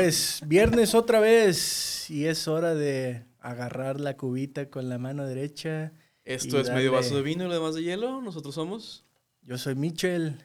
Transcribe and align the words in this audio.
Pues 0.00 0.40
viernes 0.46 0.94
otra 0.94 1.20
vez 1.20 2.08
y 2.08 2.24
es 2.24 2.48
hora 2.48 2.74
de 2.74 3.26
agarrar 3.38 4.00
la 4.00 4.16
cubita 4.16 4.70
con 4.70 4.88
la 4.88 4.96
mano 4.96 5.26
derecha. 5.26 5.92
Esto 6.24 6.58
es 6.58 6.70
medio 6.70 6.92
vaso 6.92 7.16
de 7.16 7.20
vino 7.20 7.44
y 7.44 7.48
lo 7.48 7.52
demás 7.52 7.74
de 7.74 7.82
hielo. 7.82 8.22
Nosotros 8.22 8.54
somos. 8.54 9.04
Yo 9.42 9.58
soy 9.58 9.74
Michel. 9.74 10.42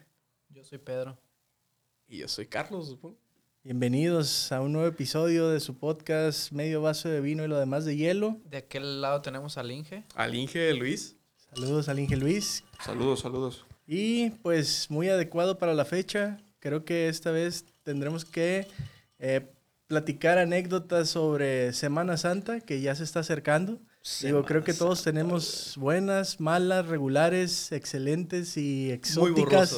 Yo 0.50 0.62
soy 0.62 0.76
Pedro. 0.76 1.18
Y 2.06 2.18
yo 2.18 2.28
soy 2.28 2.48
Carlos, 2.48 2.88
supongo. 2.88 3.16
Bienvenidos 3.62 4.52
a 4.52 4.60
un 4.60 4.74
nuevo 4.74 4.88
episodio 4.88 5.48
de 5.48 5.60
su 5.60 5.78
podcast 5.78 6.52
Medio 6.52 6.82
Vaso 6.82 7.08
de 7.08 7.22
Vino 7.22 7.42
y 7.42 7.48
lo 7.48 7.58
demás 7.58 7.86
de 7.86 7.96
hielo. 7.96 8.38
De 8.44 8.58
aquel 8.58 9.00
lado 9.00 9.22
tenemos 9.22 9.56
al 9.56 9.70
Inge. 9.70 10.04
Al 10.16 10.34
Inge 10.34 10.74
Luis. 10.74 11.16
Saludos 11.54 11.88
al 11.88 11.98
Inge 11.98 12.18
Luis. 12.18 12.62
Saludos, 12.84 13.20
saludos. 13.20 13.64
Y 13.86 14.32
pues 14.42 14.90
muy 14.90 15.08
adecuado 15.08 15.56
para 15.56 15.72
la 15.72 15.86
fecha. 15.86 16.42
Creo 16.58 16.84
que 16.84 17.08
esta 17.08 17.30
vez 17.30 17.64
tendremos 17.84 18.26
que 18.26 18.68
eh, 19.18 19.46
platicar 19.86 20.38
anécdotas 20.38 21.08
sobre 21.10 21.72
Semana 21.72 22.16
Santa, 22.16 22.60
que 22.60 22.80
ya 22.80 22.94
se 22.94 23.04
está 23.04 23.20
acercando. 23.20 23.80
Digo, 24.22 24.44
creo 24.44 24.62
que 24.62 24.72
todos 24.74 25.02
tenemos 25.02 25.74
buenas, 25.78 26.40
malas, 26.40 26.86
regulares, 26.86 27.72
excelentes 27.72 28.56
y 28.56 28.90
exóticas. 28.92 29.72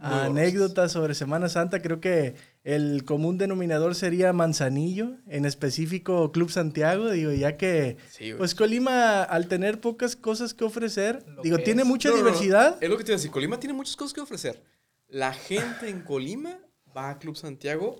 Muy 0.00 0.12
anécdotas 0.12 0.92
sobre 0.92 1.14
Semana 1.16 1.48
Santa. 1.48 1.82
Creo 1.82 2.00
que 2.00 2.36
el 2.62 3.04
común 3.04 3.36
denominador 3.36 3.96
sería 3.96 4.32
Manzanillo, 4.32 5.16
en 5.26 5.44
específico 5.44 6.30
Club 6.30 6.50
Santiago. 6.52 7.10
Digo, 7.10 7.32
ya 7.32 7.56
que 7.56 7.96
Sí, 8.10 8.32
pues 8.34 8.54
Colima, 8.54 9.24
al 9.24 9.48
tener 9.48 9.80
pocas 9.80 10.14
cosas 10.14 10.54
que 10.54 10.62
ofrecer, 10.64 11.24
Lo 11.26 11.42
digo, 11.42 11.56
que 11.56 11.64
tiene 11.64 11.82
es. 11.82 11.88
mucha 11.88 12.10
No, 12.10 12.14
no, 12.16 12.22
no. 12.22 12.26
diversidad. 12.28 12.78
Es 12.80 12.88
lo 12.88 12.96
que 12.96 13.02
te 13.02 13.10
iba 13.10 13.16
a 13.16 13.18
decir. 13.18 13.32
Colima 13.32 13.58
tiene 13.58 13.74
muchas 13.74 13.96
cosas 13.96 14.12
que 14.14 14.20
ofrecer. 14.20 14.62
La 15.08 15.32
gente 15.32 15.88
en 15.88 16.02
Colima 16.02 16.58
va 16.96 17.10
a 17.10 17.18
Club 17.18 17.36
Santiago 17.36 17.96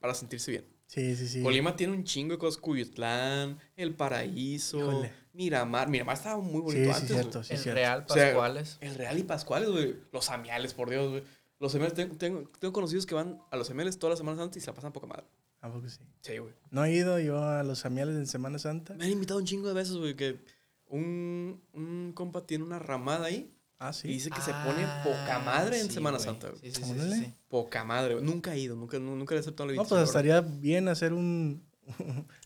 para 0.00 0.14
sentirse 0.14 0.50
bien. 0.50 0.64
Sí, 0.88 1.14
sí, 1.14 1.28
sí. 1.28 1.42
Colima 1.42 1.76
tiene 1.76 1.92
un 1.92 2.02
chingo 2.02 2.32
de 2.32 2.38
cosas. 2.38 2.60
Cuyutlán, 2.60 3.58
El 3.76 3.94
Paraíso, 3.94 4.78
Híjole. 4.78 5.12
Miramar. 5.34 5.88
Miramar 5.88 6.16
estaba 6.16 6.38
muy 6.42 6.54
Sí, 6.72 6.78
bonito 6.78 6.84
sí, 6.84 6.90
antes. 6.90 7.08
cierto, 7.08 7.30
güey. 7.38 7.44
sí, 7.44 7.52
el 7.54 7.58
cierto. 7.60 7.74
Real 7.78 8.04
O 8.08 8.12
sea, 8.14 8.24
Pascuales. 8.24 8.78
El 8.80 8.94
Real 8.96 9.18
y 9.18 9.22
Pascuales, 9.22 9.68
güey. 9.70 9.96
Los 10.12 10.30
Amiales, 10.30 10.74
por 10.74 10.90
Dios, 10.90 11.10
güey. 11.10 11.22
Los 11.60 11.74
Amiales, 11.74 11.94
tengo, 11.94 12.16
tengo, 12.16 12.50
tengo 12.58 12.72
conocidos 12.72 13.04
que 13.06 13.14
van 13.14 13.40
a 13.50 13.56
los 13.56 13.70
Amiales 13.70 13.98
todas 13.98 14.12
las 14.12 14.18
semanas 14.18 14.40
antes 14.40 14.56
y 14.56 14.64
se 14.64 14.70
la 14.70 14.74
pasan 14.74 14.92
poca 14.92 15.06
madre. 15.06 15.24
¿A 15.60 15.70
poco 15.70 15.88
sí? 15.88 15.98
Sí, 16.22 16.38
güey. 16.38 16.54
No 16.70 16.84
he 16.84 16.92
ido 16.94 17.18
yo 17.20 17.42
a 17.42 17.62
los 17.64 17.84
amiales 17.84 18.16
en 18.16 18.26
Semana 18.26 18.58
Santa. 18.58 18.94
Me 18.94 19.04
han 19.04 19.10
invitado 19.10 19.40
un 19.40 19.44
chingo 19.46 19.66
de 19.68 19.74
veces, 19.74 19.96
güey, 19.96 20.14
que 20.14 20.38
un, 20.86 21.60
un 21.72 22.12
compa 22.14 22.46
tiene 22.46 22.64
una 22.64 22.78
ramada 22.78 23.26
ahí 23.26 23.52
Ah, 23.80 23.90
y 23.90 23.94
sí. 23.94 24.08
dice 24.08 24.30
que 24.30 24.40
se 24.40 24.50
Ah, 24.52 24.64
pone 24.64 24.84
poca 25.04 25.38
madre 25.38 25.80
en 25.80 25.90
Semana. 25.90 26.18
Santa, 26.18 26.48
güey. 26.48 26.60
Sí, 26.60 26.70
sí, 26.72 26.82
sí, 26.82 26.92
sí, 26.92 26.98
Órale. 26.98 27.16
sí. 27.16 27.34
Poca 27.48 27.84
madre, 27.84 28.14
güey. 28.14 28.26
Nunca 28.26 28.54
he 28.54 28.58
ido, 28.58 28.74
nunca, 28.74 28.98
nu- 28.98 29.14
nunca 29.16 29.34
le 29.34 29.38
he 29.38 29.42
aceptado 29.42 29.68
la 29.68 29.74
No, 29.76 29.82
invitación. 29.82 30.04
pues 30.04 30.14
la 30.14 30.22
verdad. 30.22 30.38
estaría 30.40 30.60
bien 30.60 30.88
hacer 30.88 31.12
un... 31.14 31.64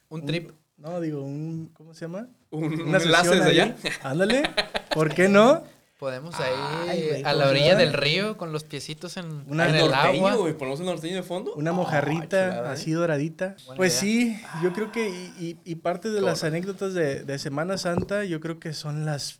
Un 0.09 0.27
trip. 0.27 0.51
No, 0.77 1.01
digo, 1.01 1.23
un... 1.23 1.71
¿Cómo 1.75 1.95
se 1.95 2.03
llama? 2.03 2.29
Un, 2.51 2.65
un 2.65 2.95
enlace 2.95 3.31
desde 3.37 3.51
allá. 3.51 3.77
Ándale. 4.03 4.43
¿Por 4.95 5.15
qué 5.15 5.29
no? 5.29 5.63
Podemos 5.99 6.35
Ay, 6.41 6.99
ahí 7.13 7.23
a 7.23 7.31
¿cómo 7.31 7.35
la 7.45 7.49
orilla 7.51 7.77
del 7.77 7.93
río 7.93 8.37
con 8.37 8.53
los 8.53 8.65
piecitos 8.65 9.17
en, 9.17 9.45
Una- 9.47 9.69
en 9.69 9.77
el 9.77 9.83
norteño, 9.89 10.27
agua. 10.27 10.35
güey. 10.35 10.53
Ponemos 10.59 10.81
el 10.81 10.87
norteño 10.87 11.15
de 11.15 11.23
fondo. 11.23 11.55
Una 11.55 11.71
Ah, 11.71 11.75
mojarrita 11.75 12.49
chulada, 12.51 12.71
¿eh? 12.71 12.73
así 12.73 12.91
doradita. 12.91 13.55
Buena 13.67 13.77
Pues 13.77 14.03
idea. 14.03 14.37
sí, 14.37 14.43
yo 14.65 14.73
creo 14.73 14.91
que 14.91 15.09
y, 15.09 15.33
y- 15.39 15.59
y 15.65 15.75
parte 15.77 16.11
de 16.11 16.21
las 16.21 16.43
anécdotas 16.43 16.93
de, 16.93 17.23
de 17.23 17.39
Semana 17.39 17.79
Santa, 17.79 18.25
yo 18.25 18.41
creo 18.41 18.59
que 18.59 18.73
son 18.73 19.07
las 19.07 19.39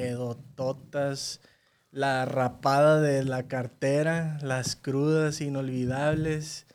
pedototas, 0.00 1.40
la 1.90 2.24
rapada 2.26 3.00
de 3.00 3.24
la 3.24 3.48
cartera, 3.48 4.38
las 4.42 4.76
crudas 4.76 5.40
inolvidables 5.40 6.66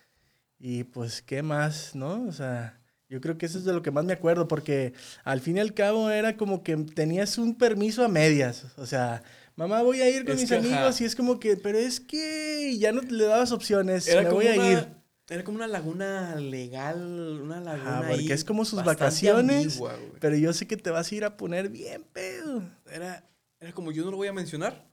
y 0.59 0.83
pues 0.85 1.21
qué 1.21 1.43
más, 1.43 1.95
¿no? 1.95 2.23
O 2.27 2.31
sea, 2.31 2.79
yo 3.09 3.21
creo 3.21 3.37
que 3.37 3.45
eso 3.45 3.57
es 3.57 3.65
de 3.65 3.73
lo 3.73 3.81
que 3.81 3.91
más 3.91 4.05
me 4.05 4.13
acuerdo 4.13 4.47
porque 4.47 4.93
al 5.23 5.41
fin 5.41 5.57
y 5.57 5.59
al 5.59 5.73
cabo 5.73 6.09
era 6.09 6.37
como 6.37 6.63
que 6.63 6.75
tenías 6.77 7.37
un 7.37 7.55
permiso 7.55 8.03
a 8.03 8.07
medias, 8.07 8.65
o 8.77 8.85
sea... 8.85 9.23
Mamá, 9.57 9.81
voy 9.83 10.01
a 10.01 10.09
ir 10.09 10.23
con 10.23 10.33
Es 10.35 10.39
mis 10.41 10.49
que, 10.49 10.55
amigos 10.55 10.95
ajá. 10.95 11.03
y 11.03 11.05
es 11.05 11.15
como 11.15 11.37
que, 11.37 11.57
pero 11.57 11.77
es 11.77 11.99
que 11.99 12.75
ya 12.79 12.93
no 12.93 13.01
le 13.01 13.25
dabas 13.25 13.51
opciones, 13.51 14.07
Era 14.07 14.21
me 14.21 14.29
como 14.29 14.37
voy 14.37 14.47
a 14.47 14.53
una- 14.53 14.71
ir. 14.71 14.87
Era 15.29 15.43
como 15.43 15.57
una 15.57 15.67
laguna 15.67 16.35
legal, 16.37 17.39
una 17.43 17.59
laguna 17.59 17.99
Ajá, 17.99 18.07
porque 18.07 18.21
ahí 18.23 18.31
es 18.31 18.43
como 18.45 18.63
sus 18.65 18.83
vacaciones, 18.83 19.73
ambigua. 19.73 19.95
Pero 20.21 20.37
yo 20.37 20.53
sé 20.53 20.67
que 20.67 20.77
te 20.77 20.89
vas 20.89 21.11
a 21.11 21.15
ir 21.15 21.25
a 21.25 21.35
poner 21.37 21.67
bien 21.69 22.03
pedo. 22.11 22.63
Era, 22.91 23.27
era 23.59 23.71
como 23.73 23.91
yo 23.91 24.03
no 24.05 24.11
lo 24.11 24.17
voy 24.17 24.27
a 24.27 24.33
mencionar 24.33 24.89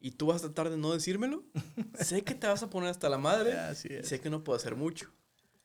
y 0.00 0.12
tú 0.12 0.26
vas 0.26 0.36
a 0.42 0.46
tratar 0.52 0.70
de 0.70 0.76
no 0.76 0.92
decírmelo. 0.92 1.44
sé 2.00 2.22
que 2.22 2.34
te 2.34 2.46
vas 2.46 2.62
a 2.62 2.70
poner 2.70 2.90
hasta 2.90 3.08
la 3.08 3.18
madre 3.18 3.52
Así 3.58 3.88
y 3.90 3.94
es. 3.96 4.08
sé 4.08 4.20
que 4.20 4.30
no 4.30 4.44
puedo 4.44 4.56
hacer 4.56 4.76
mucho. 4.76 5.10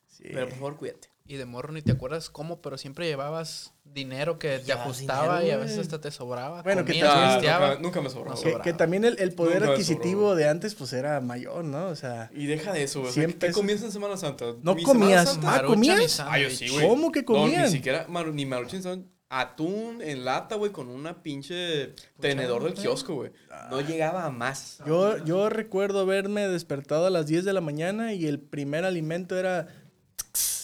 Sí. 0.08 0.24
Pero 0.32 0.48
por 0.48 0.56
favor, 0.58 0.78
cuídate. 0.78 1.10
Y 1.26 1.38
de 1.38 1.46
morro 1.46 1.72
ni 1.72 1.82
te 1.82 1.94
acuerdas 1.94 2.30
cómo, 2.30 2.62
pero 2.62 2.78
siempre 2.78 3.08
llevabas 3.08 3.74
dinero 3.86 4.38
que 4.40 4.60
te 4.60 4.74
ajustaba 4.74 5.40
dinero, 5.40 5.48
y 5.48 5.52
a 5.52 5.58
veces 5.58 5.80
hasta 5.80 6.02
te 6.02 6.12
sobraba. 6.12 6.62
Bueno, 6.64 6.84
que 6.84 6.92
Comías, 6.92 7.14
también- 7.14 7.54
Ah, 7.54 7.60
nunca, 7.80 8.02
nunca 8.02 8.02
me. 8.02 8.26
No. 8.26 8.62
Que, 8.62 8.74
también 8.74 9.06
el, 9.06 9.18
el 9.20 9.34
poder 9.34 9.62
Nunca 9.62 9.72
adquisitivo 9.72 10.36
de 10.36 10.50
antes 10.50 10.76
pues 10.76 10.92
era 10.92 11.22
mayor, 11.22 11.64
¿no? 11.64 11.88
O 11.88 11.96
sea, 11.96 12.30
Y 12.34 12.46
deja 12.46 12.74
de 12.74 12.84
eso, 12.84 13.00
güey. 13.00 13.12
O 13.12 13.14
100 13.14 13.30
sea, 13.32 13.40
¿Qué 13.40 13.52
comías 13.54 13.82
en 13.84 13.92
Semana 13.94 14.18
Santa? 14.18 14.48
No 14.62 14.76
comías, 14.84 15.30
Santa- 15.32 15.56
Ah, 15.60 15.64
¿comías? 15.66 16.20
Ah, 16.20 16.38
yo 16.38 16.50
sí, 16.50 16.58
sándwich. 16.68 16.72
güey. 16.74 16.88
¿Cómo 16.90 17.12
que 17.14 17.22
No, 17.22 17.26
comían? 17.26 17.64
ni 17.64 17.70
siquiera 17.72 18.06
maru- 18.08 18.34
ni 18.34 18.46
maruchan 18.46 19.10
atún 19.40 20.02
en 20.02 20.26
lata, 20.26 20.56
güey, 20.56 20.72
con 20.72 20.88
una 20.90 21.22
pinche 21.24 21.94
tenedor 22.20 22.64
del 22.64 22.74
kiosco, 22.74 23.16
güey. 23.16 23.32
No 23.70 23.82
llegaba 23.82 24.26
a 24.26 24.30
más. 24.30 24.80
yo, 24.86 25.24
yo 25.26 25.50
recuerdo 25.50 26.02
haberme 26.02 26.48
despertado 26.48 27.06
a 27.08 27.10
las 27.10 27.28
10 27.28 27.46
de 27.46 27.54
la 27.54 27.62
mañana 27.62 28.14
y 28.14 28.26
el 28.28 28.40
primer 28.40 28.86
alimento 28.86 29.38
era... 29.38 29.68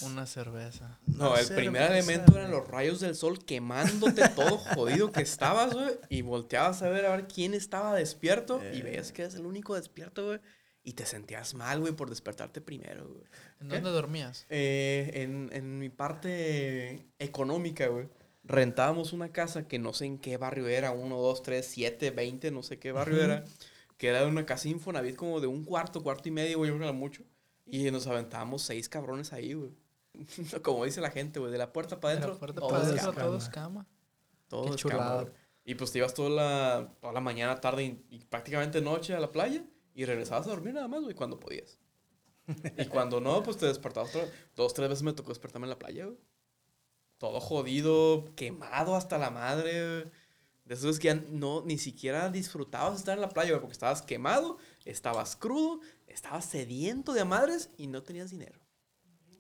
Una 0.02 0.26
cerveza. 0.26 0.98
No, 1.08 1.32
Una 1.32 1.40
el 1.42 1.48
primer 1.50 1.92
elemento 1.92 2.36
eran 2.38 2.52
los 2.52 2.66
rayos 2.68 3.02
del 3.02 3.16
sol 3.16 3.44
quemándote 3.44 4.28
todo 4.30 4.58
jodido 4.58 5.12
que 5.12 5.22
estabas, 5.22 5.74
güey. 5.74 5.90
Y 6.08 6.22
volteabas 6.22 6.82
a 6.82 6.90
ver 6.90 7.06
a 7.06 7.12
ver 7.16 7.28
quién 7.28 7.54
estaba 7.54 7.94
despierto. 7.96 8.62
Y 8.74 8.80
Eh. 8.80 8.84
veías 8.84 9.12
que 9.12 9.24
eras 9.24 9.36
el 9.36 9.46
único 9.46 9.76
despierto, 9.76 10.26
güey. 10.26 10.40
Y 10.84 10.94
te 10.94 11.06
sentías 11.06 11.54
mal, 11.54 11.82
güey, 11.82 11.92
por 11.94 12.10
despertarte 12.10 12.62
primero, 12.62 13.10
güey. 13.10 13.26
¿En 13.60 13.68
¿Qué? 13.68 13.76
dónde 13.76 13.90
dormías? 13.92 14.46
Eh, 14.50 15.12
en, 15.16 15.50
en 15.52 15.78
mi 15.78 15.90
parte 15.90 17.06
económica, 17.20 17.88
güey. 17.88 18.08
Rentábamos 18.50 19.14
una 19.14 19.32
casa 19.32 19.68
que 19.68 19.78
no 19.80 19.94
sé 19.94 20.06
en 20.06 20.18
qué 20.18 20.38
barrio 20.38 20.68
era, 20.68 20.92
1, 20.92 21.18
2, 21.18 21.44
3, 21.44 21.66
7, 21.66 22.10
20, 22.12 22.50
no 22.52 22.64
sé 22.64 22.80
qué 22.80 22.92
barrio 22.92 23.16
Ujú. 23.18 23.26
era. 23.26 23.46
Que 23.98 24.08
era 24.08 24.26
una 24.26 24.46
casa 24.46 24.68
Infonavit 24.70 25.16
como 25.16 25.40
de 25.40 25.46
un 25.48 25.64
cuarto, 25.64 26.02
cuarto 26.02 26.28
y 26.30 26.32
medio, 26.32 26.58
güey, 26.58 26.72
yo 26.72 26.78
creo 26.78 26.92
mucho. 26.94 27.24
Y 27.68 27.92
nos 27.92 28.08
aventábamos 28.08 28.64
seis 28.64 28.90
cabrones 28.90 29.34
ahí, 29.34 29.54
güey. 29.54 29.72
como 30.64 30.84
dice 30.86 31.00
la 31.00 31.12
gente, 31.12 31.40
güey, 31.40 31.52
de 31.52 31.60
la 31.60 31.72
puerta 31.72 32.00
para 32.00 32.16
De 32.16 32.20
la 32.22 32.26
adentro. 32.26 32.40
puerta 32.40 32.60
todo 32.60 32.70
para 32.70 32.84
adentro, 32.84 33.12
cama, 33.52 33.88
todo 34.48 34.74
es 34.74 34.84
cama. 34.84 35.26
Y 35.64 35.76
pues 35.76 35.92
te 35.92 36.00
ibas 36.00 36.16
toda 36.16 36.30
la, 36.32 36.94
toda 37.00 37.14
la 37.14 37.20
mañana, 37.22 37.62
tarde 37.62 37.84
y, 37.84 38.04
y 38.10 38.26
prácticamente 38.26 38.82
noche 38.82 39.14
a 39.14 39.20
la 39.20 39.32
playa 39.32 39.64
y 39.94 40.06
regresabas 40.06 40.48
a 40.48 40.50
dormir 40.50 40.74
nada 40.74 40.88
más, 40.88 41.04
güey, 41.04 41.14
cuando 41.14 41.40
podías. 41.40 41.78
Y 42.80 42.86
cuando 42.88 43.22
no, 43.22 43.44
pues 43.44 43.58
te 43.58 43.68
despertabas 43.68 44.16
otra- 44.16 44.28
dos, 44.56 44.74
tres 44.74 44.90
veces 44.90 45.04
me 45.04 45.14
tocó 45.14 45.30
despertarme 45.30 45.66
en 45.66 45.70
la 45.70 45.78
playa, 45.78 46.06
güey. 46.06 46.18
Todo 47.20 47.40
jodido, 47.40 48.26
quemado 48.36 48.96
hasta 48.96 49.20
la 49.20 49.30
madre. 49.30 50.06
De 50.66 50.76
eso 50.76 50.90
es 50.90 50.98
que 51.00 51.10
ya 51.10 51.16
no, 51.30 51.62
ni 51.66 51.78
siquiera 51.78 52.30
disfrutabas 52.30 52.98
estar 52.98 53.14
en 53.16 53.22
la 53.22 53.30
playa, 53.30 53.60
porque 53.60 53.74
estabas 53.74 54.02
quemado, 54.02 54.58
estabas 54.86 55.36
crudo, 55.36 55.82
estabas 56.08 56.46
sediento 56.46 57.14
de 57.14 57.26
madres 57.26 57.70
y 57.78 57.88
no 57.88 58.02
tenías 58.04 58.32
dinero. 58.32 58.60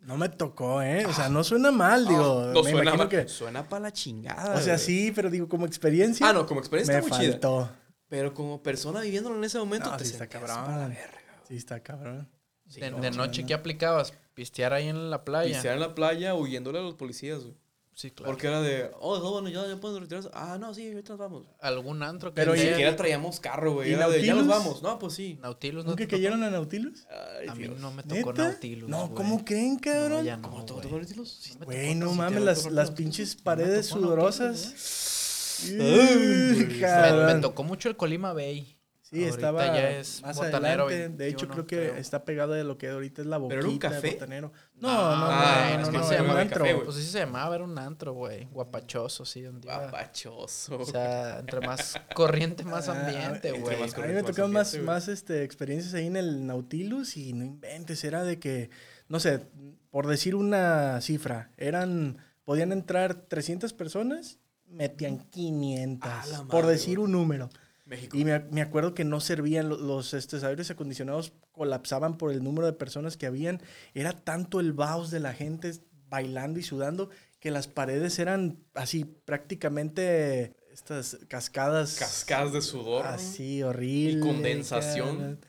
No 0.01 0.17
me 0.17 0.29
tocó, 0.29 0.81
¿eh? 0.81 1.05
O 1.05 1.13
sea, 1.13 1.29
no 1.29 1.43
suena 1.43 1.71
mal, 1.71 2.07
digo. 2.07 2.41
Ah, 2.41 2.51
no 2.53 2.63
me 2.63 2.69
suena 2.71 2.81
imagino 2.91 2.97
mal, 2.97 3.09
que... 3.09 3.27
suena 3.27 3.67
para 3.67 3.81
la 3.83 3.93
chingada. 3.93 4.55
O 4.55 4.61
sea, 4.61 4.77
sí, 4.77 5.11
pero 5.13 5.29
digo, 5.29 5.47
como 5.49 5.65
experiencia... 5.65 6.27
Ah, 6.29 6.33
no, 6.33 6.45
como 6.45 6.59
experiencia 6.61 6.93
me 6.95 6.99
está 7.01 7.09
muy 7.15 7.19
chida. 7.25 7.31
faltó. 7.33 7.69
Pero 8.07 8.33
como 8.33 8.63
persona 8.63 9.01
viviéndolo 9.01 9.35
en 9.37 9.43
ese 9.43 9.59
momento, 9.59 9.91
No, 9.91 9.97
te 9.97 10.05
sí 10.05 10.13
está 10.13 10.27
cabrón. 10.27 10.55
para 10.65 10.77
la 10.77 10.87
verga. 10.87 11.11
güey. 11.35 11.47
Sí, 11.47 11.55
está 11.57 11.81
cabrón. 11.81 12.29
Sí, 12.67 12.79
de 12.81 12.91
no, 12.91 12.99
de 13.01 13.11
no, 13.11 13.17
noche, 13.17 13.41
no. 13.43 13.47
¿qué 13.47 13.53
aplicabas? 13.53 14.13
Pistear 14.33 14.73
ahí 14.73 14.87
en 14.87 15.09
la 15.09 15.23
playa. 15.25 15.53
Pistear 15.53 15.75
en 15.75 15.81
la 15.81 15.93
playa 15.95 16.33
huyéndole 16.33 16.79
a 16.79 16.81
los 16.81 16.95
policías, 16.95 17.43
güey. 17.43 17.55
Sí, 17.99 18.11
claro. 18.11 18.31
Porque 18.31 18.47
era 18.47 18.61
de, 18.61 18.91
oh, 19.01 19.19
no, 19.19 19.29
bueno, 19.31 19.49
ya, 19.49 19.67
ya 19.67 19.75
pueden 19.75 19.99
retirarse. 19.99 20.29
Ah, 20.31 20.57
no, 20.57 20.73
sí, 20.73 20.87
ahorita 20.87 21.09
nos 21.09 21.19
vamos. 21.19 21.45
Algún 21.59 22.01
antro 22.01 22.29
que 22.33 22.35
Pero 22.35 22.53
Ni 22.53 22.61
siquiera 22.61 22.95
traíamos 22.95 23.41
carro, 23.41 23.73
güey. 23.73 23.89
¿Y 23.89 23.93
Era 23.93 24.07
de, 24.07 24.23
ya 24.25 24.35
nos 24.35 24.45
Nautilus? 24.45 24.65
vamos. 24.65 24.81
No, 24.83 24.99
pues 24.99 25.13
sí. 25.15 25.37
Nautilus 25.41 25.83
no 25.83 25.89
¿Nunca 25.91 26.05
te 26.05 26.07
cayeron 26.07 26.41
a 26.43 26.49
Nautilus? 26.49 27.05
Ay, 27.09 27.47
A 27.49 27.55
mí 27.55 27.63
Dios. 27.63 27.77
no 27.81 27.91
me 27.91 28.03
tocó 28.03 28.15
¿Neta? 28.31 28.43
Nautilus. 28.51 28.89
No, 28.89 29.07
güey. 29.09 29.15
¿cómo 29.15 29.43
creen, 29.43 29.77
cabrón? 29.79 30.11
No, 30.19 30.23
ya 30.23 30.37
no, 30.37 30.49
¿Cómo 30.49 30.63
te 30.65 30.71
güey. 30.71 30.83
tocó 30.85 30.97
Nautilus? 30.97 31.29
Sí. 31.41 31.57
me 31.59 31.65
Güey, 31.65 31.93
tocó, 31.93 32.05
no 32.05 32.11
sí, 32.13 32.17
mames, 32.17 32.39
te 32.39 32.45
las, 32.45 32.57
tocó 32.63 32.69
las 32.69 32.87
Nautilus. 32.91 32.97
pinches 33.11 33.35
me 33.35 33.43
paredes 33.43 33.89
tocó 33.89 33.99
Nautilus, 33.99 34.15
sudorosas. 34.61 35.65
Ay, 35.65 35.73
Uy, 35.73 36.53
güey. 36.55 36.67
Me, 36.67 36.79
cabrón. 36.79 37.25
me 37.35 37.41
tocó 37.41 37.63
mucho 37.65 37.89
el 37.89 37.97
Colima 37.97 38.31
Bay. 38.31 38.78
Sí, 39.09 39.17
Ahorita 39.23 39.35
estaba 39.35 39.65
ya 39.65 39.89
es 39.91 40.21
más 40.21 40.39
adelante. 40.39 41.09
De 41.09 41.27
hecho, 41.27 41.47
21, 41.47 41.53
creo 41.53 41.65
que 41.65 41.75
creo. 41.89 41.95
está 41.95 42.23
pegado 42.25 42.53
de 42.53 42.63
lo 42.63 42.77
que 42.77 42.89
ahorita 42.89 43.21
es 43.23 43.27
la 43.27 43.37
boquita 43.37 43.55
¿Pero 43.55 43.61
era 43.67 43.69
un 43.73 43.79
café? 43.79 44.11
botanero. 44.11 44.51
No, 44.75 44.87
Ah, 44.91 45.15
no, 45.19 45.25
ah, 45.31 45.69
no, 45.77 45.81
es 45.81 45.87
no, 45.87 45.91
que 45.91 45.97
no, 45.97 46.03
se 46.07 46.13
era 46.13 46.23
un 46.23 46.29
antro. 46.31 46.63
café. 46.63 46.75
Pues 46.75 46.97
así 46.97 47.05
se 47.07 47.19
llamaba, 47.19 47.55
era 47.55 47.63
un 47.63 47.77
antro, 47.79 48.13
güey. 48.13 48.45
Guapachoso, 48.51 49.25
sí, 49.25 49.41
donde 49.41 49.65
iba. 49.67 49.85
Papachoso. 49.85 50.77
O 50.79 50.85
sea, 50.85 51.39
entre 51.39 51.59
más 51.65 51.99
corriente, 52.13 52.63
más 52.63 52.87
Ah, 52.87 52.99
ambiente, 53.07 53.51
güey. 53.53 53.79
más 53.79 53.93
A 53.97 54.01
mí 54.05 54.13
me 54.13 54.21
tocaron 54.21 54.51
más 54.51 54.59
más, 54.59 54.67
ambiente, 54.73 54.77
güey. 54.85 54.85
más 54.95 55.07
este, 55.07 55.43
experiencias 55.43 55.93
ahí 55.95 56.05
en 56.05 56.15
el 56.15 56.45
Nautilus 56.45 57.17
y 57.17 57.33
no 57.33 57.43
inventes, 57.45 58.03
era 58.03 58.23
de 58.23 58.37
que 58.39 58.69
no 59.07 59.19
sé, 59.19 59.41
por 59.89 60.05
decir 60.05 60.35
una 60.35 61.01
cifra, 61.01 61.49
eran, 61.57 62.17
podían 62.45 62.71
entrar 62.71 63.15
300 63.15 63.73
personas, 63.73 64.37
metían 64.67 65.17
500, 65.31 66.11
A 66.11 66.25
la 66.27 66.37
por 66.43 66.61
madre, 66.63 66.73
decir 66.73 66.97
güey. 66.99 67.05
un 67.05 67.11
número. 67.13 67.49
México. 67.89 68.15
Y 68.17 68.23
me, 68.23 68.39
me 68.51 68.61
acuerdo 68.61 68.93
que 68.93 69.03
no 69.03 69.19
servían 69.19 69.67
lo- 69.69 69.77
los, 69.77 70.13
estos 70.13 70.43
aires 70.43 70.69
acondicionados, 70.71 71.33
colapsaban 71.51 72.17
por 72.17 72.31
el 72.31 72.43
número 72.43 72.67
de 72.67 72.73
personas 72.73 73.17
que 73.17 73.25
habían. 73.25 73.61
Era 73.93 74.13
tanto 74.13 74.59
el 74.59 74.71
vaos 74.73 75.11
de 75.11 75.19
la 75.19 75.33
gente 75.33 75.73
bailando 76.07 76.59
y 76.59 76.63
sudando 76.63 77.09
que 77.39 77.51
las 77.51 77.67
paredes 77.67 78.19
eran 78.19 78.59
así 78.73 79.03
prácticamente 79.05 80.55
estas 80.71 81.19
cascadas. 81.27 81.95
Cascadas 81.97 82.53
de 82.53 82.61
sudor. 82.61 83.05
Así, 83.05 83.63
horrible. 83.63 84.19
condensación. 84.21 85.39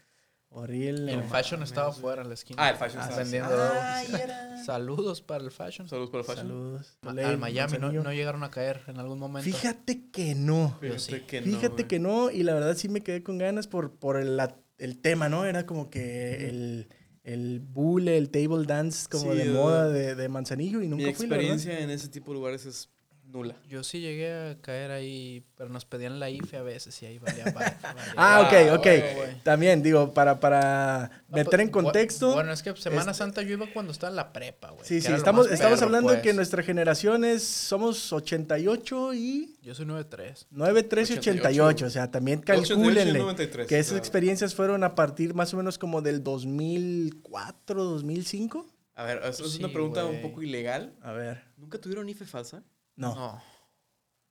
Horrible. 0.53 1.13
El 1.15 1.23
fashion 1.23 1.63
estaba 1.63 1.93
fuera 1.93 2.23
en 2.23 2.29
la 2.29 2.35
esquina. 2.35 2.63
Ah, 2.65 2.71
el 2.71 2.77
fashion 2.77 3.01
estaba- 3.03 3.23
vendiendo. 3.23 3.51
Saludos 4.67 5.23
para 5.23 5.45
el 5.45 5.51
fashion. 5.51 5.89
Saludos 5.89 6.11
para 6.11 6.21
el 6.23 6.27
fashion. 6.27 6.47
Saludos. 6.49 6.99
Al 7.03 7.39
Miami 7.39 7.79
no, 7.79 7.93
no 7.93 8.13
llegaron 8.13 8.43
a 8.43 8.51
caer 8.51 8.83
en 8.89 8.99
algún 8.99 9.19
momento. 9.19 9.49
Fíjate 9.49 10.09
que 10.11 10.35
no. 10.35 10.77
Sí. 10.81 10.89
Fíjate 11.13 11.27
que 11.27 11.41
no, 11.41 11.47
Fíjate 11.47 11.69
güey. 11.75 11.89
que 11.89 11.99
no, 12.01 12.31
y 12.31 12.43
la 12.43 12.55
verdad 12.55 12.75
sí 12.77 12.89
me 12.89 13.01
quedé 13.03 13.23
con 13.23 13.39
ganas 13.39 13.67
por, 13.69 13.95
por 13.95 14.17
el, 14.17 14.37
la- 14.37 14.57
el 14.79 14.99
tema, 15.01 15.29
¿no? 15.29 15.45
Era 15.45 15.67
como 15.67 15.89
que 15.89 16.49
el, 16.49 16.89
el 17.23 17.61
bule, 17.61 18.17
el 18.19 18.31
table 18.31 18.65
dance 18.67 19.09
como 19.09 19.33
Sí, 19.33 19.39
de 19.39 19.45
moda 19.51 19.89
de, 19.89 20.15
de 20.15 20.29
Manzanillo 20.29 20.79
y 20.83 20.89
Mi 20.89 20.97
nunca 20.97 21.13
fui, 21.17 21.27
la 21.29 21.37
verdad. 21.37 21.53
experiencia 21.55 21.81
en 21.85 21.91
ese 21.91 22.09
tipo 22.09 22.33
de 22.33 22.39
lugares 22.39 22.67
es 22.67 22.91
nula. 23.31 23.55
Yo 23.69 23.83
sí 23.83 24.01
llegué 24.01 24.33
a 24.33 24.59
caer 24.61 24.91
ahí, 24.91 25.45
pero 25.57 25.71
nos 25.71 25.85
pedían 25.85 26.19
la 26.21 26.29
IFE 26.31 26.57
a 26.59 26.63
veces 26.63 27.01
y 27.03 27.07
ahí 27.07 27.19
valía 27.19 27.45
valía. 27.55 27.79
Ah, 28.17 28.43
ok, 28.47 28.79
ok. 28.79 29.43
También, 29.43 29.83
digo, 29.83 30.13
para, 30.13 30.41
para 30.41 31.11
No, 31.29 31.37
meter 31.37 31.51
pues, 31.51 31.61
en 31.63 31.69
contexto. 31.71 32.33
Bueno, 32.35 32.53
es 32.53 32.63
que 32.63 32.75
Semana 32.77 33.13
este- 33.13 33.15
Santa 33.15 33.43
yo 33.43 33.53
iba 33.53 33.67
cuando 33.73 33.93
estaba 33.93 34.11
en 34.11 34.17
la 34.17 34.33
prepa, 34.33 34.71
güey. 34.71 34.85
sí, 34.85 35.01
sí, 35.01 35.13
estamos, 35.13 35.51
estamos 35.51 35.79
perro, 35.79 35.87
hablando 35.87 36.11
de 36.11 36.19
que 36.19 36.31
pues. 36.31 36.37
nuestra 36.37 36.63
generación 36.63 37.25
es, 37.25 37.43
somos 37.45 38.13
88 38.13 39.15
y 39.15 39.57
Yo 39.63 39.75
soy 39.75 39.87
9-3. 39.87 40.47
9, 40.51 40.83
13 40.83 41.15
y 41.15 41.19
88. 41.19 41.41
88. 41.63 41.87
O 41.87 41.91
sea, 41.91 42.11
también 42.11 42.41
88 42.41 42.73
y 42.73 42.77
calcúlenle 42.77 43.19
93, 43.19 43.67
que 43.67 43.79
esas 43.79 43.89
claro. 43.93 43.99
experiencias 43.99 44.55
fueron 44.55 44.85
a 44.85 44.95
partir 44.95 45.35
más 45.35 45.53
o 45.55 45.57
menos 45.57 45.79
como 45.79 46.01
del 46.03 46.23
2004, 46.25 47.85
2005. 47.85 48.67
A 48.97 49.05
ver, 49.05 49.21
eso 49.25 49.45
es 49.47 49.53
Sí, 49.53 49.59
una 49.65 49.73
pregunta 49.73 50.05
un 50.05 50.11
güey. 50.13 50.23
poco 50.23 50.43
ilegal. 50.43 50.93
A 51.03 51.13
ver. 51.13 51.43
¿Nunca 51.57 51.79
tuvieron 51.79 52.09
IFE 52.09 52.27
falsa? 52.27 52.63
No. 53.01 53.15
No. 53.15 53.43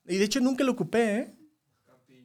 Y 0.07 0.17
de 0.17 0.25
hecho 0.25 0.39
nunca 0.39 0.63
lo 0.63 0.71
ocupé, 0.73 1.17
¿eh? 1.17 1.35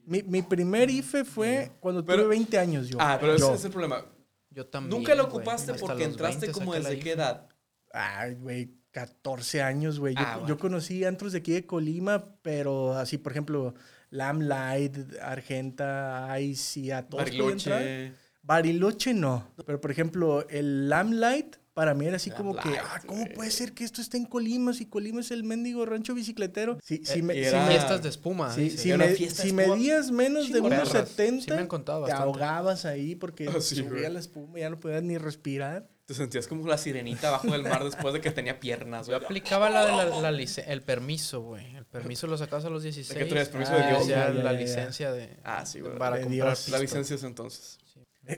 Mi, 0.07 0.23
mi 0.23 0.43
primer 0.43 0.91
IFE 0.91 1.25
fue 1.25 1.73
cuando 1.81 2.05
Pero- 2.05 2.25
tuve 2.25 2.29
20 2.31 2.59
años 2.59 2.89
yo. 2.89 2.99
Ah, 3.01 3.17
pero 3.19 3.33
ese 3.35 3.41
Yo. 3.47 3.55
es 3.55 3.65
el 3.65 3.71
problema. 3.71 4.05
Yo 4.51 4.67
también. 4.67 4.91
Nunca 4.99 5.15
lo 5.15 5.25
ocupaste 5.25 5.75
porque 5.75 6.05
entraste 6.05 6.47
20 6.47 6.53
como 6.53 6.75
desde 6.75 6.91
qué 6.99 7.11
IFE. 7.11 7.13
edad. 7.13 7.49
Ay, 7.93 8.35
güey, 8.35 8.75
14 8.91 9.63
años, 9.63 9.99
güey. 9.99 10.15
Yo, 10.15 10.21
Ah, 10.23 10.35
yo 10.35 10.41
bueno. 10.41 10.59
conocí 10.59 11.05
antros 11.05 11.33
de 11.33 11.39
aquí 11.39 11.53
de 11.53 11.65
Colima, 11.67 12.37
pero 12.43 12.93
así, 12.95 13.17
por 13.19 13.33
ejemplo, 13.33 13.75
Lamb 14.11 14.43
Light, 14.43 14.97
Argenta, 15.23 16.39
Ice 16.41 16.81
y 16.81 16.91
a 16.91 17.09
todos. 17.09 17.25
Bariloche. 17.25 18.13
Bariloche 18.43 19.15
no. 19.15 19.49
Pero, 19.65 19.81
por 19.81 19.91
ejemplo, 19.91 20.47
el 20.49 20.89
Lamb 20.89 21.13
Light 21.15 21.57
para 21.75 21.93
mí 21.93 22.07
era 22.07 22.17
así 22.17 22.31
como 22.31 22.55
que, 22.57 22.69
ah, 22.79 23.01
¿cómo 23.07 23.27
puede 23.35 23.51
ser 23.51 23.75
que 23.75 23.83
esto 23.85 24.01
esté 24.01 24.17
en 24.17 24.25
Colima 24.27 24.73
si 24.73 24.87
Colima 24.87 25.21
es 25.21 25.31
el 25.33 25.43
mendigo 25.45 25.85
rancho 25.85 26.15
bicicletero? 26.15 26.79
Sí, 26.83 27.03
sí 27.05 27.19
Eh, 27.19 27.23
me, 27.23 27.39
era- 27.39 27.65
me- 27.67 27.71
Fiestas 27.73 28.03
de 28.03 28.09
espuma. 28.09 28.53
Si, 28.55 28.61
me- 28.97 29.15
si 29.17 29.25
espuma. 29.25 29.53
medías 29.75 30.11
menos 30.13 30.49
de 30.53 30.61
de 30.61 30.69
perras. 30.69 30.89
1.70, 30.95 31.41
Sí 31.45 31.51
me 31.51 31.57
han 31.59 31.67
contado 31.67 32.05
te 32.05 32.13
bastante. 32.13 32.23
ahogabas 32.33 32.85
ahí 32.85 33.15
porque 33.17 33.49
sí, 33.61 33.77
subía 33.77 34.09
la 34.09 34.21
espuma 34.21 34.59
y 34.59 34.63
ya 34.63 34.71
no 34.71 34.79
podías 34.81 35.03
ni 35.03 35.19
respirar. 35.19 35.89
Te 36.07 36.13
sentías 36.15 36.47
como 36.47 36.67
la 36.69 36.77
sirenita 36.77 37.29
abajo 37.29 37.51
del 37.51 37.63
mar 37.63 37.83
después 37.83 38.13
de 38.13 38.21
que 38.21 38.31
tenía 38.31 38.61
piernas, 38.61 39.07
Yo 39.07 39.17
aplicaba 39.17 39.71
la 39.71 39.85
la, 39.87 40.05
la 40.21 40.31
lic- 40.33 40.63
el 40.67 40.83
permiso, 40.83 41.41
güey. 41.41 41.75
El 41.77 41.87
permiso 41.87 42.27
lo 42.27 42.37
sacabas 42.37 42.67
a 42.67 42.71
los 42.71 42.83
16. 42.83 43.19
¿De 43.19 43.25
qué 43.25 43.31
traías 43.31 43.49
permiso 43.49 43.73
Ah, 43.73 43.79
de 43.79 43.87
Dios? 43.89 43.99
decía 44.01 44.29
ya, 44.29 44.35
ya, 44.35 44.43
la 44.45 44.53
ya. 44.53 44.59
licencia 44.61 45.13
de 45.13 45.39
Ah, 45.45 45.65
sí, 45.65 45.81
güey. 45.81 45.97
para 45.99 46.21
comprar. 46.21 46.57
La 46.69 46.79
licencia 46.79 47.17
es 47.17 47.23
entonces. 47.25 47.79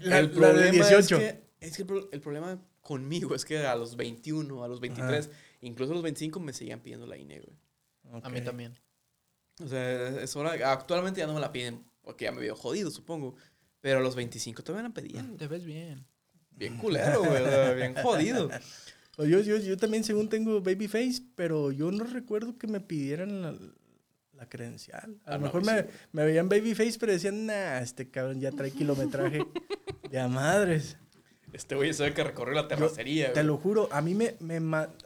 La, 0.01 0.21
el 0.21 0.27
la 0.27 0.31
problema 0.33 0.61
de 0.61 0.71
18. 0.71 1.17
es 1.17 1.33
que, 1.33 1.43
es 1.61 1.77
que 1.77 1.83
el, 1.83 1.89
pro- 1.89 2.09
el 2.13 2.21
problema 2.21 2.59
conmigo 2.87 3.35
es 3.35 3.45
que 3.45 3.59
a 3.67 3.75
los 3.75 3.97
21, 3.97 4.63
a 4.63 4.69
los 4.69 4.79
23, 4.81 5.29
incluso 5.63 5.93
a 5.93 5.95
los 5.97 6.05
25 6.05 6.39
me 6.39 6.53
seguían 6.53 6.81
pidiendo 6.81 7.07
la 7.07 7.17
INE, 7.17 7.41
güey. 7.41 7.57
A 8.23 8.29
mí 8.31 8.41
también. 8.41 8.73
O 9.63 9.67
sea, 9.67 10.23
es 10.23 10.37
hora. 10.37 10.53
Actualmente 10.73 11.19
ya 11.21 11.27
no 11.27 11.35
me 11.35 11.41
la 11.41 11.51
piden 11.51 11.85
porque 12.03 12.27
ya 12.27 12.33
me 12.33 12.41
veo 12.41 12.55
jodido, 12.55 12.91
supongo. 12.91 13.35
Pero 13.81 13.99
a 13.99 14.03
los 14.03 14.15
25 14.15 14.63
todavía 14.63 14.85
me 14.85 14.89
la 14.91 14.95
pedían. 14.95 15.37
Te 15.37 15.49
ves 15.49 15.65
bien. 15.65 16.07
Bien 16.51 16.79
culero, 16.79 17.25
güey. 17.25 17.75
Bien 17.75 17.95
jodido. 17.97 18.49
Yo, 19.19 19.41
yo, 19.41 19.57
yo 19.57 19.79
también, 19.79 20.05
según 20.05 20.29
tengo 20.29 20.61
babyface, 20.61 21.23
pero 21.37 21.73
yo 21.73 21.91
no 21.91 22.05
recuerdo 22.05 22.59
que 22.59 22.67
me 22.67 22.81
pidieran 22.81 23.41
la, 23.41 23.55
la 24.35 24.47
credencial. 24.47 25.19
A 25.25 25.31
Ah, 25.31 25.33
lo 25.33 25.39
no, 25.39 25.45
mejor 25.47 25.65
sí, 25.65 25.71
me, 25.71 25.83
güey. 25.83 25.95
me 26.13 26.25
veían 26.27 26.49
babyface, 26.51 26.99
pero 27.01 27.13
decían, 27.13 27.47
nah, 27.47 27.79
este 27.79 28.11
cabrón 28.11 28.43
ya 28.43 28.51
trae 28.53 28.71
kilometraje 28.71 29.39
de 30.11 30.21
a 30.21 30.29
madres. 30.29 30.99
Este 31.53 31.75
güey 31.75 31.93
sabe 31.95 32.13
que 32.13 32.25
recorre 32.25 32.55
la 32.55 32.69
terracería, 32.69 33.29
Te 33.29 33.41
güey. 33.41 33.47
lo 33.47 33.57
juro, 33.57 33.89
a 33.93 34.03
mí 34.03 34.15
me, 34.15 34.37
me 34.41 34.61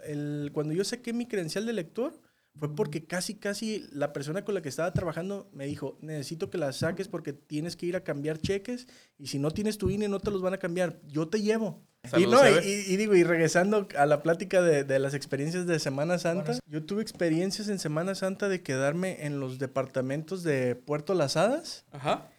el, 0.06 0.50
cuando 0.52 0.74
yo 0.74 0.84
saqué 0.84 1.12
mi 1.12 1.26
credencial 1.26 1.66
de 1.66 1.72
lector, 1.72 2.12
fue 2.58 2.74
porque 2.74 3.04
casi, 3.04 3.36
casi 3.36 3.86
la 3.92 4.12
persona 4.12 4.44
con 4.44 4.54
la 4.54 4.60
que 4.60 4.68
estaba 4.68 4.92
trabajando 4.92 5.48
me 5.52 5.66
dijo, 5.66 5.96
necesito 6.00 6.50
que 6.50 6.58
la 6.58 6.72
saques 6.72 7.06
porque 7.08 7.32
tienes 7.32 7.76
que 7.76 7.86
ir 7.86 7.94
a 7.96 8.02
cambiar 8.02 8.38
cheques 8.38 8.88
y 9.18 9.28
si 9.28 9.38
no 9.38 9.50
tienes 9.52 9.78
tu 9.78 9.88
INE 9.88 10.08
no 10.08 10.18
te 10.18 10.30
los 10.30 10.42
van 10.42 10.54
a 10.54 10.58
cambiar, 10.58 11.00
yo 11.06 11.28
te 11.28 11.40
llevo. 11.40 11.80
Y, 12.18 12.26
no, 12.26 12.40
y, 12.48 12.66
y 12.66 12.96
digo, 12.96 13.14
y 13.14 13.22
regresando 13.22 13.86
a 13.96 14.06
la 14.06 14.22
plática 14.22 14.62
de, 14.62 14.84
de 14.84 14.98
las 14.98 15.14
experiencias 15.14 15.66
de 15.66 15.78
Semana 15.78 16.18
Santa, 16.18 16.58
yo 16.66 16.82
tuve 16.84 17.02
experiencias 17.02 17.68
en 17.68 17.78
Semana 17.78 18.14
Santa 18.14 18.48
de 18.48 18.62
quedarme 18.62 19.26
en 19.26 19.38
los 19.38 19.58
departamentos 19.58 20.42
de 20.42 20.74
Puerto 20.74 21.14
Las 21.14 21.36
Hadas. 21.36 21.84
Ajá. 21.92 22.30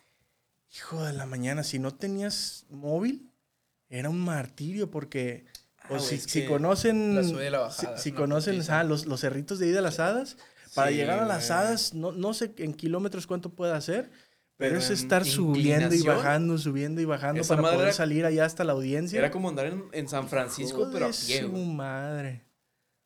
Hijo 0.75 1.03
de 1.03 1.13
la 1.13 1.25
mañana, 1.25 1.63
si 1.63 1.79
no 1.79 1.93
tenías 1.93 2.65
móvil, 2.69 3.30
era 3.91 4.09
un 4.09 4.19
martirio 4.19 4.89
porque 4.89 5.45
Ah, 5.83 5.87
güey, 5.89 6.01
si, 6.01 6.17
si 6.19 6.45
conocen, 6.45 7.15
la 7.15 7.23
subida 7.23 7.47
y 7.47 7.49
la 7.51 7.59
bajada, 7.59 7.97
si, 7.97 8.03
si 8.03 8.11
conocen 8.15 8.61
ah, 8.69 8.83
los, 8.83 9.05
los 9.05 9.19
cerritos 9.19 9.59
de 9.59 9.67
ida 9.67 9.79
a 9.79 9.81
las 9.81 9.99
hadas, 9.99 10.37
para 10.75 10.89
Sí, 10.89 10.95
llegar 10.97 11.19
a 11.19 11.25
las 11.25 11.47
güey. 11.49 11.59
hadas, 11.59 11.93
no, 11.93 12.11
no 12.11 12.33
sé 12.33 12.53
en 12.57 12.73
kilómetros 12.73 13.27
cuánto 13.27 13.49
puede 13.53 13.73
hacer, 13.73 14.11
pero, 14.57 14.73
Pero 14.73 14.77
es 14.77 14.89
estar 14.91 15.25
subiendo 15.25 15.93
y 15.95 16.01
bajando, 16.03 16.57
subiendo 16.59 17.01
y 17.01 17.05
bajando 17.05 17.43
para 17.43 17.61
poder 17.63 17.79
era- 17.81 17.93
salir 17.93 18.25
allá 18.25 18.45
hasta 18.45 18.63
la 18.63 18.73
audiencia. 18.73 19.17
Era 19.17 19.31
como 19.31 19.49
andar 19.49 19.65
en, 19.65 19.85
en 19.91 20.07
San 20.07 20.27
Francisco, 20.29 20.81
Hijo 20.81 20.91
pero 20.93 21.07
a 21.07 21.09
pie, 21.09 21.41
su 21.41 21.51
madre. 21.51 22.45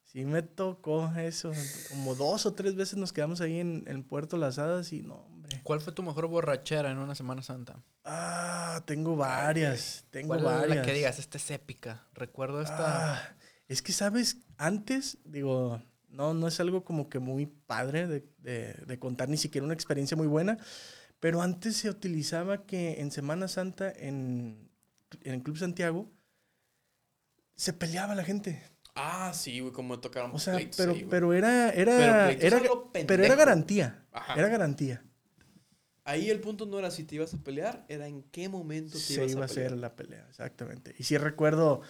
Sí 0.03 0.25
me 0.25 0.41
tocó 0.43 1.11
eso. 1.17 1.51
Como 1.89 2.13
dos 2.15 2.45
o 2.45 2.53
tres 2.53 2.75
veces 2.75 2.97
nos 2.97 3.13
quedamos 3.13 3.39
ahí 3.41 3.59
en, 3.59 3.83
en 3.87 4.03
Puerto 4.03 4.37
Las 4.37 4.59
Hadas 4.59 4.91
y 4.93 5.01
no. 5.01 5.25
¿Cuál 5.65 5.81
fue 5.81 5.93
tu 5.93 6.03
mejor 6.03 6.27
borrachera 6.27 6.91
en 6.91 6.99
una 6.99 7.15
Semana 7.15 7.41
Santa? 7.41 7.81
Ah, 8.03 8.83
tengo 8.85 9.15
varias. 9.15 10.05
Tengo 10.11 10.27
¿Cuál 10.27 10.39
es 10.41 10.45
varias. 10.45 10.75
la 10.77 10.81
que 10.83 10.93
digas? 10.93 11.17
Esta 11.17 11.39
es 11.39 11.49
épica. 11.49 12.05
Recuerdo 12.13 12.61
esta. 12.61 13.15
Ah, 13.15 13.35
es 13.67 13.81
que, 13.81 13.91
¿sabes? 13.91 14.37
Antes, 14.57 15.17
digo, 15.25 15.81
no, 16.07 16.35
no 16.35 16.47
es 16.47 16.59
algo 16.59 16.85
como 16.85 17.09
que 17.09 17.17
muy 17.17 17.47
padre 17.47 18.05
de, 18.05 18.23
de- 18.37 18.73
de 18.85 18.99
contar, 18.99 19.27
ni 19.27 19.37
siquiera 19.37 19.65
una 19.65 19.73
experiencia 19.73 20.15
muy 20.15 20.27
buena, 20.27 20.59
pero 21.19 21.41
antes 21.41 21.77
se 21.77 21.89
utilizaba 21.89 22.67
que 22.67 23.01
en 23.01 23.09
Semana 23.09 23.47
Santa, 23.47 23.91
en, 23.91 24.69
en 25.23 25.33
el 25.33 25.41
Club 25.41 25.57
Santiago, 25.57 26.11
se 27.55 27.73
peleaba 27.73 28.13
la 28.13 28.23
gente. 28.23 28.61
Ah, 28.93 29.31
sí, 29.33 29.61
güey, 29.61 29.73
como 29.73 29.99
tocaron 29.99 30.29
O 30.31 30.37
sea, 30.37 30.59
pero, 30.77 30.95
pero 31.09 31.33
era, 31.33 31.71
era, 31.71 32.29
Pero 32.39 32.57
era, 32.57 32.69
pero 33.07 33.23
era 33.23 33.35
garantía. 33.35 34.05
Ajá. 34.11 34.35
Era 34.35 34.47
garantía. 34.47 35.03
Ahí 36.05 36.29
el 36.29 36.39
punto 36.39 36.65
no 36.67 36.77
era 36.79 36.91
si 36.91 37.03
te 37.03 37.15
ibas 37.15 37.33
a 37.33 37.37
pelear, 37.37 37.83
era 37.89 38.07
en 38.07 38.21
qué 38.31 38.47
momento 38.47 38.93
te 38.93 38.99
Se 38.99 39.13
ibas 39.15 39.31
iba 39.31 39.41
a 39.41 39.45
a 39.45 39.47
pelear. 39.47 39.65
hacer 39.67 39.79
la 39.79 39.95
pelea, 39.95 40.25
exactamente. 40.29 40.95
Y 40.99 41.03
sí 41.03 41.17
recuerdo, 41.17 41.81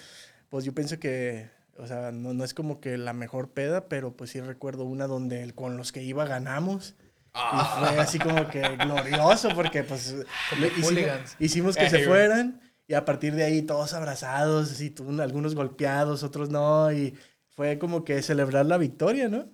pues 0.50 0.64
yo 0.64 0.74
pienso 0.74 0.98
que, 1.00 1.50
o 1.78 1.86
sea, 1.86 2.12
no, 2.14 2.34
no 2.34 2.44
es 2.46 2.54
como 2.54 2.80
que 2.80 2.98
la 2.98 3.12
mejor 3.14 3.50
peda, 3.52 3.90
pero 3.90 4.16
pues 4.16 4.30
sí 4.32 4.40
recuerdo 4.40 4.86
una 4.86 5.06
donde 5.08 5.44
el- 5.44 5.54
con 5.54 5.76
los 5.76 5.92
que 5.92 6.02
iba 6.02 6.26
ganamos. 6.26 6.96
Ah, 7.34 7.76
Y 7.78 7.80
fue 7.90 8.00
así 8.00 8.18
como 8.18 8.48
que 8.48 8.62
glorioso 8.78 9.50
porque 9.54 9.84
pues 9.84 10.16
le- 10.58 10.68
hicimos, 10.78 11.36
hicimos 11.38 11.76
que 11.76 11.88
Eh, 11.88 11.90
se 11.90 12.06
fueran 12.06 12.62
y 12.88 12.94
a 12.94 13.04
partir 13.04 13.36
de 13.36 13.44
ahí 13.44 13.62
todos 13.64 13.94
abrazados, 13.94 14.72
así, 14.72 14.90
tú- 14.92 15.22
algunos 15.22 15.54
golpeados, 15.56 16.24
otros 16.24 16.50
no, 16.50 16.90
y 16.94 17.14
fue 17.50 17.78
como 17.78 18.06
que 18.06 18.22
celebrar 18.22 18.66
la 18.66 18.78
victoria, 18.78 19.28
¿no? 19.28 19.50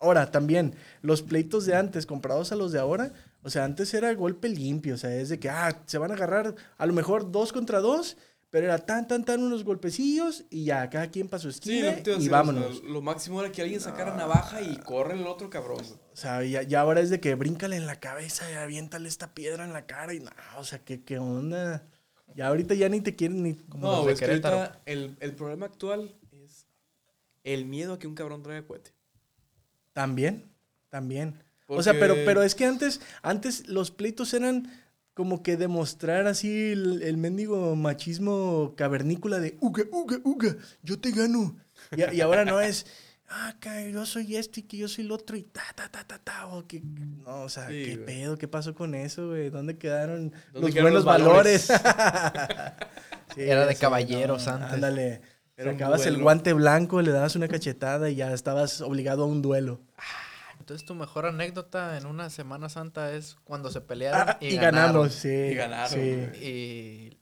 Ahora, 0.00 0.30
también, 0.32 0.74
los 1.02 1.22
pleitos 1.22 1.66
de 1.66 1.76
antes 1.76 2.06
comparados 2.06 2.50
a 2.52 2.56
los 2.56 2.72
de 2.72 2.80
ahora, 2.80 3.12
o 3.42 3.50
sea, 3.50 3.64
antes 3.64 3.92
era 3.94 4.12
golpe 4.14 4.48
limpio, 4.48 4.94
o 4.94 4.98
sea, 4.98 5.14
es 5.14 5.28
de 5.30 5.38
que, 5.38 5.48
ah, 5.48 5.82
se 5.86 5.98
van 5.98 6.10
a 6.10 6.14
agarrar 6.14 6.54
a 6.76 6.86
lo 6.86 6.92
mejor 6.92 7.30
dos 7.30 7.52
contra 7.52 7.80
dos, 7.80 8.16
pero 8.50 8.66
era 8.66 8.78
tan, 8.78 9.06
tan, 9.06 9.24
tan 9.24 9.42
unos 9.42 9.64
golpecillos 9.64 10.44
y 10.50 10.64
ya, 10.64 10.90
cada 10.90 11.08
quien 11.10 11.28
para 11.28 11.40
su 11.40 11.52
sí, 11.52 11.78
esquina 11.78 12.16
a 12.16 12.20
y 12.20 12.28
vámonos. 12.28 12.82
lo 12.82 13.00
máximo 13.00 13.40
era 13.40 13.52
que 13.52 13.62
alguien 13.62 13.80
sacara 13.80 14.16
navaja 14.16 14.60
y 14.60 14.76
corre 14.78 15.14
el 15.14 15.26
otro 15.26 15.48
cabrón. 15.48 15.80
O 16.12 16.16
sea, 16.16 16.42
ya, 16.44 16.62
ya 16.62 16.80
ahora 16.80 17.00
es 17.00 17.10
de 17.10 17.20
que 17.20 17.34
bríncale 17.36 17.76
en 17.76 17.86
la 17.86 18.00
cabeza 18.00 18.50
y 18.50 18.54
aviéntale 18.54 19.08
esta 19.08 19.34
piedra 19.34 19.64
en 19.64 19.72
la 19.72 19.86
cara 19.86 20.12
y 20.14 20.20
no, 20.20 20.30
o 20.58 20.64
sea, 20.64 20.80
¿qué, 20.80 21.02
qué 21.04 21.18
onda? 21.18 21.86
Ya 22.34 22.48
ahorita 22.48 22.74
ya 22.74 22.88
ni 22.88 23.00
te 23.00 23.16
quieren 23.16 23.42
ni... 23.42 23.54
Como 23.54 23.86
No, 23.86 23.88
los 23.88 23.98
de 23.98 24.02
güey, 24.02 24.14
es 24.14 24.18
que 24.20 24.24
ahorita 24.26 24.82
el, 24.84 25.16
el 25.20 25.34
problema 25.34 25.66
actual 25.66 26.14
es 26.32 26.66
el 27.44 27.64
miedo 27.64 27.94
a 27.94 27.98
que 27.98 28.06
un 28.06 28.14
cabrón 28.14 28.42
traiga 28.42 28.66
cohete. 28.66 28.92
También, 29.92 30.52
también. 30.88 31.42
O 31.78 31.82
sea, 31.82 31.94
pero, 31.98 32.14
pero 32.24 32.42
es 32.42 32.54
que 32.54 32.64
antes, 32.66 33.00
antes 33.22 33.68
los 33.68 33.90
pleitos 33.90 34.34
eran 34.34 34.70
como 35.14 35.42
que 35.42 35.56
demostrar 35.56 36.26
así 36.26 36.72
el, 36.72 37.02
el 37.02 37.16
mendigo 37.16 37.76
machismo 37.76 38.74
cavernícola 38.76 39.38
de 39.38 39.56
uga, 39.60 39.84
uga, 39.92 40.18
uga, 40.24 40.56
yo 40.82 40.98
te 40.98 41.10
gano. 41.10 41.56
Y, 41.96 42.16
y 42.16 42.20
ahora 42.20 42.44
no 42.44 42.60
es, 42.60 42.86
ah, 43.28 43.54
que 43.60 43.92
yo 43.92 44.06
soy 44.06 44.36
este 44.36 44.60
y 44.60 44.62
que 44.64 44.76
yo 44.78 44.88
soy 44.88 45.04
el 45.04 45.12
otro 45.12 45.36
y 45.36 45.42
ta, 45.42 45.62
ta, 45.74 45.88
ta, 45.90 46.04
ta, 46.04 46.18
ta. 46.18 46.46
O 46.48 46.66
que, 46.66 46.80
no, 46.80 47.42
o 47.42 47.48
sea, 47.48 47.68
Sí, 47.68 47.84
¿qué 47.84 47.94
güey. 47.96 48.06
pedo? 48.06 48.38
¿Qué 48.38 48.48
pasó 48.48 48.74
con 48.74 48.94
eso, 48.94 49.28
güey? 49.28 49.50
¿Dónde 49.50 49.76
quedaron 49.78 50.32
¿Dónde 50.52 50.68
los 50.68 50.70
quedaron 50.74 50.92
buenos 50.92 50.94
los 50.94 51.04
valores? 51.04 51.68
valores? 51.68 51.82
Sí, 53.34 53.42
Era 53.42 53.64
de 53.66 53.76
caballeros 53.76 54.46
no, 54.46 54.52
antes. 54.54 54.72
Ándale. 54.72 55.20
Sacabas 55.56 56.06
el 56.06 56.20
guante 56.20 56.52
blanco, 56.54 57.00
le 57.02 57.12
dabas 57.12 57.36
una 57.36 57.46
cachetada 57.46 58.08
y 58.10 58.14
ya 58.16 58.32
estabas 58.32 58.80
obligado 58.80 59.22
a 59.24 59.26
un 59.26 59.42
duelo. 59.42 59.82
Entonces 60.70 60.86
tu 60.86 60.94
mejor 60.94 61.26
anécdota 61.26 61.98
en 61.98 62.06
una 62.06 62.30
Semana 62.30 62.68
Santa 62.68 63.12
es 63.12 63.34
cuando 63.42 63.72
se 63.72 63.80
pelearon 63.80 64.28
Ah, 64.28 64.38
y, 64.40 64.46
y, 64.50 64.56
ganaron. 64.56 64.92
ganamos, 64.92 65.12
sí. 65.14 65.28
Y 65.28 65.54
ganaron, 65.54 65.90
sí. 65.90 66.28
Y... 66.46 67.18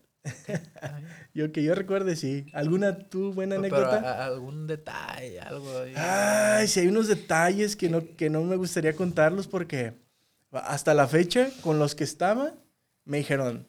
Yo 1.32 1.50
que 1.50 1.62
yo 1.62 1.74
recuerde, 1.74 2.14
sí. 2.16 2.44
¿Alguna 2.52 3.08
tu 3.08 3.32
buena 3.32 3.56
pero 3.58 3.76
anécdota? 3.78 4.00
a- 4.00 4.26
algún 4.26 4.66
detalle, 4.66 5.40
algo 5.40 5.78
ahí. 5.78 5.94
Ay, 5.96 6.68
sí 6.68 6.80
hay 6.80 6.88
unos 6.88 7.08
detalles 7.08 7.74
que 7.74 7.88
no, 7.88 8.02
que 8.18 8.28
no 8.28 8.42
me 8.42 8.56
gustaría 8.56 8.94
contarlos 8.94 9.48
porque 9.48 9.94
hasta 10.50 10.92
la 10.92 11.06
fecha, 11.08 11.48
con 11.62 11.78
los 11.78 11.94
que 11.94 12.04
estaba, 12.04 12.52
me 13.06 13.16
dijeron, 13.16 13.66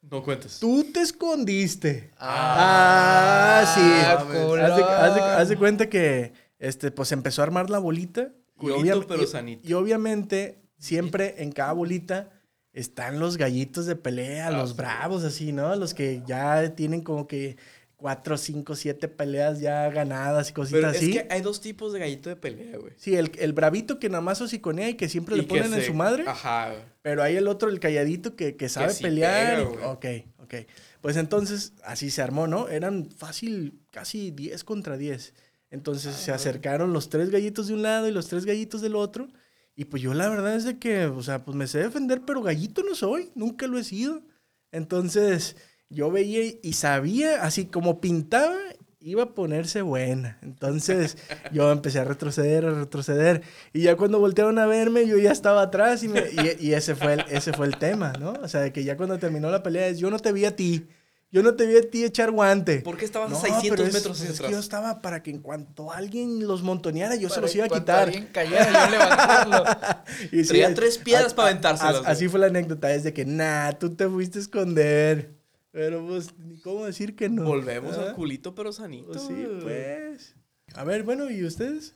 No 0.00 0.22
cuentes. 0.22 0.58
tú 0.58 0.90
te 0.90 1.02
escondiste. 1.02 2.12
Ah, 2.16 3.60
Ah, 3.66 4.24
sí. 4.24 4.26
culón. 4.32 4.60
Haz 4.60 4.76
de, 4.78 4.82
haz 4.84 5.14
de- 5.14 5.20
haz 5.20 5.48
de 5.50 5.56
cuenta 5.58 5.90
que 5.90 6.32
este, 6.58 6.90
pues 6.90 7.12
empezó 7.12 7.42
a 7.42 7.44
armar 7.44 7.68
la 7.68 7.78
bolita. 7.78 8.30
Y 8.70 8.72
Culito, 8.74 9.06
pero 9.06 9.26
sanito. 9.26 9.66
Y 9.68 9.72
obviamente, 9.74 10.62
siempre 10.78 11.36
en 11.42 11.52
cada 11.52 11.72
bolita 11.72 12.30
están 12.72 13.20
los 13.20 13.36
gallitos 13.36 13.86
de 13.86 13.96
pelea, 13.96 14.48
Ah, 14.48 14.50
los 14.52 14.70
sí. 14.70 14.76
bravos, 14.76 15.24
así, 15.24 15.52
¿no? 15.52 15.74
Los 15.76 15.94
que 15.94 16.22
ya 16.26 16.74
tienen 16.74 17.02
como 17.02 17.26
que 17.26 17.56
cuatro, 17.96 18.36
cinco, 18.36 18.74
siete 18.74 19.06
peleas 19.06 19.60
ya 19.60 19.88
ganadas 19.90 20.50
y 20.50 20.52
cositas 20.52 20.80
Pero 20.80 20.90
es 20.90 20.96
así. 20.96 21.12
que 21.12 21.26
hay 21.30 21.40
dos 21.40 21.60
tipos 21.60 21.92
de 21.92 22.00
gallito 22.00 22.28
de 22.30 22.34
pelea, 22.36 22.76
güey. 22.78 22.94
Sí, 22.96 23.14
el, 23.14 23.30
el 23.38 23.52
bravito 23.52 24.00
que 24.00 24.08
nada 24.08 24.22
más 24.22 24.40
hociconea 24.40 24.88
y 24.88 24.94
que 24.94 25.08
siempre 25.08 25.36
le 25.36 25.42
Y 25.44 25.46
ponen 25.46 25.72
en 25.74 25.82
su 25.84 25.94
madre. 25.94 26.24
Ajá, 26.26 26.70
güey. 26.70 26.82
Pero 27.02 27.22
hay 27.22 27.36
el 27.36 27.46
otro, 27.46 27.68
el 27.68 27.78
calladito, 27.78 28.34
que, 28.34 28.56
que 28.56 28.68
sabe 28.68 28.92
sí 28.92 29.04
pelear. 29.04 29.58
pega, 29.66 29.70
y- 29.72 29.84
ok, 29.84 30.06
ok. 30.42 30.54
Pues 31.00 31.16
entonces, 31.16 31.74
así 31.84 32.10
se 32.10 32.22
armó, 32.22 32.46
¿no? 32.48 32.68
Eran 32.68 33.08
fácil, 33.10 33.78
casi 33.90 34.30
10 34.32 34.64
contra 34.64 34.96
10. 34.96 35.34
Entonces 35.72 36.14
se 36.14 36.30
acercaron 36.30 36.92
los 36.92 37.08
tres 37.08 37.30
gallitos 37.30 37.66
de 37.66 37.74
un 37.74 37.82
lado 37.82 38.06
y 38.06 38.12
los 38.12 38.28
tres 38.28 38.44
gallitos 38.46 38.80
del 38.80 38.94
otro. 38.94 39.26
Y 39.74 39.86
pues 39.86 40.00
yo 40.02 40.14
la 40.14 40.28
verdad 40.28 40.54
es 40.54 40.64
de 40.64 40.78
que, 40.78 41.06
o 41.06 41.22
sea, 41.22 41.44
pues 41.44 41.56
me 41.56 41.66
sé 41.66 41.78
defender, 41.80 42.22
pero 42.24 42.42
gallito 42.42 42.84
no 42.84 42.94
soy, 42.94 43.32
nunca 43.34 43.66
lo 43.66 43.78
he 43.78 43.82
sido. 43.84 44.22
Entonces 44.70 45.56
yo 45.88 46.10
veía 46.10 46.40
y 46.62 46.72
sabía, 46.74 47.42
así 47.42 47.66
como 47.66 48.00
pintaba, 48.00 48.56
iba 49.00 49.22
a 49.24 49.34
ponerse 49.34 49.82
buena. 49.82 50.38
Entonces 50.42 51.16
yo 51.52 51.70
empecé 51.72 52.00
a 52.00 52.04
retroceder, 52.04 52.64
a 52.66 52.70
retroceder. 52.74 53.42
Y 53.72 53.82
ya 53.82 53.96
cuando 53.96 54.18
voltearon 54.18 54.58
a 54.58 54.66
verme, 54.66 55.06
yo 55.06 55.18
ya 55.18 55.32
estaba 55.32 55.62
atrás 55.62 56.02
y, 56.02 56.08
me- 56.08 56.24
y, 56.60 56.66
y 56.68 56.74
ese, 56.74 56.94
fue 56.94 57.14
el, 57.14 57.20
ese 57.30 57.52
fue 57.52 57.66
el 57.66 57.76
tema, 57.78 58.12
¿no? 58.18 58.32
O 58.42 58.48
sea, 58.48 58.60
de 58.60 58.72
que 58.72 58.84
ya 58.84 58.96
cuando 58.96 59.18
terminó 59.18 59.50
la 59.50 59.62
pelea 59.62 59.88
es, 59.88 59.98
yo 59.98 60.10
no 60.10 60.18
te 60.18 60.32
vi 60.32 60.44
a 60.44 60.56
ti. 60.56 60.86
Yo 61.32 61.42
no 61.42 61.54
te 61.54 61.66
vi 61.66 61.76
a 61.78 61.80
ti 61.90 62.04
echar 62.04 62.30
guante. 62.30 62.80
¿Por 62.82 62.98
qué 62.98 63.06
estabas 63.06 63.30
No, 63.30 63.38
a 63.38 63.40
600 63.40 63.70
pero 63.70 63.84
es- 63.88 63.94
metros 63.94 64.16
hacia 64.20 64.24
es 64.30 64.32
que 64.32 64.36
atrás? 64.44 64.52
yo 64.52 64.58
estaba 64.58 65.00
para 65.00 65.22
que 65.22 65.30
en 65.30 65.38
cuanto 65.40 65.90
alguien 65.90 66.46
los 66.46 66.62
montoneara, 66.62 67.16
yo 67.16 67.30
se 67.30 67.40
los 67.40 67.54
iba 67.54 67.64
a 67.64 67.68
quitar. 67.70 68.04
alguien 68.08 68.26
cayera, 68.30 68.70
yo 68.84 68.90
levantarlo. 68.90 69.64
Y 70.30 70.42
Traía 70.44 70.68
es- 70.68 70.74
tres 70.74 70.98
piedras 70.98 71.32
a- 71.32 71.36
para 71.36 71.48
aventárselas. 71.48 72.02
Así 72.04 72.28
fue 72.28 72.38
la 72.38 72.46
anécdota, 72.48 72.92
es 72.94 73.02
de 73.02 73.12
que, 73.14 73.24
nah, 73.24 73.72
tú 73.72 73.94
te 73.96 74.06
fuiste 74.08 74.38
a 74.38 74.42
esconder. 74.42 75.34
Pero 75.70 76.06
pues, 76.06 76.36
ni 76.38 76.58
cómo 76.60 76.84
decir 76.84 77.16
que 77.16 77.30
no. 77.30 77.44
Volvemos 77.44 77.96
al 77.96 78.12
culito, 78.14 78.54
pero 78.54 78.70
sanito. 78.74 79.12
Pues 79.12 79.22
sí, 79.22 79.46
pues. 79.62 80.34
A 80.74 80.84
ver, 80.84 81.02
bueno, 81.02 81.30
¿y 81.30 81.42
ustedes? 81.46 81.94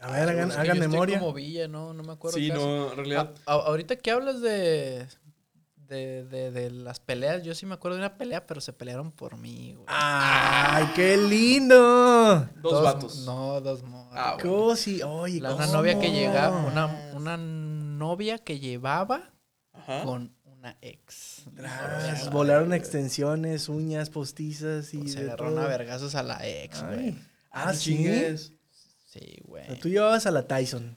A 0.00 0.10
ver, 0.12 0.22
Ay, 0.30 0.34
hagan, 0.36 0.48
es 0.48 0.54
que 0.56 0.60
hagan 0.62 0.76
yo 0.78 0.82
estoy 0.82 0.88
memoria. 0.92 1.18
como 1.20 1.32
Villa, 1.34 1.68
no, 1.68 1.92
no 1.92 2.02
me 2.02 2.12
acuerdo. 2.14 2.38
Sí, 2.38 2.48
no, 2.48 2.90
en 2.90 2.96
realidad. 2.96 3.34
A- 3.44 3.52
a- 3.52 3.66
ahorita 3.66 3.96
que 3.96 4.10
hablas 4.10 4.40
de, 4.40 5.06
de, 5.92 6.24
de, 6.24 6.50
de 6.50 6.70
las 6.70 6.98
peleas, 7.00 7.42
yo 7.42 7.54
sí 7.54 7.66
me 7.66 7.74
acuerdo 7.74 7.96
de 7.98 8.02
una 8.04 8.16
pelea, 8.16 8.46
pero 8.46 8.60
se 8.60 8.72
pelearon 8.72 9.12
por 9.12 9.36
mí, 9.36 9.74
güey. 9.74 9.84
¡Ay, 9.88 10.86
qué 10.94 11.16
lindo! 11.16 12.48
Dos 12.56 12.82
vatos. 12.82 13.24
No, 13.26 13.60
dos 13.60 13.82
morras. 13.82 14.12
Ah, 14.16 14.34
bueno. 14.34 14.50
Cosi, 14.50 15.02
oye, 15.02 15.40
La- 15.40 15.54
una 15.54 15.66
novia 15.66 15.98
que 15.98 16.10
llegaba, 16.10 16.56
una, 16.64 16.86
una 17.14 17.36
novia 17.36 18.38
que 18.38 18.58
llevaba 18.58 19.30
Ajá. 19.72 20.02
con 20.04 20.34
una 20.44 20.76
ex. 20.80 21.44
Tras, 21.56 22.30
volaron 22.30 22.72
extensiones, 22.72 23.68
uñas 23.68 24.10
postizas 24.10 24.92
y 24.94 24.98
Pues 24.98 25.12
se 25.12 25.20
agarraron 25.20 25.54
a 25.58 25.62
todo. 25.62 25.68
vergazos 25.68 26.14
a 26.14 26.22
la 26.22 26.46
ex, 26.46 26.82
güey. 26.86 27.16
Ah, 27.50 27.74
sí. 27.74 27.96
chingues. 27.96 28.52
Sí, 29.06 29.38
güey. 29.44 29.78
Tú 29.80 29.88
llevabas 29.88 30.24
a 30.26 30.30
la 30.30 30.46
Tyson. 30.46 30.96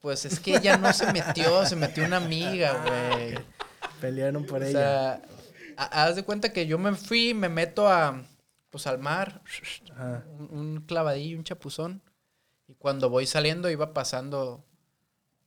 Pues 0.00 0.24
es 0.24 0.38
que 0.38 0.56
ella 0.56 0.76
no 0.76 0.92
se 0.92 1.12
metió, 1.12 1.64
se 1.66 1.74
metió 1.76 2.04
una 2.04 2.18
amiga, 2.18 2.74
güey. 2.84 3.34
Pelearon 4.00 4.44
por 4.44 4.62
O 4.62 4.64
ella. 4.66 4.72
sea, 4.78 5.22
ha- 5.76 6.04
haz 6.04 6.16
de 6.16 6.22
cuenta 6.24 6.52
que 6.52 6.66
yo 6.66 6.78
me 6.78 6.94
fui, 6.94 7.34
me 7.34 7.48
meto 7.48 7.88
a, 7.88 8.22
pues 8.70 8.86
al 8.86 8.98
mar, 8.98 9.42
Ajá. 9.92 10.24
un, 10.38 10.48
un 10.58 10.80
clavadillo, 10.82 11.38
un 11.38 11.44
chapuzón. 11.44 12.02
Y 12.68 12.74
cuando 12.74 13.08
voy 13.10 13.26
saliendo 13.26 13.70
iba 13.70 13.92
pasando, 13.94 14.64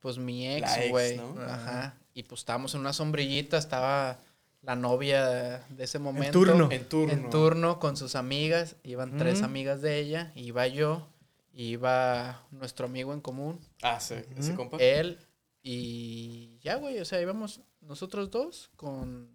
pues 0.00 0.18
mi 0.18 0.48
ex, 0.48 0.88
güey. 0.88 1.16
¿no? 1.18 1.34
Ajá. 1.42 1.94
Y 2.14 2.22
pues 2.24 2.40
estábamos 2.40 2.74
en 2.74 2.80
una 2.80 2.92
sombrillita, 2.92 3.58
estaba 3.58 4.18
la 4.62 4.74
novia 4.76 5.64
de 5.68 5.84
ese 5.84 5.98
momento. 5.98 6.32
turno. 6.32 6.70
En 6.70 6.84
turno. 6.88 7.12
En 7.12 7.30
turno 7.30 7.78
con 7.78 7.96
sus 7.96 8.14
amigas. 8.14 8.76
Iban 8.82 9.16
tres 9.16 9.36
Ujú. 9.38 9.44
amigas 9.46 9.80
de 9.82 9.98
ella. 9.98 10.32
Iba 10.34 10.66
yo. 10.66 11.06
Iba 11.52 12.42
nuestro 12.50 12.86
amigo 12.86 13.12
en 13.12 13.20
común. 13.20 13.60
Ah, 13.82 14.00
sí, 14.00 14.14
ese 14.36 14.50
Ujú. 14.52 14.56
compa. 14.56 14.76
Él. 14.78 15.18
Y 15.62 16.58
ya, 16.62 16.76
güey. 16.76 16.98
O 17.00 17.04
sea, 17.04 17.20
íbamos 17.20 17.60
nosotros 17.80 18.30
dos 18.30 18.70
con, 18.76 19.28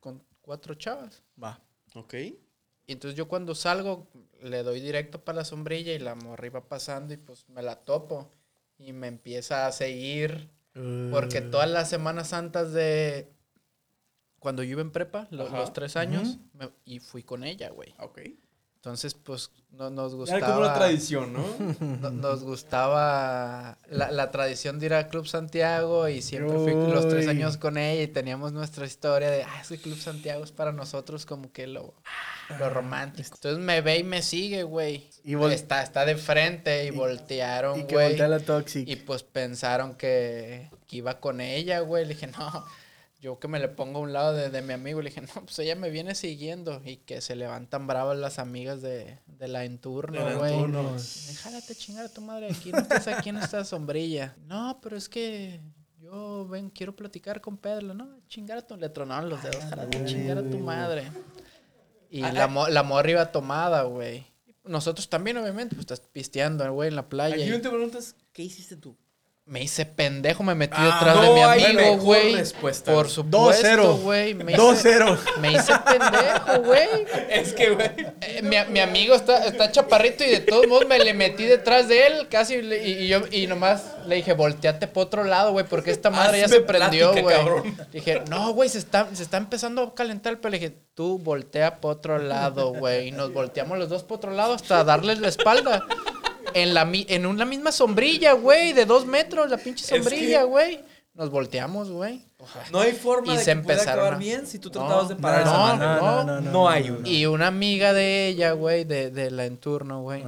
con 0.00 0.22
cuatro 0.40 0.74
chavas. 0.74 1.22
Va. 1.42 1.60
Ok. 1.94 2.14
Y 2.14 2.92
entonces 2.92 3.16
yo 3.16 3.26
cuando 3.28 3.54
salgo 3.54 4.06
le 4.42 4.62
doy 4.62 4.80
directo 4.80 5.24
para 5.24 5.36
la 5.38 5.44
sombrilla 5.44 5.92
y 5.92 5.98
la 5.98 6.14
morra 6.14 6.46
iba 6.46 6.68
pasando 6.68 7.12
y 7.14 7.16
pues 7.16 7.48
me 7.48 7.62
la 7.62 7.76
topo. 7.76 8.30
Y 8.78 8.92
me 8.92 9.06
empieza 9.08 9.66
a 9.66 9.72
seguir. 9.72 10.50
Porque 11.10 11.40
Uh, 11.40 11.50
todas 11.50 11.70
las 11.70 11.88
Semanas 11.88 12.28
Santas 12.28 12.72
de... 12.74 13.32
Cuando 14.38 14.62
yo 14.62 14.72
iba 14.72 14.82
en 14.82 14.92
prepa, 14.92 15.26
los 15.30 15.72
tres 15.72 15.96
años, 15.96 16.38
me- 16.52 16.70
y 16.84 16.98
fui 17.00 17.22
con 17.22 17.42
ella, 17.42 17.70
güey. 17.70 17.94
Ok. 17.98 18.20
Entonces, 18.86 19.14
pues, 19.14 19.50
no, 19.72 19.90
nos 19.90 20.12
Era 20.12 20.16
gustaba... 20.16 20.46
como 20.46 20.58
una 20.60 20.74
tradición, 20.74 21.32
¿no? 21.32 21.44
no- 22.00 22.10
nos 22.12 22.44
gustaba 22.44 23.78
la, 23.90 24.12
la 24.12 24.30
tradición 24.30 24.78
de 24.78 24.86
ir 24.86 24.94
al 24.94 25.08
Club 25.08 25.26
Santiago 25.26 26.08
y 26.08 26.22
siempre 26.22 26.56
fui 26.56 26.72
los 26.72 27.08
tres 27.08 27.26
años 27.26 27.56
con 27.56 27.78
ella 27.78 28.00
y 28.02 28.06
teníamos 28.06 28.52
nuestra 28.52 28.86
historia 28.86 29.28
de, 29.28 29.42
ah, 29.42 29.60
ese 29.60 29.78
Club 29.78 29.98
Santiago 29.98 30.44
es 30.44 30.52
para 30.52 30.70
nosotros 30.70 31.26
como 31.26 31.50
que 31.52 31.66
lo, 31.66 31.94
lo 32.60 32.70
romántico. 32.70 33.30
Entonces 33.34 33.58
me 33.58 33.80
ve 33.80 33.98
y 33.98 34.04
me 34.04 34.22
sigue, 34.22 34.62
güey. 34.62 35.10
Y 35.24 35.32
vol- 35.34 35.50
está, 35.50 35.82
está 35.82 36.04
de 36.04 36.14
frente 36.16 36.84
y, 36.84 36.88
Y- 36.88 36.90
voltearon, 36.92 37.80
y 37.80 37.86
que 37.88 37.94
güey. 37.96 38.08
voltea 38.10 38.28
la 38.28 38.38
Toxic. 38.38 38.86
Y 38.88 38.94
pues 38.94 39.24
pensaron 39.24 39.96
que, 39.96 40.70
que 40.86 40.96
iba 40.98 41.18
con 41.18 41.40
ella, 41.40 41.80
güey. 41.80 42.04
Le 42.06 42.14
dije, 42.14 42.28
no, 42.28 42.64
yo 43.20 43.38
que 43.38 43.48
me 43.48 43.58
le 43.58 43.68
pongo 43.68 43.98
a 43.98 44.02
un 44.02 44.12
lado 44.12 44.32
de, 44.34 44.50
de 44.50 44.62
mi 44.62 44.72
amigo. 44.74 45.00
Le 45.02 45.10
dije, 45.10 45.20
no, 45.22 45.28
pues 45.44 45.58
ella 45.58 45.74
me 45.74 45.90
viene 45.90 46.14
siguiendo. 46.14 46.80
Y 46.84 46.98
que 46.98 47.20
se 47.20 47.34
levantan 47.36 47.86
bravas 47.86 48.18
las 48.18 48.38
amigas 48.38 48.82
de, 48.82 49.18
de 49.26 49.48
la 49.48 49.64
enturno, 49.64 50.20
güey. 50.38 50.52
Déjate 51.28 51.74
chingar 51.74 52.06
a 52.06 52.08
tu 52.12 52.20
madre 52.20 52.48
aquí, 52.50 52.72
no 52.72 52.78
estás 52.78 53.06
aquí 53.08 53.30
en 53.30 53.38
esta 53.38 53.64
sombrilla. 53.64 54.36
No, 54.46 54.78
pero 54.82 54.96
es 54.96 55.08
que 55.08 55.60
yo 56.00 56.46
ven, 56.46 56.70
quiero 56.70 56.94
platicar 56.94 57.40
con 57.40 57.56
Pedro. 57.56 57.94
No, 57.94 58.18
chingar 58.28 58.58
a 58.58 58.62
tu... 58.66 58.76
Le 58.76 58.88
tronaron 58.90 59.28
los 59.30 59.42
dedos, 59.42 59.64
jálate, 59.64 60.04
chingar 60.04 60.38
a 60.38 60.42
tu 60.48 60.58
madre. 60.58 61.10
Y 62.10 62.20
la, 62.20 62.46
mo- 62.46 62.68
la 62.68 62.82
morra 62.82 63.10
iba 63.10 63.32
tomada, 63.32 63.82
güey. 63.82 64.26
Nosotros 64.62 65.08
también, 65.08 65.36
obviamente, 65.36 65.74
pues 65.74 65.84
estás 65.90 66.00
pisteando, 66.00 66.70
güey, 66.72 66.88
en 66.88 66.96
la 66.96 67.08
playa. 67.08 67.34
Aquí 67.34 67.44
y- 67.44 67.48
yo 67.48 67.60
te 67.60 67.68
preguntas, 67.68 68.14
¿qué 68.32 68.42
hiciste 68.42 68.76
tú? 68.76 68.96
Me 69.48 69.62
hice 69.62 69.86
pendejo, 69.86 70.42
me 70.42 70.56
metí 70.56 70.74
Ah, 70.76 70.86
detrás 70.98 71.20
de 71.20 71.30
mi 71.32 71.40
amigo, 71.40 71.98
güey. 71.98 72.34
respuesta, 72.34 72.92
Por 72.92 73.08
supuesto, 73.08 73.62
2-0. 73.64 73.96
güey. 74.02 74.34
Me 74.34 74.52
hice- 74.54 74.60
2-0. 74.60 75.18
Me 75.40 75.52
hice 75.52 75.72
pendejo, 75.86 76.62
güey. 76.64 76.88
Es 77.30 77.52
que, 77.52 77.70
güey. 77.70 77.88
Eh, 78.22 78.42
mi, 78.42 78.56
mi 78.72 78.80
amigo 78.80 79.14
está, 79.14 79.44
está 79.46 79.70
chaparrito 79.70 80.24
y 80.24 80.30
de 80.30 80.40
todos 80.40 80.66
modos 80.66 80.88
me 80.88 80.98
le 80.98 81.14
metí 81.14 81.44
detrás 81.44 81.86
de 81.86 82.08
él 82.08 82.26
casi 82.28 82.56
y, 82.56 82.74
y 83.04 83.06
yo 83.06 83.20
y 83.30 83.46
nomás 83.46 83.84
le 84.08 84.16
dije, 84.16 84.32
volteate 84.32 84.88
por 84.88 85.04
otro 85.06 85.22
lado, 85.22 85.52
güey, 85.52 85.64
porque 85.64 85.92
esta 85.92 86.10
madre 86.10 86.40
ya 86.40 86.48
se 86.48 86.60
prendió, 86.62 87.12
güey. 87.12 87.36
Dije, 87.92 88.22
no, 88.28 88.52
güey, 88.52 88.68
se 88.68 88.78
está, 88.78 89.06
se 89.14 89.22
está 89.22 89.36
empezando 89.36 89.80
a 89.82 89.94
calentar 89.94 90.32
el 90.32 90.38
pelo. 90.40 90.50
Le 90.50 90.58
dije, 90.58 90.76
tú 90.94 91.18
voltea 91.20 91.76
por 91.80 91.92
otro 91.92 92.18
lado, 92.18 92.72
güey. 92.72 93.08
Y 93.08 93.12
nos 93.12 93.32
volteamos 93.32 93.78
los 93.78 93.88
dos 93.88 94.02
por 94.02 94.16
otro 94.16 94.32
lado 94.32 94.54
hasta 94.54 94.82
darles 94.82 95.20
la 95.20 95.28
espalda. 95.28 95.84
En, 96.62 96.74
la, 96.74 96.88
en 96.92 97.26
una 97.26 97.44
misma 97.44 97.70
sombrilla, 97.72 98.32
güey, 98.32 98.72
de 98.72 98.86
dos 98.86 99.06
metros, 99.06 99.50
la 99.50 99.58
pinche 99.58 99.82
Es 99.84 99.88
sombrilla, 99.90 100.40
que- 100.40 100.44
güey. 100.46 100.80
Nos 101.14 101.30
volteamos, 101.30 101.90
güey. 101.90 102.22
No 102.70 102.80
hay 102.80 102.92
forma 102.92 103.32
Y 103.32 103.36
de 103.38 103.42
se 103.44 103.54
que 103.54 103.60
pueda 103.62 103.80
acabar 103.82 104.14
a- 104.14 104.18
bien 104.18 104.46
si 104.46 104.58
tú 104.58 104.68
No, 104.68 104.72
tratabas 104.80 105.08
de 105.08 105.14
no, 105.14 105.20
parar 105.22 105.40
esa 105.42 105.52
no, 105.52 105.58
madre. 105.78 106.24
no, 106.26 106.40
no 106.52 106.68
hay. 106.68 106.94
Y 107.04 107.24
una 107.24 107.46
amiga 107.46 107.94
de 107.94 108.26
ella, 108.28 108.52
güey, 108.52 108.84
de, 108.84 109.10
de 109.10 109.30
la 109.30 109.46
enturno, 109.46 110.02
güey, 110.02 110.22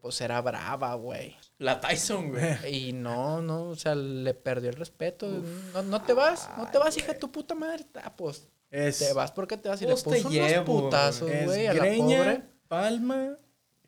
pues 0.00 0.20
era 0.20 0.40
brava, 0.40 0.94
güey. 0.94 1.36
La 1.58 1.80
Tyson, 1.80 2.30
güey. 2.30 2.42
Y 2.88 2.92
no, 2.92 3.40
no, 3.40 3.68
o 3.70 3.76
sea, 3.76 3.94
le 3.94 4.34
perdió 4.34 4.70
el 4.70 4.76
respeto. 4.76 5.28
No, 5.72 5.82
no 5.84 6.02
te 6.02 6.12
vas, 6.12 6.50
no 6.58 6.68
te 6.68 6.78
vas, 6.78 6.96
hija 6.96 7.12
de 7.12 7.18
tu 7.20 7.30
puta 7.30 7.54
madre. 7.54 7.86
Ah, 8.02 8.12
pues 8.16 8.48
Es, 8.72 8.98
te 8.98 9.12
vas 9.12 9.30
porque 9.30 9.56
te 9.56 9.68
vas 9.68 9.80
y 9.82 9.86
Pues 9.86 10.04
le 10.04 10.12
te 10.12 10.16
puso 10.18 10.30
llevo, 10.30 10.72
unos 10.72 10.82
putazos, 10.84 11.30
es 11.30 11.46
güey, 11.46 11.66
a 11.68 11.74
la 11.74 11.84
pobre. 11.96 12.42
palma. 12.66 13.36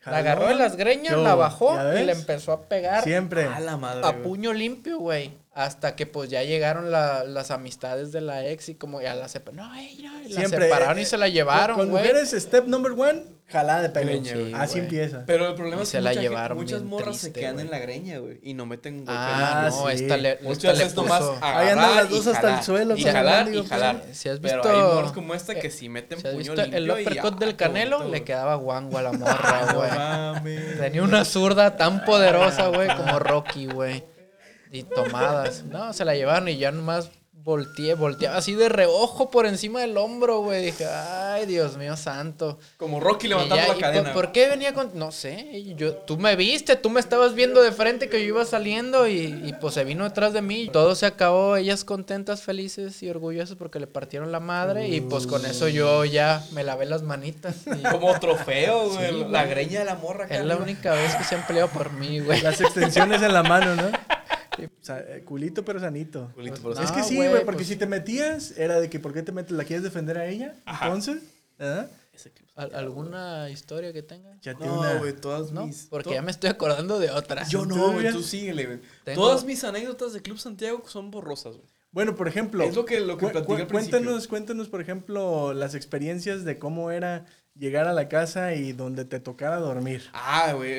La 0.06 0.18
agarró 0.18 0.48
de 0.48 0.54
las 0.54 0.76
greñas, 0.76 1.12
Yo, 1.14 1.22
la 1.22 1.34
bajó 1.34 1.74
¿ya 1.76 2.00
y 2.00 2.04
le 2.06 2.12
empezó 2.12 2.52
a 2.52 2.68
pegar 2.68 3.02
Siempre. 3.04 3.44
A 3.44 3.60
la 3.60 3.76
madre. 3.76 4.02
a 4.06 4.10
güey. 4.12 4.22
puño 4.22 4.52
limpio, 4.52 4.98
güey. 4.98 5.32
Hasta 5.54 5.96
que 5.96 6.06
pues 6.06 6.28
ya 6.30 6.42
llegaron 6.42 6.90
la- 6.90 7.24
las 7.24 7.50
amistades 7.50 8.12
de 8.12 8.20
la 8.20 8.46
ex 8.46 8.68
y 8.68 8.74
como 8.74 9.00
ya 9.00 9.14
la 9.14 9.26
separaron. 9.28 9.68
No, 9.70 9.74
ey, 9.78 9.98
no, 10.02 10.20
y 10.22 10.28
la 10.28 10.36
Siempre. 10.40 10.64
separaron 10.64 10.98
y 10.98 11.02
eh, 11.02 11.06
se 11.06 11.16
la 11.16 11.26
con- 11.26 11.32
llevaron, 11.34 11.76
Con 11.76 11.90
güey. 11.90 12.02
mujeres, 12.02 12.30
step 12.30 12.66
number 12.66 12.92
one, 12.92 13.24
jalada 13.48 13.82
de 13.82 13.90
pelo. 13.90 14.06
Greña, 14.10 14.34
güey. 14.34 14.54
Así 14.54 14.72
güey. 14.74 14.84
empieza. 14.84 15.24
Pero 15.26 15.48
el 15.48 15.54
problema 15.54 15.80
Y 15.80 15.82
es 15.84 15.88
se 15.88 15.98
que 15.98 16.02
la 16.02 16.10
mucha 16.10 16.20
gente- 16.20 16.28
llevaron 16.34 16.58
muchas 16.58 16.82
morras 16.82 17.16
se 17.16 17.32
quedan 17.32 17.54
güey. 17.54 17.64
en 17.64 17.70
la 17.70 17.78
greña, 17.78 18.18
güey. 18.18 18.38
Y 18.42 18.54
no 18.54 18.66
meten 18.66 18.98
golpe. 19.04 19.12
Ah, 19.14 19.68
no, 19.70 19.86
sí. 19.88 19.92
esta 20.02 20.16
le, 20.16 20.30
esta 20.32 20.44
Muchas 20.44 20.78
le 20.78 20.94
nomás 20.94 21.22
Ahí 21.40 21.68
andan 21.68 21.94
las 21.96 22.10
dos 22.10 22.26
hasta 22.26 22.40
jalar, 22.40 22.58
el 22.58 22.64
suelo, 22.64 22.96
Y 22.96 23.02
jalar 23.04 23.54
y 23.54 23.64
jalar. 23.66 24.02
Si 24.12 24.28
has 24.28 24.40
Pero 24.40 24.62
visto- 24.62 24.68
hay 24.70 24.94
morras 24.94 25.12
como 25.12 25.34
esta 25.34 25.54
que 25.54 25.68
eh, 25.68 25.70
si 25.70 25.88
meten 25.88 26.20
¿Se 26.20 26.28
has 26.28 26.34
puño 26.34 26.52
visto 26.52 26.62
limpio 26.62 26.78
el 26.78 26.90
uppercut 26.90 27.38
del 27.38 27.56
Canelo? 27.56 28.08
Le 28.08 28.24
quedaba 28.24 28.56
guango 28.56 28.98
a 28.98 29.02
la 29.02 29.12
morra, 29.12 29.72
güey. 29.74 29.90
No 29.90 29.96
mames. 29.96 30.78
Tenía 30.80 31.02
una 31.02 31.24
zurda 31.24 31.76
tan 31.76 32.04
poderosa, 32.04 32.68
güey, 32.68 32.88
como 32.96 33.18
Rocky, 33.18 33.66
güey. 33.66 34.04
Y 34.72 34.82
tomadas. 34.82 35.62
No, 35.64 35.92
se 35.92 36.04
la 36.04 36.14
llevaron 36.16 36.48
y 36.48 36.56
ya 36.58 36.72
nomás 36.72 37.10
volteé, 37.46 37.94
volteaba 37.94 38.36
así 38.38 38.54
de 38.56 38.68
reojo 38.68 39.30
por 39.30 39.46
encima 39.46 39.80
del 39.80 39.96
hombro, 39.96 40.40
güey. 40.40 40.64
Dije, 40.66 40.84
ay, 40.84 41.46
Dios 41.46 41.76
mío 41.76 41.96
santo. 41.96 42.58
Como 42.76 42.98
Rocky 42.98 43.26
Y 43.26 43.30
levantando 43.30 43.62
ya, 43.64 43.68
la 43.68 43.78
¿y 43.78 43.80
cadena. 43.80 44.12
por, 44.12 44.24
por 44.24 44.32
qué 44.32 44.48
venía 44.48 44.74
con.? 44.74 44.90
No 44.94 45.12
sé, 45.12 45.62
yo, 45.76 45.94
tú 45.94 46.18
me 46.18 46.34
viste, 46.34 46.74
tú 46.74 46.90
me 46.90 46.98
estabas 46.98 47.34
viendo 47.34 47.62
de 47.62 47.70
frente 47.70 48.08
que 48.08 48.18
yo 48.20 48.26
iba 48.26 48.44
saliendo 48.44 49.06
y, 49.06 49.40
y, 49.44 49.54
pues 49.60 49.74
se 49.74 49.84
vino 49.84 50.02
detrás 50.02 50.32
de 50.32 50.42
mí. 50.42 50.68
Todo 50.72 50.96
se 50.96 51.06
acabó, 51.06 51.56
ellas 51.56 51.84
contentas, 51.84 52.42
felices 52.42 53.00
y 53.04 53.08
orgullosas 53.10 53.56
porque 53.56 53.78
le 53.78 53.86
partieron 53.86 54.32
la 54.32 54.40
madre 54.40 54.88
y 54.88 55.00
pues 55.00 55.28
con 55.28 55.46
eso 55.46 55.68
yo 55.68 56.04
ya 56.04 56.44
me 56.50 56.64
lavé 56.64 56.84
las 56.86 57.02
manitas. 57.02 57.54
y 57.66 57.82
Como 57.92 58.18
trofeo, 58.18 58.90
güey. 58.90 59.08
Sí, 59.08 59.24
la 59.30 59.44
güey. 59.44 59.50
greña 59.50 59.78
de 59.78 59.84
la 59.84 59.94
morra 59.94 60.26
es 60.28 60.44
la 60.44 60.56
única 60.56 60.94
vez 60.94 61.14
que 61.14 61.22
se 61.22 61.36
han 61.36 61.46
peleado 61.46 61.68
por 61.68 61.92
mí, 61.92 62.18
güey. 62.18 62.40
Las 62.42 62.60
extensiones 62.60 63.22
en 63.22 63.32
la 63.32 63.44
mano, 63.44 63.76
¿no? 63.76 63.88
O 64.64 64.84
sea, 64.84 64.98
eh, 65.00 65.22
culito 65.24 65.64
pero 65.64 65.78
sanito. 65.80 66.30
Culito, 66.34 66.56
pero 66.62 66.72
es 66.74 66.90
no, 66.90 66.96
que 66.96 67.02
sí, 67.02 67.16
güey, 67.16 67.30
porque 67.44 67.58
pues- 67.58 67.68
si 67.68 67.76
te 67.76 67.86
metías, 67.86 68.56
era 68.58 68.80
de 68.80 68.88
que 68.90 68.98
¿por 68.98 69.12
qué 69.12 69.22
te 69.22 69.32
metes? 69.32 69.52
¿La 69.52 69.64
quieres 69.64 69.82
defender 69.84 70.16
a 70.18 70.26
ella? 70.26 70.54
Entonces, 70.66 71.22
¿ah? 71.58 71.86
Ese 72.12 72.30
clip. 72.30 72.48
¿Al- 72.56 72.74
¿Alguna 72.74 73.50
historia 73.50 73.92
que 73.92 74.02
tengan? 74.02 74.40
Ya 74.40 74.54
tiene 74.54 74.72
No, 74.72 74.80
una... 74.80 74.94
güey, 74.98 75.12
todas 75.12 75.52
No, 75.52 75.66
mis. 75.66 75.86
porque 75.90 76.08
to- 76.08 76.14
ya 76.14 76.22
me 76.22 76.30
estoy 76.30 76.48
acordando 76.48 76.98
de 76.98 77.10
otras. 77.10 77.50
Yo 77.50 77.60
¿Tú 77.62 77.66
no, 77.76 77.92
güey, 77.92 78.10
tú 78.10 78.22
síguele, 78.22 78.64
güey. 78.66 78.80
Tengo- 79.04 79.20
Todas 79.20 79.44
mis 79.44 79.62
anécdotas 79.64 80.14
de 80.14 80.22
Club 80.22 80.38
Santiago 80.38 80.82
son 80.88 81.10
borrosas, 81.10 81.56
güey. 81.56 81.68
Bueno, 81.92 82.14
por 82.14 82.28
ejemplo... 82.28 82.62
Es 82.64 82.74
lo 82.74 82.84
que- 82.86 83.00
lo 83.00 83.16
que 83.18 83.26
cu- 83.26 83.32
cu- 83.44 83.54
al 83.54 83.66
cuéntanos, 83.68 84.26
cuéntanos, 84.28 84.68
por 84.68 84.80
ejemplo, 84.80 85.52
las 85.54 85.74
experiencias 85.74 86.44
de 86.44 86.58
cómo 86.58 86.90
era 86.90 87.26
llegar 87.54 87.86
a 87.86 87.92
la 87.94 88.08
casa 88.08 88.54
y 88.54 88.72
donde 88.72 89.04
te 89.04 89.20
tocara 89.20 89.56
dormir. 89.56 90.02
Ah, 90.14 90.52
güey. 90.54 90.72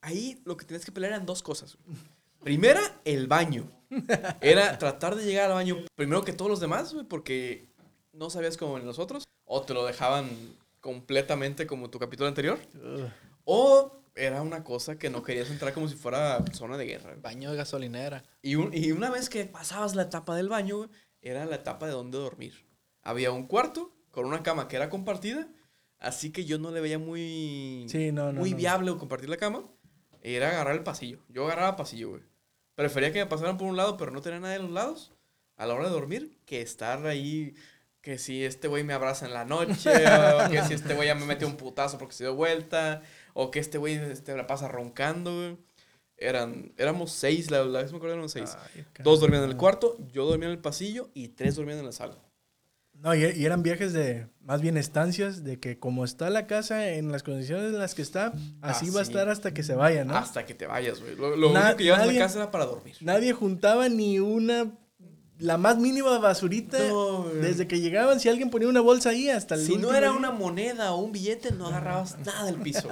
ahí 0.00 0.40
lo 0.44 0.56
que 0.56 0.64
tenías 0.66 0.84
que 0.84 0.92
pelear 0.92 1.12
eran 1.14 1.26
dos 1.26 1.42
cosas. 1.42 1.76
güey. 1.84 1.96
Primera, 2.44 3.00
el 3.04 3.26
baño. 3.26 3.70
Era 4.40 4.78
tratar 4.78 5.14
de 5.16 5.24
llegar 5.24 5.50
al 5.50 5.54
baño 5.56 5.76
primero 5.94 6.24
que 6.24 6.32
todos 6.32 6.50
los 6.50 6.60
demás, 6.60 6.92
güey, 6.92 7.06
porque 7.06 7.68
no 8.12 8.30
sabías 8.30 8.56
cómo 8.56 8.78
en 8.78 8.86
los 8.86 8.98
otros. 8.98 9.24
O 9.44 9.62
te 9.62 9.74
lo 9.74 9.84
dejaban 9.84 10.28
completamente 10.80 11.66
como 11.66 11.90
tu 11.90 11.98
capítulo 11.98 12.28
anterior. 12.28 12.58
Ugh. 12.74 13.10
O 13.44 13.92
era 14.14 14.42
una 14.42 14.62
cosa 14.62 14.98
que 14.98 15.10
no 15.10 15.22
querías 15.22 15.50
entrar 15.50 15.72
como 15.74 15.88
si 15.88 15.96
fuera 15.96 16.44
zona 16.52 16.76
de 16.76 16.86
guerra. 16.86 17.16
Baño 17.20 17.50
de 17.50 17.56
gasolinera. 17.56 18.22
Y, 18.42 18.54
un- 18.56 18.72
y 18.72 18.92
una 18.92 19.10
vez 19.10 19.28
que 19.28 19.44
pasabas 19.44 19.94
la 19.94 20.02
etapa 20.02 20.36
del 20.36 20.48
baño, 20.48 20.76
güey, 20.78 20.88
era 21.22 21.44
la 21.46 21.56
etapa 21.56 21.86
de 21.86 21.92
dónde 21.92 22.18
dormir. 22.18 22.66
Había 23.02 23.32
un 23.32 23.46
cuarto 23.46 23.92
con 24.10 24.26
una 24.26 24.42
cama 24.42 24.68
que 24.68 24.76
era 24.76 24.88
compartida, 24.88 25.48
así 25.98 26.30
que 26.30 26.44
yo 26.44 26.58
no 26.58 26.70
le 26.70 26.80
veía 26.80 26.98
muy, 26.98 27.86
Sí, 27.88 28.12
no, 28.12 28.32
no, 28.32 28.40
muy 28.40 28.52
no. 28.52 28.56
viable 28.56 28.96
compartir 28.96 29.28
la 29.28 29.36
cama. 29.36 29.64
Era 30.22 30.50
agarrar 30.50 30.74
el 30.76 30.82
pasillo. 30.84 31.18
Yo 31.28 31.44
agarraba 31.46 31.76
pasillo, 31.76 32.10
güey. 32.10 32.22
Prefería 32.74 33.12
que 33.12 33.20
me 33.20 33.26
pasaran 33.26 33.56
por 33.58 33.68
un 33.68 33.76
lado, 33.76 33.96
pero 33.96 34.10
no 34.10 34.20
tenía 34.20 34.40
nadie 34.40 34.56
a 34.56 34.60
los 34.60 34.70
lados 34.70 35.12
a 35.56 35.66
la 35.66 35.74
hora 35.74 35.84
de 35.84 35.90
dormir, 35.90 36.36
que 36.46 36.60
estar 36.60 37.06
ahí, 37.06 37.54
que 38.00 38.18
si 38.18 38.44
este 38.44 38.68
güey 38.68 38.84
me 38.84 38.92
abraza 38.92 39.26
en 39.26 39.32
la 39.32 39.44
noche, 39.44 39.90
o 40.46 40.50
que 40.50 40.62
si 40.64 40.74
este 40.74 40.94
güey 40.94 41.08
ya 41.08 41.14
me 41.14 41.26
mete 41.26 41.44
un 41.44 41.56
putazo 41.56 41.98
porque 41.98 42.14
se 42.14 42.24
dio 42.24 42.34
vuelta, 42.34 43.02
o 43.34 43.50
que 43.50 43.60
este 43.60 43.78
güey 43.78 43.94
este, 43.94 44.36
la 44.36 44.46
pasa 44.46 44.68
roncando, 44.68 45.34
güey. 45.34 45.58
Eran, 46.16 46.72
éramos 46.76 47.10
seis, 47.10 47.50
la, 47.50 47.64
la 47.64 47.82
vez 47.82 47.90
me 47.90 47.96
acuerdo 47.96 48.16
eran 48.16 48.28
seis. 48.28 48.56
Ay, 48.74 48.84
Dos 49.02 49.20
dormían 49.20 49.42
en 49.42 49.50
el 49.50 49.56
cuarto, 49.56 49.96
yo 50.12 50.24
dormía 50.26 50.48
en 50.48 50.52
el 50.52 50.60
pasillo 50.60 51.10
y 51.12 51.28
tres 51.28 51.56
dormían 51.56 51.80
en 51.80 51.86
la 51.86 51.92
sala. 51.92 52.16
No, 53.04 53.14
y, 53.14 53.22
y 53.22 53.44
eran 53.44 53.62
viajes 53.62 53.92
de, 53.92 54.26
más 54.40 54.60
bien 54.62 54.76
estancias, 54.78 55.44
de 55.44 55.60
que 55.60 55.78
como 55.78 56.04
está 56.06 56.30
la 56.30 56.46
casa 56.46 56.88
en 56.88 57.12
las 57.12 57.22
condiciones 57.22 57.66
en 57.72 57.78
las 57.78 57.94
que 57.94 58.00
está, 58.02 58.32
así 58.62 58.88
va 58.90 59.00
a 59.00 59.02
estar 59.02 59.28
hasta 59.28 59.52
que 59.54 59.62
se 59.62 59.74
vaya, 59.74 60.04
¿no? 60.06 60.16
Hasta 60.16 60.46
que 60.46 60.54
te 60.54 60.66
vayas, 60.66 61.00
güey. 61.00 61.14
Lo, 61.14 61.36
lo 61.36 61.52
Na- 61.52 61.60
único 61.60 61.76
que 61.76 61.84
llevas 61.84 62.00
a 62.00 62.06
la 62.06 62.18
casa 62.18 62.38
era 62.38 62.50
para 62.50 62.64
dormir. 62.64 62.96
Nadie 63.02 63.34
juntaba 63.34 63.90
ni 63.90 64.20
una, 64.20 64.72
la 65.38 65.58
más 65.58 65.76
mínima 65.76 66.18
basurita. 66.18 66.78
No, 66.88 67.24
desde 67.28 67.68
que 67.68 67.78
llegaban, 67.80 68.20
si 68.20 68.30
alguien 68.30 68.48
ponía 68.48 68.68
una 68.68 68.80
bolsa 68.80 69.10
ahí 69.10 69.28
hasta 69.28 69.54
el 69.54 69.66
Si 69.66 69.76
no 69.76 69.90
era 69.94 70.08
día. 70.08 70.16
una 70.18 70.30
moneda 70.30 70.92
o 70.94 71.02
un 71.02 71.12
billete, 71.12 71.52
no 71.52 71.66
agarrabas 71.66 72.18
nada 72.24 72.46
del 72.46 72.56
piso. 72.56 72.88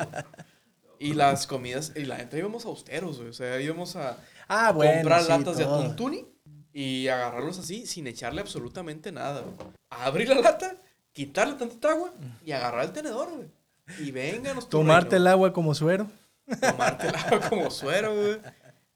Y 0.98 1.14
las 1.14 1.46
comidas, 1.46 1.92
y 1.96 2.04
la 2.04 2.16
gente 2.16 2.38
íbamos 2.38 2.64
austeros, 2.64 3.16
güey. 3.16 3.30
O 3.30 3.32
sea, 3.32 3.60
íbamos 3.60 3.96
a 3.96 4.18
Ah, 4.46 4.72
bueno, 4.72 4.92
comprar 4.96 5.22
sí, 5.22 5.28
latas 5.30 5.56
de 5.56 5.64
atún 5.64 5.96
tuni 5.96 6.26
y 6.72 7.08
agarrarlos 7.08 7.58
así 7.58 7.86
sin 7.86 8.06
echarle 8.06 8.40
absolutamente 8.40 9.12
nada. 9.12 9.42
güey. 9.42 9.54
Abrir 9.90 10.28
la 10.28 10.36
lata, 10.36 10.76
quitarle 11.12 11.54
tantita 11.54 11.90
agua 11.90 12.12
y 12.44 12.52
agarrar 12.52 12.84
el 12.84 12.92
tenedor, 12.92 13.30
güey. 13.30 13.48
Y 13.98 14.10
vénganos 14.10 14.68
Tomarte 14.68 15.16
el 15.16 15.26
agua 15.26 15.52
como 15.52 15.74
suero. 15.74 16.10
Tomarte 16.60 17.08
el 17.08 17.14
agua 17.16 17.40
como 17.48 17.70
suero, 17.70 18.14
güey. 18.14 18.40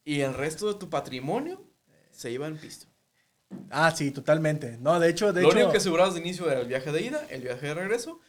Y 0.05 0.21
el 0.21 0.35
resto 0.35 0.73
de 0.73 0.79
tu 0.79 0.89
patrimonio 0.89 1.63
se 2.11 2.31
iba 2.31 2.47
en 2.47 2.57
pisto. 2.57 2.87
Ah, 3.71 3.93
sí, 3.95 4.11
totalmente. 4.11 4.79
No, 4.81 4.99
de 4.99 5.09
hecho, 5.09 5.33
de 5.33 5.43
Lo 5.43 5.49
hecho, 5.49 5.57
único 5.59 5.73
que 5.73 5.79
asegurabas 5.79 6.15
de 6.15 6.21
inicio 6.21 6.51
era 6.51 6.61
el 6.61 6.69
viaje 6.69 6.91
de 6.93 7.03
ida, 7.03 7.27
el 7.31 7.43
viaje 7.43 7.67
de 7.67 7.75
regreso, 7.75 8.21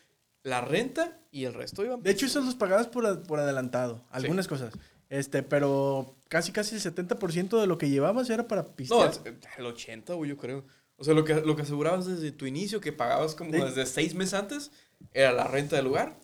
la 0.44 0.62
renta 0.62 1.20
y 1.32 1.46
el 1.46 1.54
resto 1.54 1.84
iban 1.84 2.02
de 2.04 2.12
hecho, 2.12 2.26
esos 2.26 2.46
los 2.46 2.56
pagabas 2.56 2.88
por 2.88 3.40
adelantado. 3.40 4.06
Algunas 4.12 4.48
cosas. 4.48 4.74
Este, 5.10 5.42
pero 5.44 6.16
casi 6.28 6.52
casi 6.52 6.76
el 6.76 6.82
70% 6.82 7.60
de 7.62 7.68
lo 7.68 7.78
que 7.78 7.90
llevabas 7.90 8.30
era 8.30 8.48
para 8.48 8.64
No, 8.64 8.76
pistear. 8.76 9.10
es- 9.10 9.22
el 9.58 9.66
80, 9.66 10.14
güey, 10.16 10.30
yo 10.30 10.38
creo. 10.38 10.66
O 10.98 11.04
sea, 11.04 11.14
lo 11.14 11.24
que, 11.24 11.36
lo 11.36 11.56
que 11.56 11.62
asegurabas 11.62 12.06
desde 12.08 12.32
tu 12.32 12.46
inicio, 12.46 12.82
que 12.82 12.92
pagabas 12.92 13.36
como 13.36 13.52
De- 13.52 13.64
desde 13.64 13.86
seis 13.86 14.16
meses 14.16 14.34
antes, 14.34 14.72
era 15.14 15.32
la 15.32 15.46
renta 15.46 15.76
del 15.76 15.86
lugar, 15.86 16.18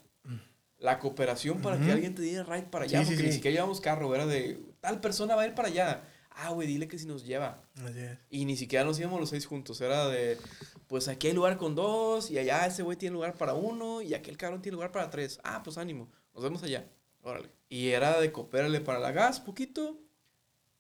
la 0.79 0.99
cooperación 0.99 1.61
para 1.61 1.77
que 1.77 1.83
Ujú. 1.83 1.91
alguien 1.93 2.15
te 2.15 2.21
diera 2.23 2.43
ride 2.43 2.63
para 2.63 2.85
allá, 2.85 2.99
Sí, 2.99 3.05
sí, 3.05 3.11
porque 3.11 3.23
ni 3.23 3.29
sí. 3.29 3.35
siquiera 3.35 3.55
llevamos 3.55 3.79
carro, 3.79 4.13
era 4.13 4.25
de 4.25 4.59
tal 4.81 4.99
persona 4.99 5.35
va 5.35 5.43
a 5.43 5.47
ir 5.47 5.53
para 5.55 5.69
allá. 5.69 6.03
Ah, 6.31 6.49
güey, 6.49 6.67
dile 6.67 6.87
que 6.87 6.97
si 6.97 7.05
nos 7.05 7.23
lleva. 7.25 7.61
Así 7.85 7.99
es. 7.99 8.17
Y 8.31 8.45
ni 8.45 8.57
siquiera 8.57 8.83
nos 8.83 8.99
íbamos 8.99 9.19
los 9.19 9.29
seis 9.29 9.45
juntos, 9.45 9.79
era 9.79 10.07
de, 10.09 10.37
pues 10.87 11.07
aquí 11.07 11.27
hay 11.27 11.33
lugar 11.33 11.57
con 11.57 11.75
dos, 11.75 12.31
y 12.31 12.39
allá 12.39 12.65
ese 12.65 12.81
güey 12.81 12.97
tiene 12.97 13.13
lugar 13.13 13.35
para 13.35 13.53
uno, 13.53 14.01
y 14.01 14.13
aquel 14.15 14.35
cabrón 14.35 14.61
tiene 14.61 14.73
lugar 14.75 14.91
para 14.91 15.09
tres. 15.11 15.39
Ah, 15.43 15.61
pues 15.63 15.77
ánimo, 15.77 16.09
nos 16.33 16.43
vemos 16.43 16.63
allá. 16.63 16.85
Órale. 17.23 17.49
Y 17.69 17.89
era 17.89 18.19
de 18.19 18.31
coopérale 18.31 18.79
para 18.81 18.99
la 18.99 19.12
gas, 19.12 19.39
poquito, 19.39 19.99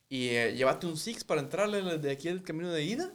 y 0.09 0.29
eh, 0.29 0.53
llévate 0.55 0.85
un 0.85 0.97
six 0.97 1.23
para 1.23 1.41
entrarle 1.41 1.97
de 1.97 2.11
aquí 2.11 2.27
al 2.29 2.43
camino 2.43 2.69
de 2.71 2.83
ida, 2.83 3.11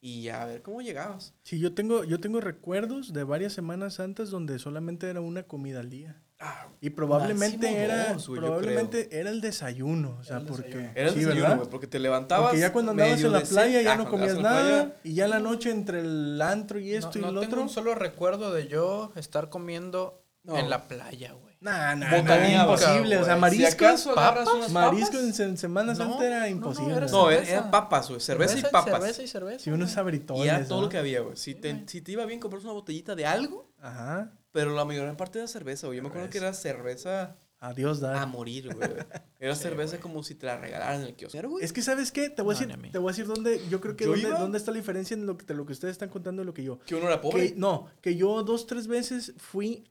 y 0.00 0.28
a 0.28 0.44
ver 0.46 0.62
cómo 0.62 0.80
llegabas. 0.80 1.34
Sí, 1.44 1.60
yo 1.60 1.74
tengo, 1.74 2.02
yo 2.04 2.18
tengo 2.20 2.40
recuerdos 2.40 3.12
de 3.12 3.22
varias 3.24 3.52
semanas 3.52 4.00
antes 4.00 4.30
donde 4.30 4.58
solamente 4.58 5.08
era 5.08 5.20
una 5.20 5.42
comida 5.44 5.80
al 5.80 5.90
día. 5.90 6.20
Y 6.80 6.90
probablemente 6.90 7.72
era, 7.72 8.14
dos, 8.14 8.26
probablemente 8.26 9.16
era 9.16 9.30
el 9.30 9.40
desayuno, 9.40 10.16
o 10.20 10.24
sea, 10.24 10.38
el 10.38 10.46
porque 10.46 10.62
desayuno. 10.70 10.92
Era 10.96 11.08
el 11.08 11.14
sí, 11.14 11.20
desayuno, 11.20 11.40
¿verdad? 11.42 11.56
güey, 11.58 11.70
porque 11.70 11.86
te 11.86 11.98
levantabas. 12.00 12.46
Porque 12.48 12.60
ya 12.60 12.72
cuando 12.72 12.90
andabas 12.90 13.22
en 13.22 13.32
la 13.32 13.40
playa 13.42 13.82
ya 13.82 13.92
ah, 13.92 13.96
no 13.96 14.10
comías 14.10 14.38
nada 14.40 14.60
playa, 14.84 14.96
y 15.04 15.14
ya 15.14 15.24
en 15.26 15.30
la 15.30 15.38
noche 15.38 15.70
entre 15.70 16.00
el 16.00 16.42
antro 16.42 16.80
y 16.80 16.94
esto 16.94 17.20
no, 17.20 17.28
y 17.28 17.32
no 17.34 17.40
el 17.42 17.46
tengo 17.46 17.52
otro. 17.52 17.62
un 17.62 17.68
solo 17.68 17.94
recuerdo 17.94 18.52
de 18.52 18.66
yo 18.66 19.12
estar 19.14 19.50
comiendo 19.50 20.24
No. 20.42 20.56
en 20.58 20.68
la 20.68 20.88
playa, 20.88 21.32
güey. 21.34 21.51
Nah, 21.62 21.94
nah, 21.94 22.10
Botaneabas, 22.16 22.80
nah, 22.82 22.88
imposible, 22.90 23.18
o 23.18 23.24
sea, 23.24 23.36
mariscos, 23.36 23.68
Si 23.68 23.74
acaso 23.74 24.14
papas, 24.14 24.48
unas 24.52 24.70
mariscos 24.72 25.20
papas. 25.20 25.40
en, 25.40 25.56
Semana 25.56 25.92
No, 25.94 25.96
Santa 25.98 26.26
era 26.26 26.36
no, 26.36 26.40
no, 26.42 26.46
imposible. 26.48 26.96
era 26.96 27.06
No, 27.06 27.28
cerveza. 27.28 27.52
eran 27.52 27.70
papas, 27.70 28.08
güey. 28.08 28.20
Cerveza, 28.20 28.58
y 28.58 28.62
papas. 28.62 28.84
Cerveza 28.84 29.22
y 29.22 29.28
cerveza. 29.28 29.58
Sí, 29.64 29.70
unos 29.70 29.96
abritones. 29.96 30.44
Y 30.44 30.48
era 30.48 30.64
todo 30.66 30.78
¿no? 30.78 30.82
lo 30.84 30.88
que 30.88 30.98
había, 30.98 31.20
güey. 31.20 31.36
Si 31.36 31.54
te, 31.54 31.84
si 31.86 32.00
te 32.00 32.12
iba 32.12 32.26
bien, 32.26 32.40
compras 32.40 32.64
una 32.64 32.72
botellita 32.72 33.14
de 33.14 33.26
algo, 33.26 33.70
Ajá. 33.80 34.32
pero 34.50 34.74
la 34.74 34.84
mayor 34.84 35.16
parte 35.16 35.38
era 35.38 35.46
cerveza, 35.46 35.86
güey. 35.86 35.98
Yo 35.98 36.02
me 36.02 36.08
acuerdo 36.08 36.28
que 36.30 36.38
era 36.38 36.52
cerveza 36.52 37.36
Adiós, 37.60 38.02
a 38.02 38.08
da. 38.10 38.26
morir, 38.26 38.74
güey. 38.74 38.90
Era 39.38 39.56
cerveza 39.56 39.98
como 39.98 40.22
si 40.22 40.36
te 40.36 40.46
la 40.46 40.56
regalaran 40.56 41.00
en 41.00 41.06
el 41.08 41.14
kiosco. 41.16 41.36
güey. 41.48 41.64
Es 41.64 41.72
que, 41.72 41.82
¿sabes 41.82 42.12
qué? 42.12 42.30
Te 42.30 42.42
voy 42.42 42.54
a 42.54 42.60
No, 42.60 42.66
decir, 42.66 42.86
a 42.88 42.92
te 42.92 42.98
voy 42.98 43.08
a 43.08 43.12
decir 43.12 43.26
dónde, 43.26 43.60
yo 43.68 43.80
creo 43.80 43.96
que 43.96 44.04
Yo 44.04 44.14
dónde, 44.38 44.56
está 44.58 44.70
la 44.70 44.76
diferencia 44.76 45.14
en 45.16 45.26
lo 45.26 45.36
que, 45.36 45.44
de 45.46 45.54
lo 45.54 45.66
que 45.66 45.72
ustedes 45.72 45.92
están 45.92 46.08
contando 46.10 46.42
y 46.42 46.44
lo 46.44 46.54
que 46.54 46.62
yo. 46.62 46.78
Que 46.86 46.94
uno 46.94 47.06
era 47.08 47.20
pobre. 47.20 47.48
Que, 47.52 47.58
no, 47.58 47.86
que 48.00 48.14
yo 48.14 48.44
dos, 48.44 48.66
tres 48.68 48.86
veces 48.86 49.32
fui 49.38 49.84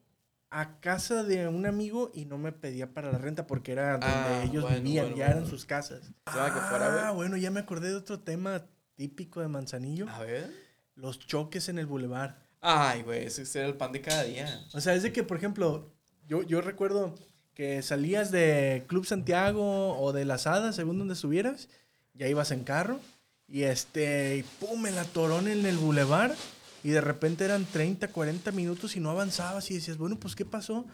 a 0.51 0.79
casa 0.81 1.23
de 1.23 1.47
un 1.47 1.65
amigo 1.65 2.11
y 2.13 2.25
no 2.25 2.37
me 2.37 2.51
pedía 2.51 2.93
para 2.93 3.11
la 3.11 3.17
renta 3.17 3.47
porque 3.47 3.71
era 3.71 3.93
donde 3.93 4.05
Ah, 4.07 4.43
ellos 4.43 4.63
bueno, 4.63 4.77
vivían, 4.81 5.05
bueno, 5.05 5.17
ya 5.17 5.25
bueno. 5.27 5.39
eran 5.39 5.49
sus 5.49 5.65
casas. 5.65 6.11
Que 6.25 6.31
fuera. 6.31 7.07
Ah, 7.07 7.11
bueno, 7.11 7.37
ya 7.37 7.49
me 7.51 7.61
acordé 7.61 7.89
de 7.89 7.95
otro 7.95 8.19
tema 8.19 8.65
típico 8.95 9.39
de 9.41 9.47
Manzanillo, 9.47 10.07
A 10.09 10.19
ver. 10.19 10.51
los 10.95 11.19
choques 11.19 11.69
en 11.69 11.79
el 11.79 11.85
bulevar. 11.87 12.37
Ay, 12.59 13.01
güey, 13.01 13.25
ese 13.25 13.43
era 13.59 13.67
el 13.67 13.75
pan 13.75 13.91
de 13.91 14.01
cada 14.01 14.23
día. 14.23 14.63
O 14.73 14.81
sea, 14.81 14.93
es 14.93 15.01
de 15.03 15.11
que, 15.11 15.23
por 15.23 15.37
ejemplo, 15.37 15.91
yo, 16.27 16.43
yo 16.43 16.61
recuerdo 16.61 17.15
que 17.55 17.81
salías 17.81 18.29
de 18.29 18.83
Club 18.87 19.05
Santiago 19.05 19.97
o 19.99 20.11
de 20.13 20.25
Las 20.25 20.47
Hadas, 20.47 20.75
según 20.75 20.99
donde 20.99 21.13
estuvieras, 21.15 21.69
ya 22.13 22.27
ibas 22.27 22.51
en 22.51 22.63
carro 22.63 22.99
y 23.47 23.63
este, 23.63 24.37
y 24.37 24.43
pum, 24.43 24.85
el 24.85 24.97
atorón 24.99 25.47
en 25.47 25.65
el 25.65 25.77
bulevar 25.77 26.35
y 26.83 26.89
de 26.89 27.01
repente 27.01 27.45
eran 27.45 27.65
30, 27.65 28.07
40 28.09 28.51
minutos 28.51 28.95
y 28.95 28.99
no 28.99 29.09
avanzabas 29.11 29.69
y 29.71 29.75
decías, 29.75 29.97
bueno, 29.97 30.17
pues 30.19 30.35
¿qué 30.35 30.45
pasó? 30.45 30.85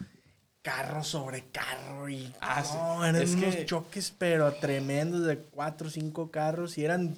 Carro 0.62 1.02
sobre 1.04 1.44
carro 1.50 2.08
y 2.08 2.32
Ah, 2.40 2.62
no, 2.74 3.04
eran 3.04 3.22
Es 3.22 3.34
unos 3.34 3.54
que- 3.56 3.66
choques 3.66 4.12
pero 4.16 4.52
tremendos 4.54 5.24
de 5.26 5.38
cuatro 5.38 5.88
o 5.88 5.90
cinco 5.90 6.30
carros 6.30 6.76
y 6.78 6.84
eran 6.84 7.16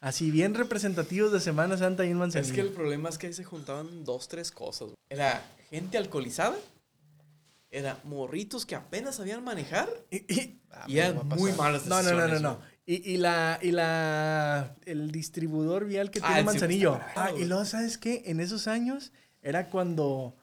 así 0.00 0.30
bien 0.30 0.54
representativos 0.54 1.32
de 1.32 1.40
Semana 1.40 1.76
Santa 1.76 2.02
ahí 2.02 2.10
en 2.10 2.18
Manzanillo. 2.18 2.48
Es 2.50 2.54
que 2.54 2.60
el 2.60 2.70
problema 2.72 3.08
es 3.08 3.18
que 3.18 3.26
ahí 3.28 3.32
se 3.32 3.42
juntaban 3.44 4.04
dos, 4.04 4.28
tres 4.28 4.52
cosas. 4.52 4.90
Era 5.08 5.42
gente 5.70 5.96
alcoholizada, 5.98 6.56
era 7.70 7.98
morritos 8.04 8.64
que 8.66 8.76
apenas 8.76 9.16
sabían 9.16 9.42
manejar 9.42 9.88
Y- 10.10 10.32
y- 10.32 10.60
Ah, 10.70 10.84
y 10.88 10.98
eran 10.98 11.16
va 11.18 11.20
a 11.20 11.24
muy 11.36 11.52
malas 11.52 11.86
No, 11.86 12.02
no, 12.02 12.10
no, 12.10 12.16
no, 12.16 12.26
decisiones, 12.26 12.42
no. 12.42 12.60
Y, 12.86 13.12
y 13.12 13.16
la, 13.16 13.58
y 13.62 13.70
la, 13.70 14.76
el 14.84 15.10
distribuidor 15.10 15.86
vial 15.86 16.10
que 16.10 16.18
Ah, 16.22 16.26
tiene 16.26 16.38
el 16.40 16.44
Manzanillo. 16.44 17.00
Ah, 17.16 17.30
y 17.36 17.44
luego, 17.46 17.64
¿sabes 17.64 17.96
qué? 17.96 18.22
En 18.26 18.40
esos 18.40 18.66
años 18.68 19.12
era 19.42 19.70
cuando 19.70 20.36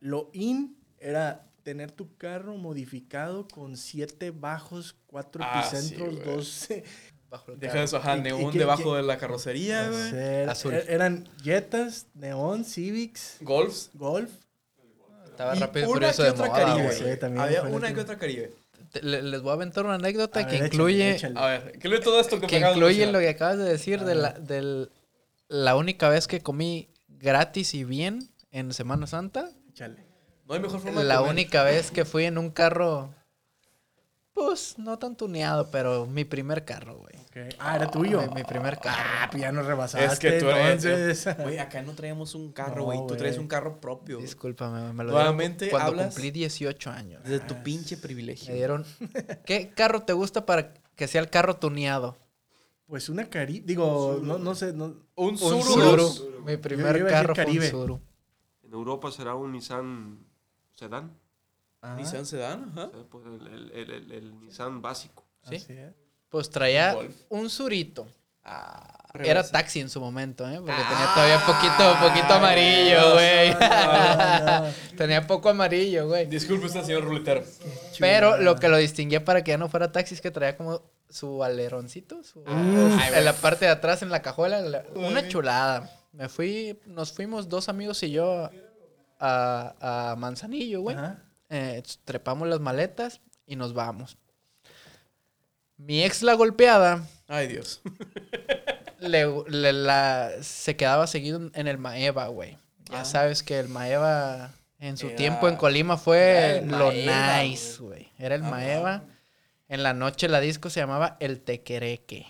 lo 0.00 0.30
in 0.32 0.76
era 0.98 1.46
tener 1.62 1.92
tu 1.92 2.16
carro 2.16 2.56
modificado 2.56 3.46
con 3.48 3.76
siete 3.76 4.32
bajos, 4.32 4.96
cuatro 5.06 5.42
Ah, 5.44 5.62
sí, 5.70 5.76
epicentros, 5.76 6.14
güey. 6.16 6.36
doce. 6.36 6.84
Deja 7.56 7.82
eso, 7.82 7.96
ajá, 7.96 8.16
¿Y- 8.16 8.20
y 8.20 8.22
neón 8.22 8.52
debajo 8.56 8.92
qué- 8.92 8.96
de 8.98 9.02
la 9.02 9.18
carrocería, 9.18 9.88
güey. 9.88 10.44
Azul. 10.48 10.72
er- 10.72 10.86
Eran 10.88 11.28
Jetas, 11.42 12.06
Neon, 12.14 12.64
Civics, 12.64 13.38
Golfs. 13.40 13.90
Golf. 13.94 14.30
Estaba 15.26 15.54
rápido 15.56 15.86
y 15.86 15.88
una 15.88 15.94
furioso 16.12 16.16
que 16.18 16.22
de 16.24 16.30
otra 16.30 16.46
moda, 16.46 16.58
Caribe. 16.64 16.92
Sí, 16.92 17.38
Había 17.38 17.62
una 17.62 17.92
que 17.94 18.00
otra 18.00 18.18
Caribe. 18.18 18.52
Te- 18.94 19.02
Les 19.02 19.40
voy 19.42 19.50
a 19.50 19.54
aventar 19.54 19.84
una 19.84 19.94
anécdota 19.96 20.40
A 20.40 20.46
que 20.46 20.58
ver, 20.58 20.66
incluye 20.72 21.16
échale. 21.16 21.38
A 21.38 21.46
ver, 21.46 21.78
¿qué 21.78 21.88
le 21.88 21.98
todo 22.00 22.20
esto 22.20 22.40
que, 22.40 22.46
que 22.46 22.52
me 22.56 22.58
acabas 22.58 22.74
de 22.76 22.80
incluye 22.80 23.12
lo 23.12 23.18
que 23.18 23.28
acabas 23.28 23.58
de 23.58 23.64
decir 23.64 24.04
de 24.04 24.14
la, 24.14 24.32
del- 24.32 24.90
la 25.48 25.76
única 25.76 26.08
vez 26.08 26.26
que 26.26 26.40
comí 26.40 26.88
gratis 27.08 27.74
y 27.74 27.84
bien 27.84 28.30
en 28.50 28.72
Semana 28.72 29.06
Santa. 29.06 29.50
Échale. 29.68 30.06
No 30.46 30.54
hay 30.54 30.60
mejor 30.60 30.80
forma 30.80 31.00
de 31.00 31.06
La 31.06 31.22
única 31.22 31.62
vez 31.64 31.90
que 31.90 32.04
fui 32.04 32.24
en 32.24 32.38
un 32.38 32.50
carro, 32.50 33.12
pues 34.34 34.78
no 34.78 34.98
tan 34.98 35.16
tuneado, 35.16 35.70
pero 35.70 36.06
mi 36.06 36.24
primer 36.24 36.64
carro, 36.64 36.96
güey. 36.98 37.14
Ah, 37.58 37.76
era 37.76 37.90
tuyo. 37.90 38.20
Mi, 38.22 38.28
mi 38.34 38.44
primer 38.44 38.78
carro. 38.78 39.02
Ah, 39.20 39.28
pues 39.30 39.40
ya 39.42 39.50
nos 39.52 39.64
rebasaste. 39.66 40.04
Es 40.06 40.18
que 40.18 40.32
tú 40.40 40.48
eres. 40.48 40.84
entonces. 40.84 41.36
Güey, 41.42 41.58
acá 41.58 41.82
no 41.82 41.92
traíamos 41.94 42.34
un 42.34 42.52
carro, 42.52 42.76
No, 42.76 42.84
güey. 42.84 42.98
tú 43.08 43.16
traes 43.16 43.38
un 43.38 43.48
carro 43.48 43.80
propio. 43.80 44.18
Discúlpame, 44.18 44.92
me 44.92 45.04
lo 45.04 45.12
Nuevamente 45.12 45.70
cuando 45.70 45.92
hablas- 45.92 46.14
cumplí 46.14 46.30
18 46.30 46.90
años. 46.90 47.22
De 47.24 47.40
tu 47.40 47.60
pinche 47.62 47.96
privilegio. 47.96 48.48
Me 48.50 48.54
dieron. 48.54 48.84
¿Qué 49.46 49.70
carro 49.70 50.02
te 50.02 50.12
gusta 50.12 50.44
para 50.46 50.74
que 50.94 51.08
sea 51.08 51.20
el 51.20 51.30
carro 51.30 51.56
tuneado? 51.56 52.16
Pues 52.86 53.08
una 53.08 53.28
cari... 53.30 53.60
Digo, 53.60 54.20
no, 54.22 54.38
no 54.38 54.54
sé, 54.54 54.72
no... 54.72 54.94
Un 55.16 55.30
Un 55.30 55.38
Suru. 55.38 55.62
Suru. 55.62 56.42
Mi 56.44 56.56
primer 56.58 57.04
carro 57.06 57.34
fue 57.34 57.46
un. 57.46 57.62
Suru. 57.62 58.00
En 58.62 58.72
Europa 58.72 59.10
será 59.10 59.34
un 59.34 59.52
Nissan 59.52 60.18
Sedan. 60.74 61.16
Ah, 61.86 61.94
Nissan 61.96 62.24
Sedan, 62.24 62.70
ajá. 62.72 62.86
o 62.86 62.90
sea, 62.90 63.02
pues 63.10 63.24
el, 63.26 63.46
el- 63.46 63.70
el- 63.72 63.90
el- 63.90 64.12
el 64.12 64.40
Nissan 64.40 64.80
básico. 64.80 65.24
¿Sí? 65.48 65.56
así 65.56 65.72
es. 65.74 65.92
Pues 66.30 66.48
traía 66.50 66.94
Golf. 66.94 67.14
un 67.28 67.50
Surito. 67.50 68.06
Ah, 68.42 68.98
Era 69.14 69.42
taxi 69.48 69.80
en 69.80 69.88
su 69.88 70.00
momento, 70.00 70.48
¿eh? 70.48 70.56
Porque 70.56 70.72
Ah, 70.72 70.88
tenía 70.88 71.14
todavía 71.14 71.46
poquito, 71.46 72.08
poquito 72.08 72.34
amarillo, 72.34 73.12
güey. 73.14 73.50
no, 73.54 74.60
no. 74.66 74.72
tenía 74.98 75.26
poco 75.26 75.48
amarillo, 75.50 76.08
güey. 76.08 76.26
Disculpe 76.26 76.66
usted, 76.66 76.82
señor 76.82 77.04
ruletero. 77.04 77.44
Pero 77.98 78.38
lo 78.38 78.56
que 78.56 78.68
lo 78.68 78.76
distinguía 78.76 79.24
para 79.24 79.44
que 79.44 79.50
ya 79.52 79.58
no 79.58 79.68
fuera 79.68 79.92
taxi 79.92 80.14
es 80.14 80.20
que 80.20 80.30
traía 80.30 80.56
como 80.56 80.82
su 81.08 81.44
aleroncito, 81.44 82.22
su- 82.24 82.42
Ay, 82.46 83.12
en 83.14 83.24
la 83.24 83.34
parte 83.34 83.66
de 83.66 83.70
atrás, 83.70 84.02
en 84.02 84.10
la 84.10 84.20
cajuela. 84.20 84.60
la- 84.62 84.84
una 84.96 85.28
chulada. 85.28 85.90
Me 86.12 86.28
fui, 86.28 86.78
nos 86.86 87.12
fuimos 87.12 87.48
dos 87.48 87.68
amigos 87.68 88.02
y 88.02 88.10
yo 88.10 88.50
a, 89.20 90.10
a 90.10 90.16
Manzanillo, 90.16 90.80
güey. 90.82 90.96
Ajá. 90.96 91.22
Eh, 91.50 91.82
trepamos 92.04 92.48
las 92.48 92.60
maletas 92.60 93.20
y 93.46 93.56
nos 93.56 93.74
vamos. 93.74 94.16
Mi 95.76 96.02
ex 96.04 96.22
la 96.22 96.34
golpeada 96.34 97.06
Ay, 97.26 97.48
Dios. 97.48 97.80
le, 99.00 99.26
le- 99.48 99.72
la, 99.72 100.30
se 100.40 100.76
quedaba 100.76 101.06
seguido 101.06 101.50
en 101.52 101.66
el 101.68 101.78
Maeva, 101.78 102.28
güey. 102.28 102.56
Ya 102.90 103.00
Ah. 103.00 103.04
sabes 103.04 103.42
que 103.42 103.58
el 103.58 103.68
Maeva 103.68 104.52
en 104.78 104.96
su 104.96 105.08
Era- 105.08 105.16
tiempo 105.16 105.48
en 105.48 105.56
Colima 105.56 105.96
fue 105.96 106.58
el 106.58 106.68
lo 106.68 106.86
Maeva, 106.92 107.42
nice, 107.42 107.78
güey. 107.82 108.08
Era 108.18 108.34
el 108.36 108.42
Ajá. 108.42 108.50
Maeva. 108.50 109.02
En 109.68 109.82
la 109.82 109.94
noche 109.94 110.28
la 110.28 110.40
disco 110.40 110.70
se 110.70 110.80
llamaba 110.80 111.16
El 111.20 111.40
Tequereque. 111.40 112.26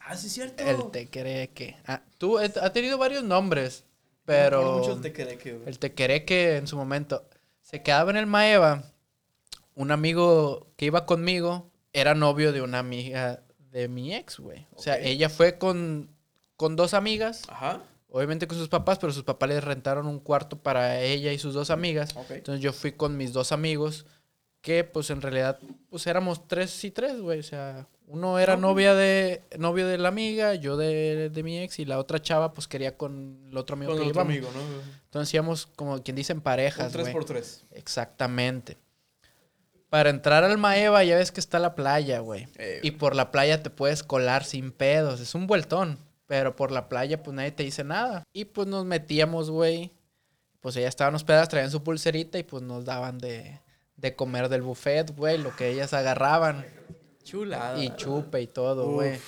Ah, 0.00 0.16
sí, 0.16 0.26
es 0.28 0.32
cierto. 0.32 0.64
El 0.64 0.90
Tequereque. 0.90 1.76
Ah, 1.86 2.00
tú 2.16 2.38
eh, 2.40 2.50
ha 2.62 2.70
tenido 2.72 2.96
varios 2.98 3.22
nombres, 3.22 3.84
pero 4.24 4.78
mucho 4.78 4.94
del 4.94 5.02
tequereque, 5.02 5.52
güey. 5.52 5.68
el 5.68 5.78
Tequereque 5.78 6.56
en 6.56 6.66
su 6.66 6.76
momento 6.76 7.28
se 7.68 7.82
quedaba 7.82 8.10
en 8.10 8.16
el 8.16 8.26
Maeva. 8.26 8.82
Un 9.74 9.90
amigo 9.90 10.68
que 10.76 10.86
iba 10.86 11.04
conmigo 11.04 11.70
era 11.92 12.14
novio 12.14 12.50
de 12.52 12.62
una 12.62 12.78
amiga 12.78 13.42
de 13.70 13.88
mi 13.88 14.14
ex, 14.14 14.38
güey. 14.38 14.66
O 14.74 14.80
sea, 14.80 14.98
ella 14.98 15.28
fue 15.28 15.58
con, 15.58 16.08
con 16.56 16.76
dos 16.76 16.94
amigas, 16.94 17.42
Ajá. 17.48 17.82
obviamente 18.08 18.48
con 18.48 18.56
sus 18.56 18.70
papás, 18.70 18.98
pero 18.98 19.12
sus 19.12 19.24
papás 19.24 19.50
les 19.50 19.62
rentaron 19.62 20.06
un 20.06 20.18
cuarto 20.18 20.58
para 20.62 21.02
ella 21.02 21.30
y 21.30 21.38
sus 21.38 21.52
dos 21.52 21.68
amigas. 21.68 22.14
Entonces 22.30 22.62
yo 22.62 22.72
fui 22.72 22.92
con 22.92 23.18
mis 23.18 23.34
dos 23.34 23.52
amigos, 23.52 24.06
que 24.62 24.82
pues 24.84 25.10
en 25.10 25.20
realidad 25.20 25.58
pues 25.90 26.06
éramos 26.06 26.48
tres 26.48 26.82
y 26.84 26.90
tres, 26.90 27.20
güey. 27.20 27.40
O 27.40 27.44
sea, 27.44 27.86
uno 28.08 28.38
era 28.38 28.56
novia 28.56 28.94
de, 28.94 29.42
novio 29.58 29.86
de 29.86 29.98
la 29.98 30.08
amiga, 30.08 30.54
yo 30.54 30.76
de, 30.76 31.30
de 31.30 31.42
mi 31.42 31.58
ex 31.58 31.78
y 31.78 31.84
la 31.84 31.98
otra 31.98 32.20
chava 32.20 32.52
pues 32.52 32.66
quería 32.66 32.96
con 32.96 33.48
el 33.50 33.56
otro 33.56 33.74
amigo 33.74 33.92
Con 33.92 33.98
que 33.98 34.04
el 34.04 34.10
otro 34.10 34.22
amigo, 34.22 34.48
¿no? 34.54 34.60
Entonces 35.04 35.32
íbamos 35.34 35.66
como 35.66 36.02
quien 36.02 36.16
dice 36.16 36.32
en 36.32 36.38
Un 36.38 36.42
parejas, 36.42 36.92
3 36.92 37.04
güey. 37.04 37.12
por 37.12 37.24
3 37.24 37.64
Exactamente. 37.72 38.78
Para 39.90 40.10
entrar 40.10 40.44
al 40.44 40.58
Maeva 40.58 41.02
ya 41.04 41.16
ves 41.16 41.32
que 41.32 41.40
está 41.40 41.58
la 41.58 41.74
playa, 41.74 42.20
güey. 42.20 42.46
Eh, 42.56 42.80
y 42.82 42.90
por 42.92 43.14
la 43.14 43.30
playa 43.30 43.62
te 43.62 43.70
puedes 43.70 44.02
colar 44.02 44.44
sin 44.44 44.70
pedos. 44.70 45.20
Es 45.20 45.34
un 45.34 45.46
vueltón. 45.46 45.98
Pero 46.26 46.54
por 46.56 46.70
la 46.70 46.90
playa 46.90 47.22
pues 47.22 47.34
nadie 47.34 47.52
te 47.52 47.62
dice 47.62 47.84
nada. 47.84 48.22
Y 48.34 48.44
pues 48.44 48.68
nos 48.68 48.84
metíamos, 48.84 49.50
güey. 49.50 49.92
Pues 50.60 50.76
ellas 50.76 50.90
estaban 50.90 51.14
hospedadas, 51.14 51.48
traían 51.48 51.70
su 51.70 51.82
pulserita 51.82 52.38
y 52.38 52.42
pues 52.42 52.62
nos 52.62 52.84
daban 52.84 53.16
de, 53.16 53.60
de 53.96 54.14
comer 54.14 54.50
del 54.50 54.60
buffet, 54.60 55.16
güey. 55.16 55.38
Lo 55.38 55.56
que 55.56 55.70
ellas 55.70 55.94
agarraban. 55.94 56.66
Chulada. 57.28 57.82
Y 57.82 57.94
chupe 57.96 58.40
y 58.40 58.46
todo, 58.46 58.90
güey. 58.90 59.18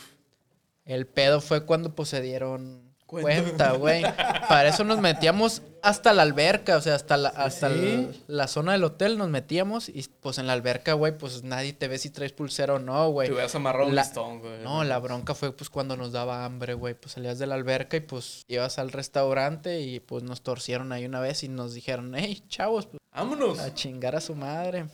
El 0.85 1.07
pedo 1.07 1.41
fue 1.41 1.65
cuando 1.67 1.95
pues 1.95 2.09
se 2.09 2.21
dieron 2.21 2.91
Cuenta. 3.07 3.43
cuenta, 3.43 3.73
güey. 3.73 4.03
Para 4.49 4.69
eso 4.69 4.85
nos 4.85 5.01
metíamos 5.01 5.63
hasta 5.83 6.13
la 6.13 6.23
alberca, 6.23 6.77
o 6.77 6.81
sea, 6.81 6.95
hasta 6.95 7.17
la, 7.17 7.29
hasta 7.31 7.69
sí. 7.69 8.09
la, 8.29 8.37
la 8.43 8.47
zona 8.47 8.73
del 8.73 8.85
hotel 8.85 9.19
nos 9.19 9.29
metíamos 9.29 9.89
y 9.89 10.07
pues 10.21 10.39
en 10.39 10.47
la 10.47 10.53
alberca, 10.53 10.93
güey, 10.93 11.19
pues 11.19 11.43
nadie 11.43 11.73
te 11.73 11.89
ve 11.89 11.99
si 11.99 12.11
traes 12.11 12.33
pulsera 12.33 12.75
o 12.75 12.79
no, 12.79 13.11
güey. 13.11 13.27
Te 13.29 13.35
hubieras 13.35 13.55
amarrado 13.57 13.89
un 13.89 13.97
listón, 13.97 14.39
güey. 14.39 14.63
No, 14.63 14.85
la 14.85 14.99
bronca 15.01 15.35
fue 15.35 15.53
pues 15.53 15.69
cuando 15.71 15.97
nos 15.97 16.13
daba 16.13 16.45
hambre, 16.45 16.75
güey. 16.75 16.95
Pues 16.95 17.13
salías 17.13 17.39
de 17.41 17.47
la 17.49 17.57
alberca 17.57 17.97
y 17.97 18.01
pues 18.01 18.45
ibas 18.47 18.79
al 18.79 18.93
restaurante 18.93 19.81
y 19.81 19.99
pues 20.01 20.23
nos 20.23 20.43
torcieron 20.43 20.93
ahí 20.93 21.05
una 21.05 21.21
vez 21.21 21.43
y 21.43 21.49
nos 21.49 21.75
dijeron, 21.75 22.15
hey, 22.15 22.43
chavos, 22.49 22.87
pues, 22.87 23.01
Vámonos. 23.13 23.59
a 23.59 23.75
chingar 23.75 24.15
a 24.15 24.21
su 24.21 24.35
madre. 24.37 24.87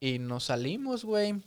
Y 0.00 0.18
nos 0.18 0.44
salimos, 0.44 1.04
güey. 1.04 1.42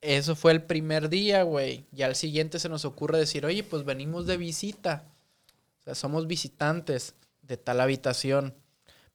Eso 0.00 0.34
fue 0.34 0.52
el 0.52 0.62
primer 0.62 1.08
día, 1.10 1.42
güey. 1.42 1.86
Y 1.92 2.02
al 2.02 2.16
siguiente 2.16 2.58
se 2.58 2.68
nos 2.68 2.84
ocurre 2.84 3.18
decir, 3.18 3.44
oye, 3.44 3.62
pues 3.62 3.84
venimos 3.84 4.26
de 4.26 4.36
visita. 4.38 5.04
O 5.80 5.82
sea, 5.82 5.94
somos 5.94 6.26
visitantes 6.26 7.14
de 7.42 7.56
tal 7.56 7.80
habitación. 7.80 8.54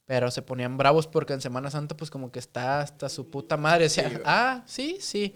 Pero 0.06 0.30
se 0.30 0.43
ponían 0.43 0.78
bravos 0.78 1.08
porque 1.08 1.34
en 1.34 1.41
Semana 1.41 1.71
Santa, 1.71 1.98
pues 1.98 2.12
como 2.12 2.32
que 2.32 2.38
está 2.38 2.82
hasta 2.82 3.10
su 3.10 3.32
puta 3.32 3.58
madre. 3.58 3.89
Sí, 3.89 4.02
güey. 4.02 4.21
ah, 4.26 4.63
sí, 4.67 4.98
sí. 5.00 5.34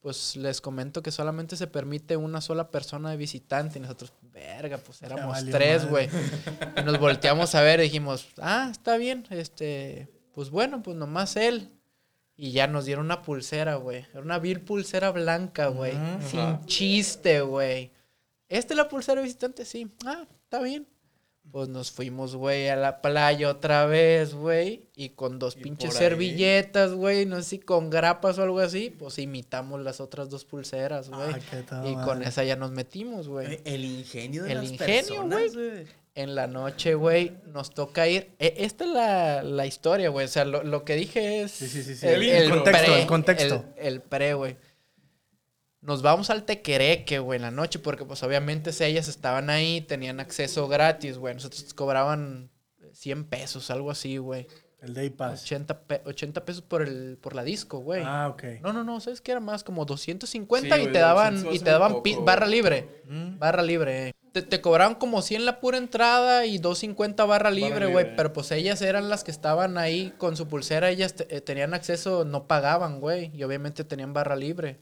Pues 0.00 0.36
les 0.36 0.60
comento 0.60 1.02
que 1.02 1.10
solamente 1.10 1.56
se 1.56 1.66
permite 1.66 2.16
una 2.16 2.42
sola 2.42 2.70
persona 2.70 3.10
de 3.10 3.16
visitante. 3.16 3.78
Y 3.78 3.82
nosotros, 3.82 4.12
verga, 4.22 4.76
pues 4.78 5.00
éramos 5.02 5.38
tres, 5.50 5.88
güey. 5.88 6.08
Y 6.76 6.82
nos 6.82 6.98
volteamos 6.98 7.54
a 7.54 7.62
ver 7.62 7.80
y 7.80 7.84
dijimos, 7.84 8.28
ah, 8.38 8.68
está 8.70 8.98
bien, 8.98 9.26
este, 9.30 10.08
pues 10.32 10.50
bueno, 10.50 10.82
pues 10.82 10.96
nomás 10.96 11.36
él. 11.36 11.70
Y 12.42 12.52
ya 12.52 12.66
nos 12.66 12.86
dieron 12.86 13.04
una 13.04 13.20
pulsera, 13.20 13.74
güey. 13.74 14.06
Era 14.12 14.22
una 14.22 14.38
vil 14.38 14.62
pulsera 14.62 15.10
blanca, 15.10 15.66
güey. 15.66 15.92
Sin 16.26 16.64
chiste, 16.64 17.42
güey. 17.42 17.90
¿Esta 18.48 18.72
es 18.72 18.78
la 18.78 18.88
pulsera 18.88 19.20
visitante? 19.20 19.66
Sí. 19.66 19.90
Ah, 20.06 20.26
está 20.44 20.62
bien. 20.62 20.88
Pues 21.50 21.68
nos 21.68 21.90
fuimos, 21.90 22.34
güey, 22.36 22.70
a 22.70 22.76
la 22.76 23.02
playa 23.02 23.50
otra 23.50 23.84
vez, 23.84 24.32
güey. 24.32 24.88
Y 24.96 25.10
con 25.10 25.38
dos 25.38 25.54
Y 25.54 25.60
pinches 25.60 25.92
servilletas, 25.92 26.92
güey. 26.94 27.26
No 27.26 27.36
sé 27.36 27.42
si 27.42 27.58
con 27.58 27.90
grapas 27.90 28.38
o 28.38 28.42
algo 28.42 28.60
así. 28.60 28.88
Pues 28.88 29.18
imitamos 29.18 29.82
las 29.82 30.00
otras 30.00 30.30
dos 30.30 30.46
pulseras, 30.46 31.10
güey. 31.10 31.34
Ah, 31.70 31.84
y 31.86 31.94
con 32.06 32.22
esa 32.22 32.42
ya 32.42 32.56
nos 32.56 32.70
metimos, 32.70 33.28
güey. 33.28 33.60
El 33.64 33.84
ingenio 33.84 34.44
de 34.44 34.52
El 34.52 34.58
las 34.58 34.70
ingenio, 34.70 34.94
personas, 34.94 35.54
güey. 35.54 35.86
En 36.22 36.34
la 36.34 36.46
noche, 36.46 36.94
güey, 36.94 37.32
nos 37.46 37.70
toca 37.74 38.06
ir. 38.08 38.30
E- 38.38 38.54
esta 38.58 38.84
es 38.84 38.90
la, 38.90 39.42
la 39.42 39.66
historia, 39.66 40.08
güey. 40.10 40.26
O 40.26 40.28
sea, 40.28 40.44
lo, 40.44 40.62
lo 40.62 40.84
que 40.84 40.96
dije 40.96 41.42
es. 41.42 41.50
Sí, 41.52 41.68
sí, 41.68 41.82
sí, 41.82 41.94
sí. 41.96 42.06
El 42.06 42.22
intro. 42.22 42.62
Contexto, 42.64 42.96
el 42.96 43.06
contexto. 43.06 43.64
El, 43.76 43.86
el 43.94 44.00
pre, 44.02 44.34
güey. 44.34 44.56
Nos 45.82 46.02
vamos 46.02 46.28
al 46.28 46.44
Tequereque, 46.44 47.20
güey, 47.20 47.36
en 47.38 47.42
la 47.42 47.50
noche, 47.50 47.78
porque 47.78 48.04
pues 48.04 48.22
obviamente 48.22 48.70
si 48.72 48.84
ellas 48.84 49.08
estaban 49.08 49.48
ahí, 49.48 49.80
tenían 49.80 50.20
acceso 50.20 50.68
gratis, 50.68 51.16
güey. 51.16 51.32
Nosotros 51.34 51.72
cobraban 51.72 52.50
100 52.92 53.24
pesos, 53.24 53.70
algo 53.70 53.90
así, 53.90 54.18
güey. 54.18 54.46
El 54.82 54.92
Day 54.94 55.10
Pass. 55.10 55.42
80, 55.42 55.80
pe- 55.80 56.02
80 56.04 56.44
pesos 56.44 56.62
por, 56.62 56.82
el, 56.82 57.16
por 57.20 57.34
la 57.34 57.44
disco, 57.44 57.78
güey. 57.78 58.02
Ah, 58.04 58.28
ok. 58.28 58.44
No, 58.62 58.72
no, 58.74 58.84
no, 58.84 59.00
¿sabes 59.00 59.20
qué 59.22 59.30
era 59.32 59.40
más? 59.40 59.62
Como 59.64 59.84
250 59.86 60.76
Sí, 60.76 60.82
y 60.82 60.86
te 60.88 60.98
daban, 60.98 61.34
200 61.34 61.54
y 61.54 61.58
te 61.64 61.70
daban 61.70 62.02
barra 62.24 62.46
libre. 62.46 63.02
Mm. 63.06 63.38
Barra 63.38 63.62
libre. 63.62 64.08
eh. 64.08 64.12
Te, 64.32 64.42
te 64.42 64.60
cobraban 64.60 64.94
como 64.94 65.22
100 65.22 65.44
la 65.44 65.58
pura 65.60 65.76
entrada 65.78 66.46
y 66.46 66.58
250 66.58 67.24
barra 67.24 67.50
libre, 67.50 67.86
güey. 67.92 68.04
Pero 68.16 68.32
pues 68.32 68.50
ellas 68.52 68.80
eran 68.82 69.08
las 69.08 69.24
que 69.24 69.30
estaban 69.32 69.76
ahí 69.76 70.12
con 70.18 70.36
su 70.36 70.46
pulsera. 70.46 70.88
Ellas 70.90 71.14
te- 71.14 71.34
eh, 71.36 71.40
tenían 71.40 71.74
acceso, 71.74 72.24
no 72.24 72.46
pagaban, 72.46 73.00
güey. 73.00 73.30
Y 73.34 73.42
obviamente 73.42 73.82
tenían 73.84 74.12
barra 74.12 74.36
libre. 74.36 74.78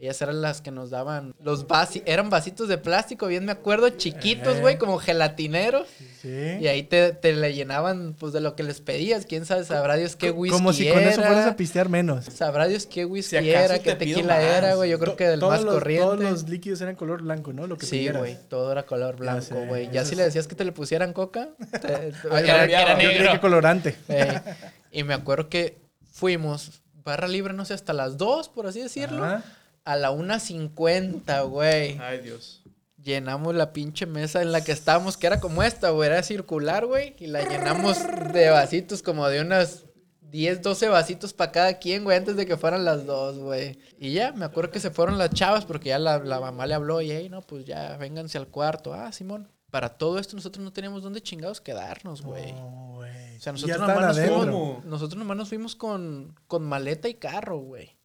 Ellas 0.00 0.22
eran 0.22 0.40
las 0.40 0.60
que 0.62 0.70
nos 0.70 0.90
daban 0.90 1.34
los 1.42 1.66
vasitos. 1.66 2.08
Eran 2.08 2.30
vasitos 2.30 2.68
de 2.68 2.78
plástico, 2.78 3.26
bien 3.26 3.44
me 3.44 3.50
acuerdo, 3.50 3.88
chiquitos, 3.90 4.56
Eh. 4.56 4.60
güey, 4.60 4.78
como 4.78 4.98
gelatineros. 4.98 5.88
Sí. 6.22 6.28
Y 6.60 6.68
ahí 6.68 6.84
te, 6.84 7.12
te 7.12 7.32
le 7.32 7.52
llenaban, 7.52 8.14
pues, 8.16 8.32
de 8.32 8.40
lo 8.40 8.54
que 8.54 8.62
les 8.62 8.80
pedías. 8.80 9.26
Quién 9.26 9.44
sabe, 9.44 9.64
sabrá 9.64 9.96
Dios 9.96 10.14
qué 10.14 10.30
whisky 10.30 10.56
Como 10.56 10.72
si 10.72 10.88
con 10.88 11.00
eso 11.00 11.20
era. 11.20 11.28
fueras 11.30 11.46
a 11.48 11.56
pistear 11.56 11.88
menos. 11.88 12.26
Sabrá 12.26 12.68
Dios 12.68 12.86
qué 12.86 13.04
whisky 13.04 13.36
era, 13.50 13.80
qué 13.80 13.94
tequila 13.96 14.36
más. 14.36 14.44
era, 14.44 14.74
güey. 14.76 14.88
Yo 14.90 15.00
creo 15.00 15.16
que 15.16 15.26
del 15.26 15.40
más 15.40 15.62
los- 15.62 15.74
corriente. 15.74 16.04
Todos 16.04 16.20
los 16.20 16.48
líquidos 16.48 16.80
eran 16.80 16.94
color 16.94 17.22
blanco, 17.22 17.52
¿no? 17.52 17.66
Lo 17.66 17.76
que 17.76 17.86
Sí, 17.86 18.08
güey, 18.08 18.36
todo 18.48 18.70
era 18.70 18.84
color 18.84 19.16
blanco, 19.16 19.56
güey. 19.66 19.90
Ya 19.90 20.04
si 20.04 20.12
es- 20.12 20.16
le 20.18 20.22
decías 20.24 20.46
que 20.46 20.54
te 20.54 20.64
le 20.64 20.70
pusieran 20.70 21.12
coca, 21.12 21.48
te- 21.72 22.12
Ah, 22.30 22.40
era, 22.40 22.58
cambiaba. 22.58 22.66
era 22.66 22.92
Yo 22.92 23.08
creí 23.08 23.18
negro. 23.18 23.32
que 23.32 23.40
colorante. 23.40 23.96
Y 24.92 25.02
me 25.02 25.14
acuerdo 25.14 25.48
que 25.48 25.76
fuimos, 26.12 26.82
barra 27.04 27.28
libre, 27.28 27.52
no 27.54 27.64
sé, 27.64 27.74
hasta 27.74 27.92
las 27.92 28.16
2, 28.16 28.48
por 28.48 28.66
así 28.66 28.80
decirlo, 28.80 29.24
Ajá. 29.24 29.44
A 29.88 29.96
la 29.96 30.12
1.50, 30.12 31.48
güey. 31.48 31.98
Ay, 31.98 32.18
Dios. 32.18 32.62
Llenamos 33.02 33.54
la 33.54 33.72
pinche 33.72 34.04
mesa 34.04 34.42
en 34.42 34.52
la 34.52 34.62
que 34.62 34.72
estábamos, 34.72 35.16
que 35.16 35.26
era 35.26 35.40
como 35.40 35.62
esta, 35.62 35.88
güey, 35.88 36.10
era 36.10 36.22
circular, 36.22 36.84
güey. 36.84 37.16
Y 37.18 37.26
la 37.28 37.42
llenamos 37.48 37.96
de 38.34 38.50
vasitos, 38.50 39.02
como 39.02 39.26
de 39.28 39.40
unas 39.40 39.86
10, 40.20 40.60
12 40.60 40.88
vasitos 40.88 41.32
para 41.32 41.52
cada 41.52 41.78
quien, 41.78 42.04
güey, 42.04 42.18
antes 42.18 42.36
de 42.36 42.44
que 42.44 42.58
fueran 42.58 42.84
las 42.84 43.06
dos, 43.06 43.38
güey. 43.38 43.78
Y 43.98 44.12
ya, 44.12 44.32
me 44.32 44.44
acuerdo 44.44 44.70
que 44.70 44.78
se 44.78 44.90
fueron 44.90 45.16
las 45.16 45.30
chavas 45.30 45.64
porque 45.64 45.88
ya 45.88 45.98
la, 45.98 46.18
la 46.18 46.38
mamá 46.38 46.66
le 46.66 46.74
habló 46.74 47.00
y, 47.00 47.10
hey, 47.10 47.30
no, 47.30 47.40
pues 47.40 47.64
ya, 47.64 47.96
vénganse 47.96 48.36
al 48.36 48.48
cuarto. 48.48 48.92
Ah, 48.92 49.10
Simón. 49.10 49.48
Para 49.70 49.88
todo 49.96 50.18
esto 50.18 50.36
nosotros 50.36 50.62
no 50.62 50.72
teníamos 50.72 51.02
dónde 51.02 51.22
chingados 51.22 51.62
quedarnos, 51.62 52.20
güey. 52.20 52.52
No, 52.52 52.92
güey. 52.96 53.36
O 53.38 53.40
sea, 53.40 53.52
nosotros 53.52 53.80
nomás, 53.80 54.18
nos 54.18 54.20
fuimos, 54.20 54.84
nosotros 54.84 55.18
nomás 55.18 55.36
nos 55.38 55.48
fuimos 55.48 55.76
con, 55.76 56.34
con 56.46 56.62
maleta 56.62 57.08
y 57.08 57.14
carro, 57.14 57.58
güey. 57.58 57.97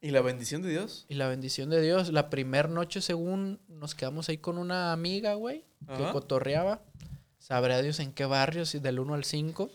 ¿Y 0.00 0.10
la 0.10 0.22
bendición 0.22 0.62
de 0.62 0.70
Dios? 0.70 1.04
Y 1.08 1.14
la 1.14 1.28
bendición 1.28 1.68
de 1.70 1.80
Dios, 1.82 2.10
la 2.12 2.30
primer 2.30 2.70
noche 2.70 3.00
según 3.02 3.60
nos 3.68 3.94
quedamos 3.94 4.28
ahí 4.28 4.38
con 4.38 4.56
una 4.58 4.92
amiga, 4.92 5.34
güey, 5.34 5.64
que 5.86 6.02
Ajá. 6.04 6.12
cotorreaba. 6.12 6.82
Sabrá 7.38 7.80
Dios 7.82 8.00
en 8.00 8.12
qué 8.12 8.24
barrio, 8.24 8.64
si 8.64 8.78
del 8.78 8.98
1 8.98 9.14
al 9.14 9.24
5. 9.24 9.70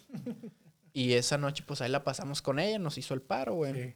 y 0.93 1.13
esa 1.13 1.38
noche, 1.38 1.63
pues 1.65 1.81
ahí 1.81 1.89
la 1.91 2.03
pasamos 2.03 2.41
con 2.41 2.59
ella, 2.59 2.79
nos 2.79 2.97
hizo 2.97 3.13
el 3.13 3.21
paro, 3.21 3.53
güey. 3.55 3.73
Sí. 3.73 3.93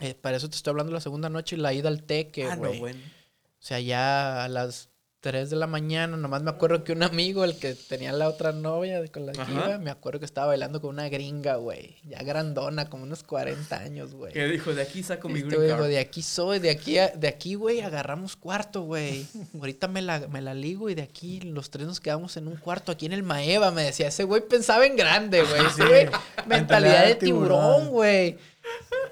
Eh, 0.00 0.14
para 0.14 0.36
eso 0.36 0.48
te 0.48 0.56
estoy 0.56 0.70
hablando 0.70 0.92
la 0.92 1.00
segunda 1.00 1.28
noche 1.28 1.56
y 1.56 1.58
la 1.58 1.72
ida 1.72 1.88
al 1.88 2.04
teque, 2.04 2.44
ah, 2.44 2.54
no, 2.54 2.68
güey. 2.68 2.78
bueno. 2.78 3.00
O 3.00 3.60
sea, 3.60 3.80
ya 3.80 4.44
a 4.44 4.48
las 4.48 4.90
3 5.20 5.50
de 5.50 5.56
la 5.56 5.66
mañana, 5.66 6.16
nomás 6.16 6.42
me 6.44 6.50
acuerdo 6.50 6.84
que 6.84 6.92
un 6.92 7.02
amigo, 7.02 7.42
el 7.42 7.58
que 7.58 7.74
tenía 7.74 8.12
la 8.12 8.28
otra 8.28 8.52
novia 8.52 9.00
de- 9.02 9.08
con 9.08 9.26
la 9.26 9.32
que 9.32 9.50
iba, 9.52 9.76
me 9.78 9.90
acuerdo 9.90 10.20
que 10.20 10.24
estaba 10.24 10.46
bailando 10.48 10.80
con 10.80 10.90
una 10.90 11.08
gringa, 11.08 11.56
güey. 11.56 11.96
Ya 12.04 12.18
grandona, 12.22 12.88
como 12.88 13.02
unos 13.02 13.24
40 13.24 13.78
años, 13.80 14.14
güey. 14.14 14.32
¿Qué 14.32 14.46
dijo? 14.46 14.72
De 14.74 14.82
aquí 14.82 15.02
saco 15.02 15.28
mi 15.28 15.40
Este 15.40 15.56
card. 15.56 15.62
dijo, 15.64 15.82
de 15.88 15.98
aquí 15.98 16.22
soy, 16.22 16.60
de 16.60 16.70
aquí, 16.70 16.98
a- 16.98 17.08
de 17.08 17.26
aquí, 17.26 17.56
güey, 17.56 17.80
agarramos 17.80 18.36
cuarto, 18.36 18.82
güey. 18.82 19.26
Ahorita 19.58 19.88
me 19.88 20.02
la, 20.02 20.20
me 20.28 20.40
la 20.40 20.54
ligo 20.54 20.88
y 20.88 20.94
de 20.94 21.02
aquí 21.02 21.40
los 21.40 21.70
tres 21.70 21.88
nos 21.88 21.98
quedamos 22.00 22.36
en 22.36 22.46
un 22.46 22.56
cuarto 22.56 22.92
aquí 22.92 23.06
en 23.06 23.12
el 23.12 23.24
Maeva, 23.24 23.72
me 23.72 23.82
decía. 23.82 24.06
Ese 24.08 24.22
güey 24.22 24.42
pensaba 24.48 24.86
en 24.86 24.94
grande, 24.94 25.42
güey, 25.42 26.06
mentalidad 26.46 27.06
de 27.06 27.16
tiburón, 27.16 27.88
güey. 27.88 28.38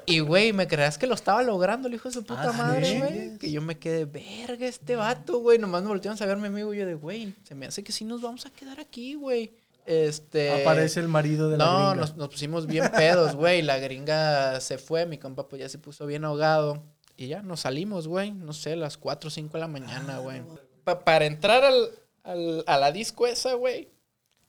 Y, 0.06 0.20
güey, 0.20 0.52
¿me 0.52 0.66
creas 0.68 0.98
que 0.98 1.06
lo 1.06 1.14
estaba 1.14 1.42
logrando 1.42 1.88
el 1.88 1.94
hijo 1.94 2.08
de 2.08 2.14
su 2.14 2.24
puta 2.24 2.50
Ah, 2.50 2.52
madre, 2.52 2.86
¿sí? 2.86 2.98
güey? 2.98 3.38
Que 3.38 3.50
yo 3.50 3.60
me 3.60 3.78
quedé, 3.78 4.04
verga, 4.04 4.66
este 4.66 4.94
vato, 4.96 5.38
güey. 5.40 5.58
Nomás 5.58 5.82
me 5.82 5.88
voltearon 5.88 6.20
a 6.22 6.26
ver 6.26 6.36
mi 6.36 6.46
amigo 6.46 6.72
y 6.72 6.78
yo 6.78 6.86
de, 6.86 6.94
güey, 6.94 7.34
se 7.42 7.54
me 7.54 7.66
hace 7.66 7.82
que 7.82 7.92
sí 7.92 8.04
nos 8.04 8.22
vamos 8.22 8.46
a 8.46 8.50
quedar 8.50 8.78
aquí, 8.80 9.14
güey. 9.14 9.52
Este... 9.84 10.62
Aparece 10.62 11.00
el 11.00 11.08
marido 11.08 11.48
de 11.48 11.58
la 11.58 11.64
No, 11.64 11.72
gringa. 11.90 11.94
nos, 11.94 12.16
nos 12.16 12.28
pusimos 12.28 12.66
bien 12.66 12.90
pedos, 12.96 13.34
güey. 13.36 13.62
La 13.62 13.78
gringa 13.78 14.60
se 14.60 14.78
fue, 14.78 15.06
mi 15.06 15.18
compa 15.18 15.48
pues 15.48 15.60
ya 15.60 15.68
se 15.68 15.78
puso 15.78 16.06
bien 16.06 16.24
ahogado. 16.24 16.82
Y 17.16 17.28
ya 17.28 17.42
nos 17.42 17.60
salimos, 17.60 18.08
güey. 18.08 18.32
No 18.32 18.52
sé, 18.52 18.76
las 18.76 18.96
4 18.98 19.28
o 19.28 19.30
5 19.30 19.52
de 19.54 19.60
la 19.60 19.68
mañana, 19.68 20.18
güey. 20.18 20.42
Pa- 20.84 21.00
para 21.04 21.24
entrar 21.26 21.64
al, 21.64 21.88
al- 22.24 22.64
a 22.66 22.76
la 22.78 22.92
disco 22.92 23.26
esa, 23.26 23.54
güey, 23.54 23.88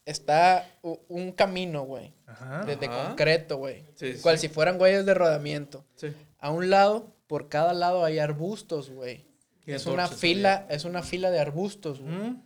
está 0.07 0.67
un 1.07 1.31
camino, 1.33 1.83
güey. 1.83 2.13
Ajá. 2.25 2.63
De, 2.65 2.75
de 2.75 2.87
Ajá. 2.87 3.07
concreto, 3.09 3.57
güey. 3.57 3.83
Sí, 3.95 4.13
Cual 4.21 4.39
sí. 4.39 4.47
si 4.47 4.53
fueran 4.53 4.77
güeyes 4.77 5.05
de 5.05 5.13
rodamiento. 5.13 5.85
Sí. 5.95 6.07
A 6.39 6.49
un 6.51 6.69
lado, 6.69 7.13
por 7.27 7.49
cada 7.49 7.73
lado 7.73 8.03
hay 8.03 8.19
arbustos, 8.19 8.89
güey. 8.89 9.25
Es 9.65 9.85
una 9.85 10.07
fila, 10.07 10.65
es 10.69 10.85
una 10.85 11.03
fila 11.03 11.29
de 11.29 11.39
arbustos, 11.39 11.99
güey. 11.99 12.13
Mm, 12.15 12.41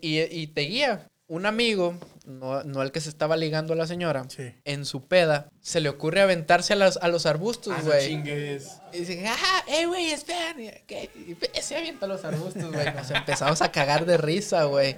Y, 0.00 0.20
y 0.20 0.46
te 0.48 0.62
guía. 0.62 1.08
Un 1.28 1.44
amigo, 1.44 1.94
no, 2.24 2.62
no 2.62 2.82
el 2.82 2.92
que 2.92 3.00
se 3.00 3.08
estaba 3.08 3.36
ligando 3.36 3.72
a 3.72 3.76
la 3.76 3.88
señora, 3.88 4.24
Sí. 4.28 4.52
en 4.64 4.84
su 4.84 5.06
peda, 5.08 5.48
se 5.60 5.80
le 5.80 5.88
ocurre 5.88 6.20
aventarse 6.20 6.72
a 6.72 6.76
los, 6.76 6.98
a 6.98 7.08
los 7.08 7.26
arbustos, 7.26 7.74
Ah, 7.76 7.82
güey. 7.84 8.06
chingues. 8.06 8.80
y 8.92 8.98
dice, 9.00 9.24
ah, 9.28 9.64
eh, 9.66 9.86
güey, 9.86 10.10
espera. 10.12 10.54
Y 10.58 11.36
se 11.60 11.76
avienta 11.76 12.06
a 12.06 12.08
los 12.08 12.24
arbustos, 12.24 12.72
güey. 12.72 12.94
Nos 12.94 13.10
empezamos 13.10 13.60
a 13.60 13.72
cagar 13.72 14.06
de 14.06 14.16
risa, 14.18 14.64
güey. 14.64 14.96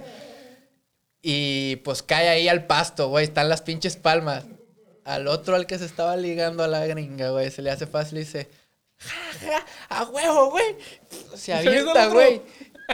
Y 1.21 1.77
pues 1.77 2.01
cae 2.01 2.29
ahí 2.29 2.47
al 2.47 2.65
pasto, 2.65 3.09
güey. 3.09 3.25
Están 3.25 3.49
las 3.49 3.61
pinches 3.61 3.97
palmas. 3.97 4.45
Al 5.03 5.27
otro, 5.27 5.55
al 5.55 5.65
que 5.65 5.77
se 5.79 5.85
estaba 5.85 6.15
ligando 6.15 6.63
a 6.63 6.67
la 6.67 6.85
gringa, 6.85 7.29
güey, 7.31 7.49
se 7.51 7.61
le 7.61 7.71
hace 7.71 7.87
fácil 7.87 8.19
y 8.19 8.21
dice, 8.21 8.47
ja, 8.97 9.15
ja, 9.41 9.65
a 9.89 10.03
huevo, 10.05 10.51
güey. 10.51 10.75
Se 11.35 11.53
avienta 11.53 12.07
güey. 12.07 12.41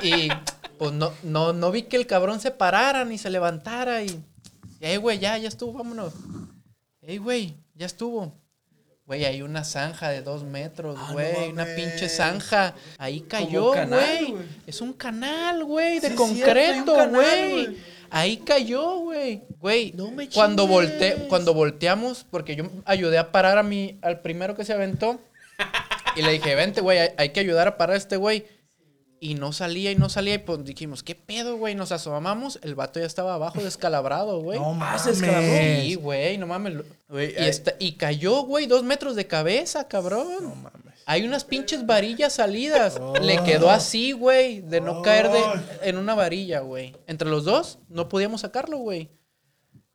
Y 0.01 0.29
pues 0.77 0.91
no, 0.93 1.11
no, 1.23 1.51
no 1.51 1.71
vi 1.71 1.83
que 1.83 1.97
el 1.97 2.07
cabrón 2.07 2.39
se 2.39 2.51
parara 2.51 3.03
ni 3.05 3.17
se 3.17 3.29
levantara 3.29 4.01
y, 4.03 4.23
ey, 4.79 4.95
güey, 4.97 5.19
ya, 5.19 5.37
ya 5.37 5.47
estuvo, 5.49 5.73
vámonos. 5.73 6.13
Ey, 7.01 7.17
güey, 7.17 7.55
ya 7.73 7.85
estuvo. 7.85 8.33
Güey, 9.05 9.25
hay 9.25 9.41
una 9.43 9.63
zanja 9.63 10.09
de 10.09 10.21
dos 10.21 10.43
metros, 10.43 10.97
Ah, 10.99 11.07
no 11.09 11.13
güey. 11.13 11.51
una 11.51 11.65
pinche 11.65 12.09
zanja. 12.09 12.73
Ahí 12.97 13.21
cayó, 13.21 13.71
güey. 13.87 14.35
Es 14.65 14.81
un 14.81 14.93
canal, 14.93 15.63
güey, 15.63 15.99
de 15.99 16.09
Sí, 16.09 16.15
concreto, 16.15 17.09
güey. 17.09 17.77
Ahí 18.15 18.37
cayó, 18.37 18.99
güey. 18.99 19.41
Güey, 19.59 19.91
No 19.91 20.09
me 20.09 20.29
cuando, 20.29 20.67
volte, 20.67 21.25
cuando 21.27 21.53
volteamos, 21.53 22.25
porque 22.31 22.55
yo 22.55 22.63
ayudé 22.85 23.17
a 23.17 23.33
parar 23.33 23.57
a 23.57 23.63
mi, 23.63 23.99
al 24.01 24.21
primero 24.21 24.55
que 24.55 24.63
se 24.63 24.71
aventó. 24.71 25.19
Y 26.15 26.21
le 26.21 26.31
dije, 26.31 26.55
vente, 26.55 26.79
güey, 26.79 26.97
hay, 26.99 27.09
hay 27.17 27.29
que 27.29 27.41
ayudar 27.41 27.67
a 27.67 27.75
parar 27.75 27.95
a 27.95 27.97
este 27.97 28.15
güey. 28.15 28.45
Y 29.19 29.35
no 29.35 29.53
salía 29.53 29.91
y 29.91 29.95
no 29.95 30.09
salía. 30.09 30.35
Y 30.35 30.37
pues 30.39 30.63
dijimos, 30.65 31.01
¿qué 31.01 31.15
pedo, 31.15 31.57
güey? 31.57 31.73
Nos 31.75 31.91
asomamos. 31.91 32.59
El 32.61 32.75
vato 32.75 32.99
ya 32.99 33.05
estaba 33.05 33.33
abajo 33.35 33.61
descalabrado, 33.63 34.39
güey. 34.41 34.59
No 34.59 34.71
Ah, 34.71 34.97
mames. 34.99 35.17
Sí, 35.83 35.95
güey, 35.95 36.37
no 36.37 36.47
mames. 36.47 36.83
Güey, 37.07 37.33
Y, 37.33 37.37
ay, 37.37 37.49
está- 37.49 37.75
y 37.79 37.93
cayó, 37.93 38.41
güey, 38.43 38.65
dos 38.67 38.83
metros 38.83 39.15
de 39.15 39.25
cabeza, 39.27 39.87
cabrón. 39.87 40.27
No 40.41 40.55
mames. 40.55 40.85
Hay 41.07 41.23
unas 41.23 41.43
pinches 41.45 41.85
varillas 41.85 42.33
salidas. 42.33 42.97
Oh. 42.99 43.13
Le 43.17 43.41
quedó 43.43 43.69
así, 43.69 44.11
güey, 44.11 44.61
de 44.61 44.81
no 44.81 44.99
Oh. 44.99 45.01
caer 45.01 45.29
de, 45.31 45.41
en 45.83 45.97
una 45.97 46.15
varilla, 46.15 46.59
güey. 46.61 46.95
Entre 47.07 47.29
los 47.29 47.45
dos, 47.45 47.77
no 47.89 48.09
podíamos 48.09 48.41
sacarlo, 48.41 48.77
güey. 48.79 49.09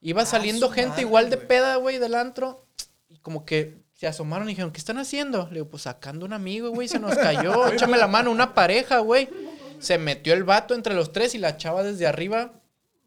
Iba 0.00 0.24
saliendo 0.24 0.68
su 0.68 0.72
gente 0.72 0.88
madre, 0.90 1.02
igual 1.02 1.30
de 1.30 1.36
peda, 1.36 1.76
güey, 1.76 1.98
del 1.98 2.14
antro. 2.14 2.66
Y 3.08 3.18
como 3.18 3.44
que 3.44 3.79
se 4.00 4.06
asomaron 4.06 4.48
y 4.48 4.52
dijeron, 4.52 4.70
¿qué 4.70 4.78
están 4.78 4.96
haciendo? 4.96 5.46
Le 5.48 5.56
digo, 5.56 5.68
pues 5.68 5.82
sacando 5.82 6.24
un 6.24 6.32
amigo, 6.32 6.70
güey, 6.70 6.88
se 6.88 6.98
nos 6.98 7.14
cayó. 7.18 7.68
Échame 7.68 7.98
la 7.98 8.06
mano, 8.06 8.30
una 8.30 8.54
pareja, 8.54 9.00
güey. 9.00 9.28
Se 9.78 9.98
metió 9.98 10.32
el 10.32 10.42
vato 10.42 10.74
entre 10.74 10.94
los 10.94 11.12
tres 11.12 11.34
y 11.34 11.38
la 11.38 11.58
chava 11.58 11.82
desde 11.82 12.06
arriba 12.06 12.54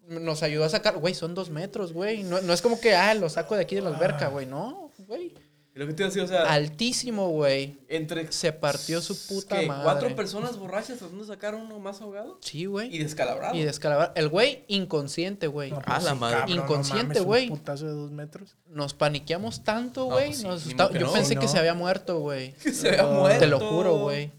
nos 0.08 0.43
ayudó 0.43 0.65
a 0.65 0.69
sacar. 0.69 0.99
Güey, 0.99 1.15
son 1.15 1.34
dos 1.34 1.49
metros, 1.49 1.93
güey. 1.93 2.21
No, 2.21 2.41
no 2.41 2.53
es 2.53 2.62
como 2.62 2.79
que, 2.79 2.93
ah, 2.93 3.15
lo 3.15 3.27
saco 3.27 3.56
de 3.56 3.63
aquí 3.63 3.73
de 3.73 3.82
la 3.82 3.89
alberca, 3.89 4.27
güey. 4.27 4.45
No, 4.45 4.91
güey. 5.08 5.34
Y 5.75 5.79
lo 5.79 5.88
que 5.88 5.93
te 5.93 6.03
iba 6.03 6.07
a 6.07 6.09
decir, 6.09 6.21
o 6.23 6.27
sea, 6.27 6.43
Altísimo, 6.53 7.29
güey. 7.29 7.79
entre 7.88 8.31
Se 8.31 8.53
partió 8.53 9.01
su 9.01 9.17
puta 9.27 9.59
¿qué? 9.59 9.65
madre. 9.67 9.83
cuatro 9.83 10.15
personas 10.15 10.57
borrachas 10.57 10.99
tratando 10.99 11.23
de 11.23 11.27
sacar 11.27 11.55
uno 11.55 11.79
más 11.79 11.99
ahogado 12.01 12.38
Sí, 12.41 12.65
güey. 12.65 12.93
y 12.95 12.99
descalabrado. 12.99 13.55
Y 13.55 13.63
descalabrar. 13.63 14.12
El 14.15 14.29
güey 14.29 14.65
inconsciente, 14.67 15.47
güey. 15.47 15.71
No, 15.71 15.81
Ah, 15.86 15.99
la 15.99 16.13
sí, 16.13 16.19
madre. 16.19 16.39
cabrón, 16.41 16.57
Inconsciente, 16.59 17.03
mames, 17.05 17.19
un 17.21 17.25
güey. 17.25 17.47
putazo 17.49 17.86
de 17.88 17.91
dos 17.93 18.12
metros. 18.12 18.55
Nos 18.67 18.93
paniqueamos 18.93 19.63
tanto, 19.63 20.01
No, 20.01 20.05
güey. 20.15 20.27
pues 20.27 20.38
sí, 20.39 20.43
Nos 20.47 20.65
Yo 20.65 20.99
no. 21.07 21.13
pensé 21.13 21.36
que 21.38 21.47
se 21.47 21.57
había 21.57 21.73
muerto, 21.73 22.19
güey. 22.19 22.53
que 22.63 22.71
se 22.71 22.89
había 22.89 23.05
muerto. 23.05 23.39
Te 23.39 23.47
lo 23.47 23.59
juro, 23.59 23.97
güey. 23.97 24.31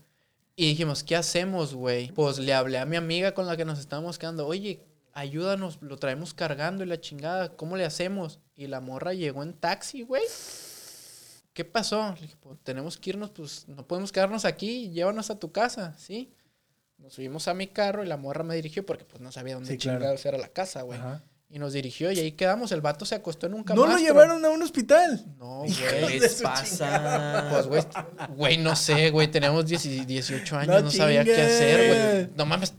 Y 0.56 0.68
dijimos, 0.68 1.02
¿qué 1.02 1.16
hacemos, 1.16 1.74
güey? 1.74 2.12
Pues 2.12 2.38
le 2.38 2.54
hablé 2.54 2.78
a 2.78 2.86
mi 2.86 2.94
amiga 2.96 3.34
con 3.34 3.46
la 3.48 3.56
que 3.56 3.64
nos 3.64 3.80
estábamos 3.80 4.20
quedando. 4.20 4.46
Oye, 4.46 4.78
ayúdanos, 5.12 5.78
lo 5.80 5.96
traemos 5.96 6.32
cargando 6.32 6.84
y 6.84 6.86
la 6.86 7.00
chingada. 7.00 7.48
¿Cómo 7.56 7.76
le 7.76 7.84
hacemos? 7.84 8.38
Y 8.54 8.68
la 8.68 8.80
morra 8.80 9.14
llegó 9.14 9.42
en 9.42 9.52
taxi, 9.54 10.02
güey. 10.02 10.22
¿Qué 11.54 11.64
pasó? 11.64 12.12
Le 12.16 12.20
dije, 12.22 12.36
pues 12.40 12.58
tenemos 12.62 12.98
que 12.98 13.10
irnos, 13.10 13.30
pues 13.30 13.66
no 13.68 13.86
podemos 13.86 14.12
quedarnos 14.12 14.44
aquí. 14.44 14.90
Llévanos 14.90 15.30
a 15.30 15.38
tu 15.38 15.52
casa, 15.52 15.94
¿sí? 15.98 16.34
Nos 16.98 17.14
subimos 17.14 17.48
a 17.48 17.54
mi 17.54 17.66
carro 17.68 18.04
y 18.04 18.06
la 18.06 18.16
morra 18.16 18.42
me 18.44 18.54
dirigió 18.56 18.84
porque 18.84 19.04
pues 19.04 19.20
no 19.22 19.30
sabía 19.32 19.54
dónde 19.54 19.70
Sí, 19.70 19.78
claro. 19.78 19.98
chingados 20.00 20.26
era 20.26 20.36
la 20.36 20.48
casa, 20.48 20.82
güey. 20.82 20.98
Ajá. 20.98 21.22
Y 21.50 21.58
nos 21.60 21.72
dirigió 21.72 22.10
y 22.10 22.18
ahí 22.18 22.32
quedamos. 22.32 22.72
El 22.72 22.80
vato 22.80 23.04
se 23.04 23.14
acostó 23.14 23.46
en 23.46 23.54
un 23.54 23.60
No 23.60 23.64
camastro. 23.64 23.92
lo 23.92 23.98
llevaron 23.98 24.44
a 24.44 24.50
un 24.50 24.62
hospital. 24.62 25.24
No, 25.38 25.62
¿Qué 25.66 26.00
güey. 26.00 26.18
les 26.18 26.42
pasa? 26.42 27.46
Pues, 27.50 27.66
güey, 27.66 27.82
güey, 28.36 28.58
no 28.58 28.74
sé, 28.74 29.10
güey, 29.10 29.28
teníamos 29.28 29.64
10 29.66 30.06
18 30.06 30.56
años, 30.56 30.74
No 30.74 30.80
no, 30.82 30.90
sabía 30.90 31.22
qué 31.24 31.40
hacer, 31.40 32.26
güey. 32.26 32.36
No 32.36 32.44
mames, 32.46 32.74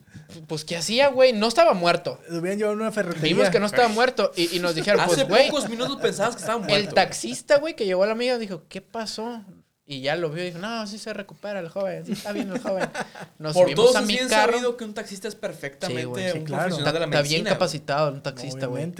pues, 0.47 0.65
¿qué 0.65 0.75
hacía, 0.75 1.07
güey? 1.07 1.31
No 1.31 1.47
estaba 1.47 1.73
muerto. 1.73 2.19
Lo 2.29 2.39
hubieran 2.39 2.57
llevado 2.57 2.73
a 2.77 2.81
una 2.81 2.91
ferretería. 2.91 3.33
Vimos 3.35 3.49
que 3.49 3.59
no 3.61 3.65
estaba 3.67 3.87
muerto 3.87 4.31
y, 4.35 4.57
y 4.57 4.59
nos 4.59 4.75
dijeron, 4.75 4.99
Hace 4.99 5.25
pues, 5.25 5.27
güey, 5.29 5.47
pocos 5.49 5.69
minutos 5.69 5.97
pensabas 6.01 6.35
que 6.35 6.41
estaba 6.41 6.57
muerto. 6.59 6.75
el 6.75 6.93
taxista, 6.93 7.59
güey, 7.59 7.75
que 7.77 7.85
llevó 7.85 8.03
a 8.03 8.07
la 8.07 8.11
amiga, 8.13 8.37
dijo, 8.37 8.63
¿qué 8.67 8.81
pasó? 8.81 9.41
Y 9.87 10.01
ya 10.01 10.15
lo 10.15 10.31
vio 10.31 10.43
y 10.43 10.47
dijo, 10.47 10.57
no, 10.57 10.87
sí 10.87 10.97
se 10.97 11.13
recupera 11.13 11.59
el 11.59 11.69
joven, 11.69 12.05
sí 12.05 12.13
está 12.13 12.31
bien 12.31 12.49
el 12.51 12.59
joven. 12.59 12.89
Nos 13.37 13.53
Por 13.53 13.65
subimos 13.65 13.85
todos 13.85 13.95
a 13.97 14.01
mi 14.01 14.13
bien 14.15 14.27
carro. 14.27 14.53
sabido 14.53 14.77
que 14.77 14.83
un 14.83 14.93
taxista 14.95 15.27
es 15.27 15.35
perfectamente 15.35 16.01
Sí, 16.01 16.05
güey, 16.07 16.31
sí, 16.31 16.37
un 16.39 16.43
claro. 16.45 16.63
profesional 16.63 16.87
Está, 16.87 16.93
de 16.93 16.99
la 16.99 17.05
está 17.17 17.21
bien 17.29 17.43
capacitado 17.45 18.11
un 18.11 18.23
taxista, 18.23 18.65
güey. 18.65 18.91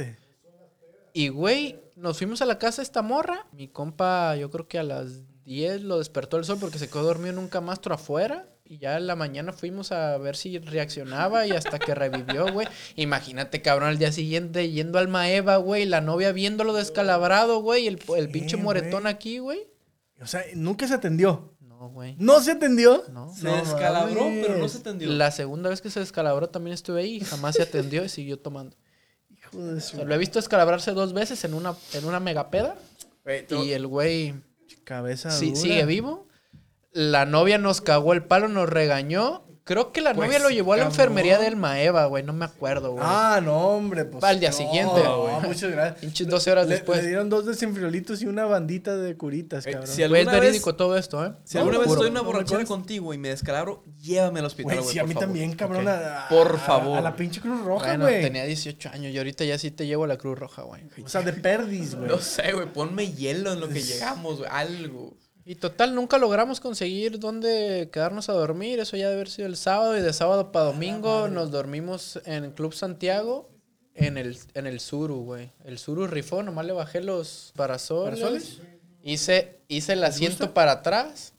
Y, 1.14 1.30
güey, 1.30 1.80
nos 1.96 2.18
fuimos 2.18 2.42
a 2.42 2.46
la 2.46 2.60
casa 2.60 2.82
de 2.82 2.84
esta 2.84 3.02
morra. 3.02 3.48
Mi 3.54 3.68
compa, 3.68 4.36
yo 4.36 4.52
creo 4.52 4.68
que 4.68 4.78
a 4.78 4.84
las 4.84 5.22
10 5.46 5.84
lo 5.84 5.98
despertó 5.98 6.38
el 6.38 6.46
sol 6.46 6.58
porque 6.60 6.78
se 6.78 6.90
quedó 6.90 7.04
dormido 7.04 7.32
en 7.32 7.40
un 7.40 7.48
camastro 7.48 7.96
afuera. 7.96 8.48
Y 8.68 8.80
ya 8.80 8.98
en 8.98 9.08
la 9.08 9.16
mañana 9.16 9.54
fuimos 9.54 9.92
a 9.92 10.18
ver 10.18 10.36
si 10.36 10.58
reaccionaba 10.58 11.46
y 11.48 11.52
hasta 11.52 11.80
que 11.80 11.96
revivió, 11.96 12.52
güey. 12.52 12.68
Imagínate, 12.96 13.62
cabrón, 13.62 13.90
al 13.90 13.98
día 14.00 14.12
siguiente 14.12 14.70
yendo 14.72 15.00
al 15.00 15.08
Maeva, 15.08 15.58
güey. 15.58 15.86
La 15.86 16.02
novia 16.02 16.32
viéndolo 16.32 16.74
descalabrado, 16.74 17.62
güey. 17.62 17.88
El, 17.88 18.00
el 18.18 18.30
pinche 18.30 18.58
moretón 18.58 19.04
güey. 19.04 19.14
aquí, 19.14 19.38
güey. 19.40 19.68
O 20.22 20.28
sea, 20.28 20.44
nunca 20.56 20.88
se 20.88 20.94
atendió. 20.94 21.54
No, 21.60 21.90
güey. 21.90 22.16
¿No 22.20 22.40
se 22.42 22.52
atendió? 22.52 23.04
No. 23.12 23.34
Se 23.34 23.48
descalabró, 23.50 24.22
mames. 24.24 24.46
pero 24.46 24.58
no 24.58 24.68
se 24.70 24.80
tendió. 24.80 25.10
La 25.12 25.30
segunda 25.32 25.70
vez 25.70 25.82
que 25.82 25.90
se 25.90 26.00
descalabró 26.00 26.48
también 26.50 26.74
estuve 26.74 27.02
ahí 27.02 27.16
y 27.18 27.20
jamás 27.22 27.56
se 27.56 27.64
atendió 27.64 28.04
y 28.06 28.10
siguió 28.10 28.40
tomando. 28.40 28.76
Hijo 29.30 29.58
de 29.60 29.74
O 29.78 29.82
su 29.82 29.98
sea, 29.98 30.06
lo 30.06 30.16
he 30.16 30.18
visto 30.18 30.40
descalabrarse 30.40 30.92
dos 30.92 31.14
veces 31.14 31.44
en 31.44 31.54
una, 31.54 31.76
en 31.94 32.06
una 32.06 32.20
megapeda. 32.20 32.76
Güey, 33.24 33.46
tú- 33.46 33.64
Y 33.64 33.74
el 33.74 33.88
güey 33.88 34.36
cabeza 34.86 35.32
Sí, 35.32 35.50
dura. 35.50 35.62
sigue 35.62 35.86
vivo. 35.86 36.28
La 36.92 37.26
novia 37.26 37.58
nos 37.58 37.82
cagó 37.82 38.14
el 38.14 38.24
palo, 38.24 38.48
nos 38.48 38.70
regañó. 38.70 39.45
Creo 39.68 39.92
que 39.92 40.00
la 40.02 40.14
Pues, 40.14 40.28
novia 40.28 40.38
lo 40.38 40.52
llevó 40.52 40.74
a 40.74 40.78
la 40.78 40.84
cabrón. 40.84 40.94
enfermería 40.94 41.40
del 41.40 41.56
Maeva, 41.56 42.06
güey. 42.06 42.22
No 42.22 42.34
me 42.34 42.46
acuerdo, 42.46 42.92
güey. 42.92 43.04
Ah, 43.04 43.42
no, 43.44 43.58
hombre. 43.70 44.06
Pues, 44.06 44.24
al 44.24 44.40
día 44.40 44.52
no, 44.52 44.56
siguiente. 44.56 45.04
No, 45.04 45.40
muchas 45.42 45.72
gracias. 45.72 46.02
Pinches 46.02 46.28
12 46.28 46.52
horas 46.52 46.68
Le, 46.68 46.76
después. 46.76 47.02
le 47.02 47.08
dieron 47.08 47.30
dos 47.32 47.48
desenfriolitos 47.48 48.22
y 48.22 48.28
una 48.28 48.46
bandita 48.46 48.96
de 48.96 49.18
curitas, 49.18 49.66
Eh, 49.66 49.72
cabrón. 49.72 49.88
si 49.90 50.04
Güey, 50.08 50.22
es 50.22 50.28
alguna 50.28 50.32
vez- 50.34 50.42
verídico 50.52 50.76
todo 50.76 50.96
esto, 50.96 51.26
¿eh? 51.26 51.32
Si 51.46 51.58
alguna 51.58 51.80
vez 51.80 51.88
juro. 51.88 52.02
estoy 52.02 52.08
en 52.10 52.12
una 52.14 52.20
¿No 52.22 52.28
me 52.28 52.32
borrachera 52.34 52.64
contigo 52.66 53.12
y 53.12 53.18
me 53.18 53.30
descalabro, 53.30 53.84
llévame 54.04 54.40
al 54.42 54.46
hospital, 54.46 54.66
Güey, 54.76 54.84
güey, 54.84 54.94
sí, 54.94 55.00
a 55.00 55.02
por 55.02 55.08
mí 55.08 55.14
favor. 55.16 55.28
también, 55.28 55.56
cabrón. 55.56 55.82
Ok. 55.82 55.88
a- 55.94 56.26
a- 56.26 56.30
Por 56.30 56.48
a- 56.52 56.58
favor. 56.60 56.98
A, 57.00 57.02
la 57.02 57.16
pinche 57.16 57.42
Cruz 57.42 57.62
Roja, 57.66 57.88
Bueno, 57.88 58.06
güey. 58.06 58.22
tenía 58.22 58.46
18 58.46 58.90
años 58.90 59.12
y 59.12 59.18
ahorita 59.18 59.46
ya 59.46 59.58
sí 59.58 59.72
te 59.72 59.88
llevo 59.88 60.04
a 60.04 60.08
la 60.08 60.18
Cruz 60.20 60.38
Roja, 60.38 60.62
güey. 60.62 60.84
O 61.04 61.10
sea, 61.10 61.24
de 61.24 61.34
perdis, 61.34 61.96
güey. 61.96 62.08
No 62.08 62.20
sé, 62.20 62.52
güey, 62.54 62.72
ponme 62.72 63.12
hielo 63.14 63.54
en 63.54 63.62
lo 63.62 63.68
que 63.68 63.82
llegamos, 63.82 64.38
güey, 64.38 64.50
algo. 64.54 65.16
Y 65.48 65.56
total, 65.56 65.94
nunca 65.94 66.18
logramos 66.18 66.60
conseguir 66.60 67.20
dónde 67.20 67.90
quedarnos 67.94 68.30
a 68.30 68.34
dormir. 68.34 68.80
Eso 68.80 68.98
ya 68.98 69.06
debe 69.10 69.22
haber 69.22 69.30
sido 69.30 69.48
el 69.48 69.58
sábado. 69.58 69.96
Y 69.96 70.02
de 70.02 70.12
sábado 70.12 70.52
para 70.52 70.66
domingo 70.66 71.28
nos 71.28 71.52
dormimos 71.52 72.20
en 72.26 72.50
Club 72.52 72.74
Santiago. 72.74 73.50
En 73.94 74.18
el, 74.18 74.38
en 74.56 74.66
el 74.68 74.80
Suru, 74.82 75.24
güey. 75.24 75.52
El 75.64 75.78
Suru 75.78 76.08
rifó, 76.08 76.42
nomás 76.44 76.66
le 76.66 76.74
bajé 76.74 77.00
los 77.00 77.54
parasoles. 77.56 78.20
¿Parasoles? 78.20 78.60
Hice, 79.04 79.60
hice 79.68 79.94
el 79.94 80.04
asiento 80.04 80.54
para 80.54 80.72
atrás. 80.74 81.34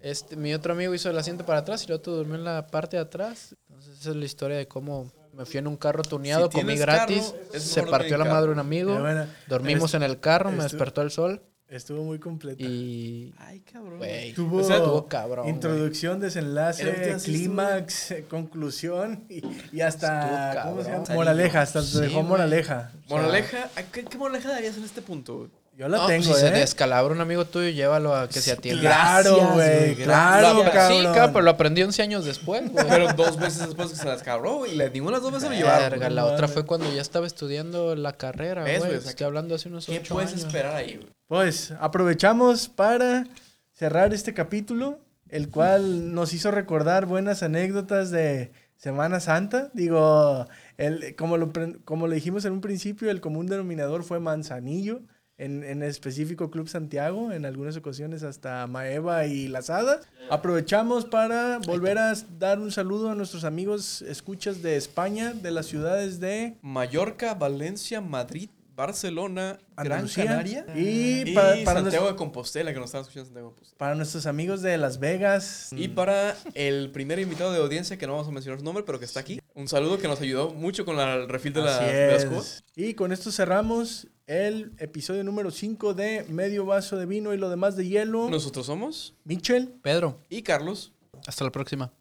Este, 0.00 0.36
mi 0.36 0.54
otro 0.54 0.72
amigo 0.72 0.94
hizo 0.94 1.10
el 1.10 1.18
asiento 1.18 1.44
para 1.44 1.58
atrás 1.58 1.82
y 1.82 1.86
el 1.86 1.92
otro 1.92 2.14
durmió 2.14 2.36
en 2.36 2.44
la 2.44 2.68
parte 2.68 2.96
de 2.96 3.02
atrás. 3.02 3.54
Entonces 3.68 3.98
esa 4.00 4.10
es 4.10 4.16
la 4.16 4.24
historia 4.24 4.56
de 4.56 4.66
cómo 4.68 5.12
me 5.34 5.44
fui 5.44 5.58
en 5.58 5.66
un 5.66 5.76
carro 5.76 6.02
tuneado, 6.02 6.50
Si 6.50 6.58
comí 6.58 6.76
gratis, 6.76 7.34
carro, 7.52 7.60
se 7.60 7.82
partió 7.82 8.16
la 8.16 8.24
madre 8.24 8.50
un 8.50 8.58
amigo, 8.60 8.98
bueno, 8.98 9.26
dormimos 9.46 9.90
est- 9.90 9.94
en 9.96 10.02
el 10.04 10.20
carro, 10.20 10.50
me 10.50 10.58
estu- 10.58 10.62
despertó 10.62 11.02
el 11.02 11.10
sol 11.10 11.42
Estuvo 11.70 12.02
muy 12.02 12.18
completa. 12.18 12.62
y... 12.64 13.32
Ay, 13.38 13.60
cabrón. 13.60 14.00
Tuvo, 14.34 14.56
O 14.58 14.64
sea, 14.64 14.78
estuvo 14.78 15.06
cabrón, 15.06 15.48
introducción, 15.48 16.18
desenlace, 16.18 17.16
clímax, 17.22 18.10
eh, 18.10 18.24
conclusión 18.28 19.24
y, 19.28 19.40
y 19.70 19.80
hasta 19.80 20.62
¿cómo 20.64 20.82
se 20.82 20.90
llama? 20.90 21.04
moraleja, 21.14 21.62
hasta 21.62 21.80
Sí, 21.82 21.98
te 21.98 22.00
dejó 22.08 22.24
moraleja. 22.24 22.90
Moraleja, 23.08 23.70
¿a 23.76 23.82
¿qué, 23.84 24.04
qué 24.04 24.18
moraleja 24.18 24.48
darías 24.50 24.76
en 24.78 24.84
este 24.84 25.00
punto? 25.00 25.48
Yo 25.80 25.88
la 25.88 25.96
No, 25.96 26.06
tengo, 26.08 26.24
si 26.24 26.34
se 26.34 26.48
¿eh? 26.48 26.50
descalabra 26.50 27.14
un 27.14 27.22
amigo 27.22 27.46
tuyo, 27.46 27.70
llévalo 27.70 28.14
a 28.14 28.28
que 28.28 28.42
se 28.42 28.52
atienda. 28.52 28.82
Claro, 28.82 29.52
güey, 29.54 29.94
claro, 29.94 30.62
cabrón. 30.70 30.98
Sí, 30.98 31.04
cabrón, 31.04 31.30
pero 31.32 31.40
lo 31.40 31.50
aprendí 31.52 31.82
11 31.82 32.02
años 32.02 32.26
después, 32.26 32.70
güey. 32.70 32.84
Pero 32.86 33.14
dos 33.14 33.38
veces 33.38 33.60
después 33.66 33.88
que 33.88 33.96
se 33.96 34.30
güey, 34.30 34.72
y 34.72 34.76
le 34.76 34.90
ninguna 34.90 35.16
de 35.16 35.22
las 35.22 35.22
dos 35.22 35.32
veces 35.32 35.48
lo 35.48 35.56
llevaron. 35.56 35.88
Verga, 35.88 36.10
la 36.10 36.26
otra 36.26 36.48
fue 36.48 36.66
cuando 36.66 36.92
ya 36.92 37.00
estaba 37.00 37.26
estudiando 37.26 37.96
la 37.96 38.12
carrera, 38.12 38.62
¿Ves, 38.62 38.80
güey. 38.80 38.90
güey? 38.90 38.98
O 38.98 39.00
sea, 39.00 39.08
Estoy 39.08 39.24
hablando 39.24 39.54
hace 39.54 39.70
unos 39.70 39.86
¿Qué 39.86 40.00
8 40.00 40.12
puedes 40.12 40.32
años. 40.32 40.44
esperar 40.44 40.76
ahí, 40.76 40.96
güey? 40.96 41.08
Pues 41.28 41.72
aprovechamos 41.80 42.68
para 42.68 43.24
cerrar 43.72 44.12
este 44.12 44.34
capítulo, 44.34 44.98
el 45.30 45.48
cual 45.48 46.12
nos 46.12 46.34
hizo 46.34 46.50
recordar 46.50 47.06
buenas 47.06 47.42
anécdotas 47.42 48.10
de 48.10 48.52
Semana 48.76 49.18
Santa. 49.18 49.70
Digo, 49.72 50.46
el, 50.76 51.16
como, 51.16 51.38
lo, 51.38 51.50
como 51.86 52.06
lo 52.06 52.14
dijimos 52.14 52.44
en 52.44 52.52
un 52.52 52.60
principio, 52.60 53.10
el 53.10 53.22
común 53.22 53.46
denominador 53.46 54.04
fue 54.04 54.20
Manzanillo, 54.20 55.00
en, 55.40 55.64
en 55.64 55.82
específico 55.82 56.50
Club 56.50 56.68
Santiago, 56.68 57.32
en 57.32 57.44
algunas 57.44 57.76
ocasiones 57.76 58.22
hasta 58.22 58.66
Maeva 58.66 59.26
y 59.26 59.48
Las 59.48 59.70
Hadas. 59.70 60.06
Aprovechamos 60.30 61.04
para 61.06 61.58
volver 61.58 61.98
a 61.98 62.14
dar 62.38 62.58
un 62.60 62.70
saludo 62.70 63.10
a 63.10 63.14
nuestros 63.14 63.44
amigos 63.44 64.02
escuchas 64.02 64.62
de 64.62 64.76
España, 64.76 65.32
de 65.32 65.50
las 65.50 65.66
ciudades 65.66 66.20
de 66.20 66.56
Mallorca, 66.62 67.34
Valencia, 67.34 68.00
Madrid, 68.00 68.48
Barcelona, 68.76 69.58
Gran 69.76 69.92
Andalucía 69.92 70.24
Canaria 70.24 70.66
y, 70.74 71.30
y 71.30 71.34
pa- 71.34 71.54
para, 71.66 71.80
Santiago 71.82 72.06
de 72.08 72.16
Compostela, 72.16 72.72
que 72.72 72.78
nos 72.78 72.86
están 72.86 73.02
escuchando 73.02 73.26
Santiago 73.26 73.48
de 73.48 73.54
Compostela. 73.54 73.78
para 73.78 73.94
nuestros 73.94 74.24
amigos 74.26 74.62
de 74.62 74.78
Las 74.78 74.98
Vegas. 74.98 75.68
Y 75.72 75.88
para 75.88 76.34
el 76.54 76.90
primer 76.90 77.18
invitado 77.18 77.52
de 77.52 77.58
audiencia, 77.60 77.98
que 77.98 78.06
no 78.06 78.12
vamos 78.14 78.28
a 78.28 78.30
mencionar 78.30 78.58
su 78.60 78.64
nombre, 78.64 78.82
pero 78.84 78.98
que 78.98 79.04
está 79.04 79.20
aquí. 79.20 79.40
Un 79.54 79.68
saludo 79.68 79.98
que 79.98 80.08
nos 80.08 80.20
ayudó 80.20 80.54
mucho 80.54 80.84
con 80.86 80.96
la- 80.96 81.14
el 81.16 81.28
refil 81.28 81.52
de, 81.52 81.60
la, 81.60 81.78
de 81.80 82.12
las 82.12 82.24
cubas. 82.24 82.64
Y 82.74 82.94
con 82.94 83.12
esto 83.12 83.30
cerramos 83.30 84.06
el 84.30 84.70
episodio 84.78 85.24
número 85.24 85.50
5 85.50 85.92
de 85.92 86.24
Medio 86.28 86.64
Vaso 86.64 86.96
de 86.96 87.04
Vino 87.04 87.34
y 87.34 87.36
lo 87.36 87.50
demás 87.50 87.74
de 87.74 87.88
hielo. 87.88 88.30
Nosotros 88.30 88.64
somos 88.64 89.16
Michel. 89.24 89.74
Pedro, 89.82 90.20
y 90.28 90.42
Carlos. 90.42 90.92
hasta 91.26 91.42
la 91.42 91.50
próxima. 91.50 91.92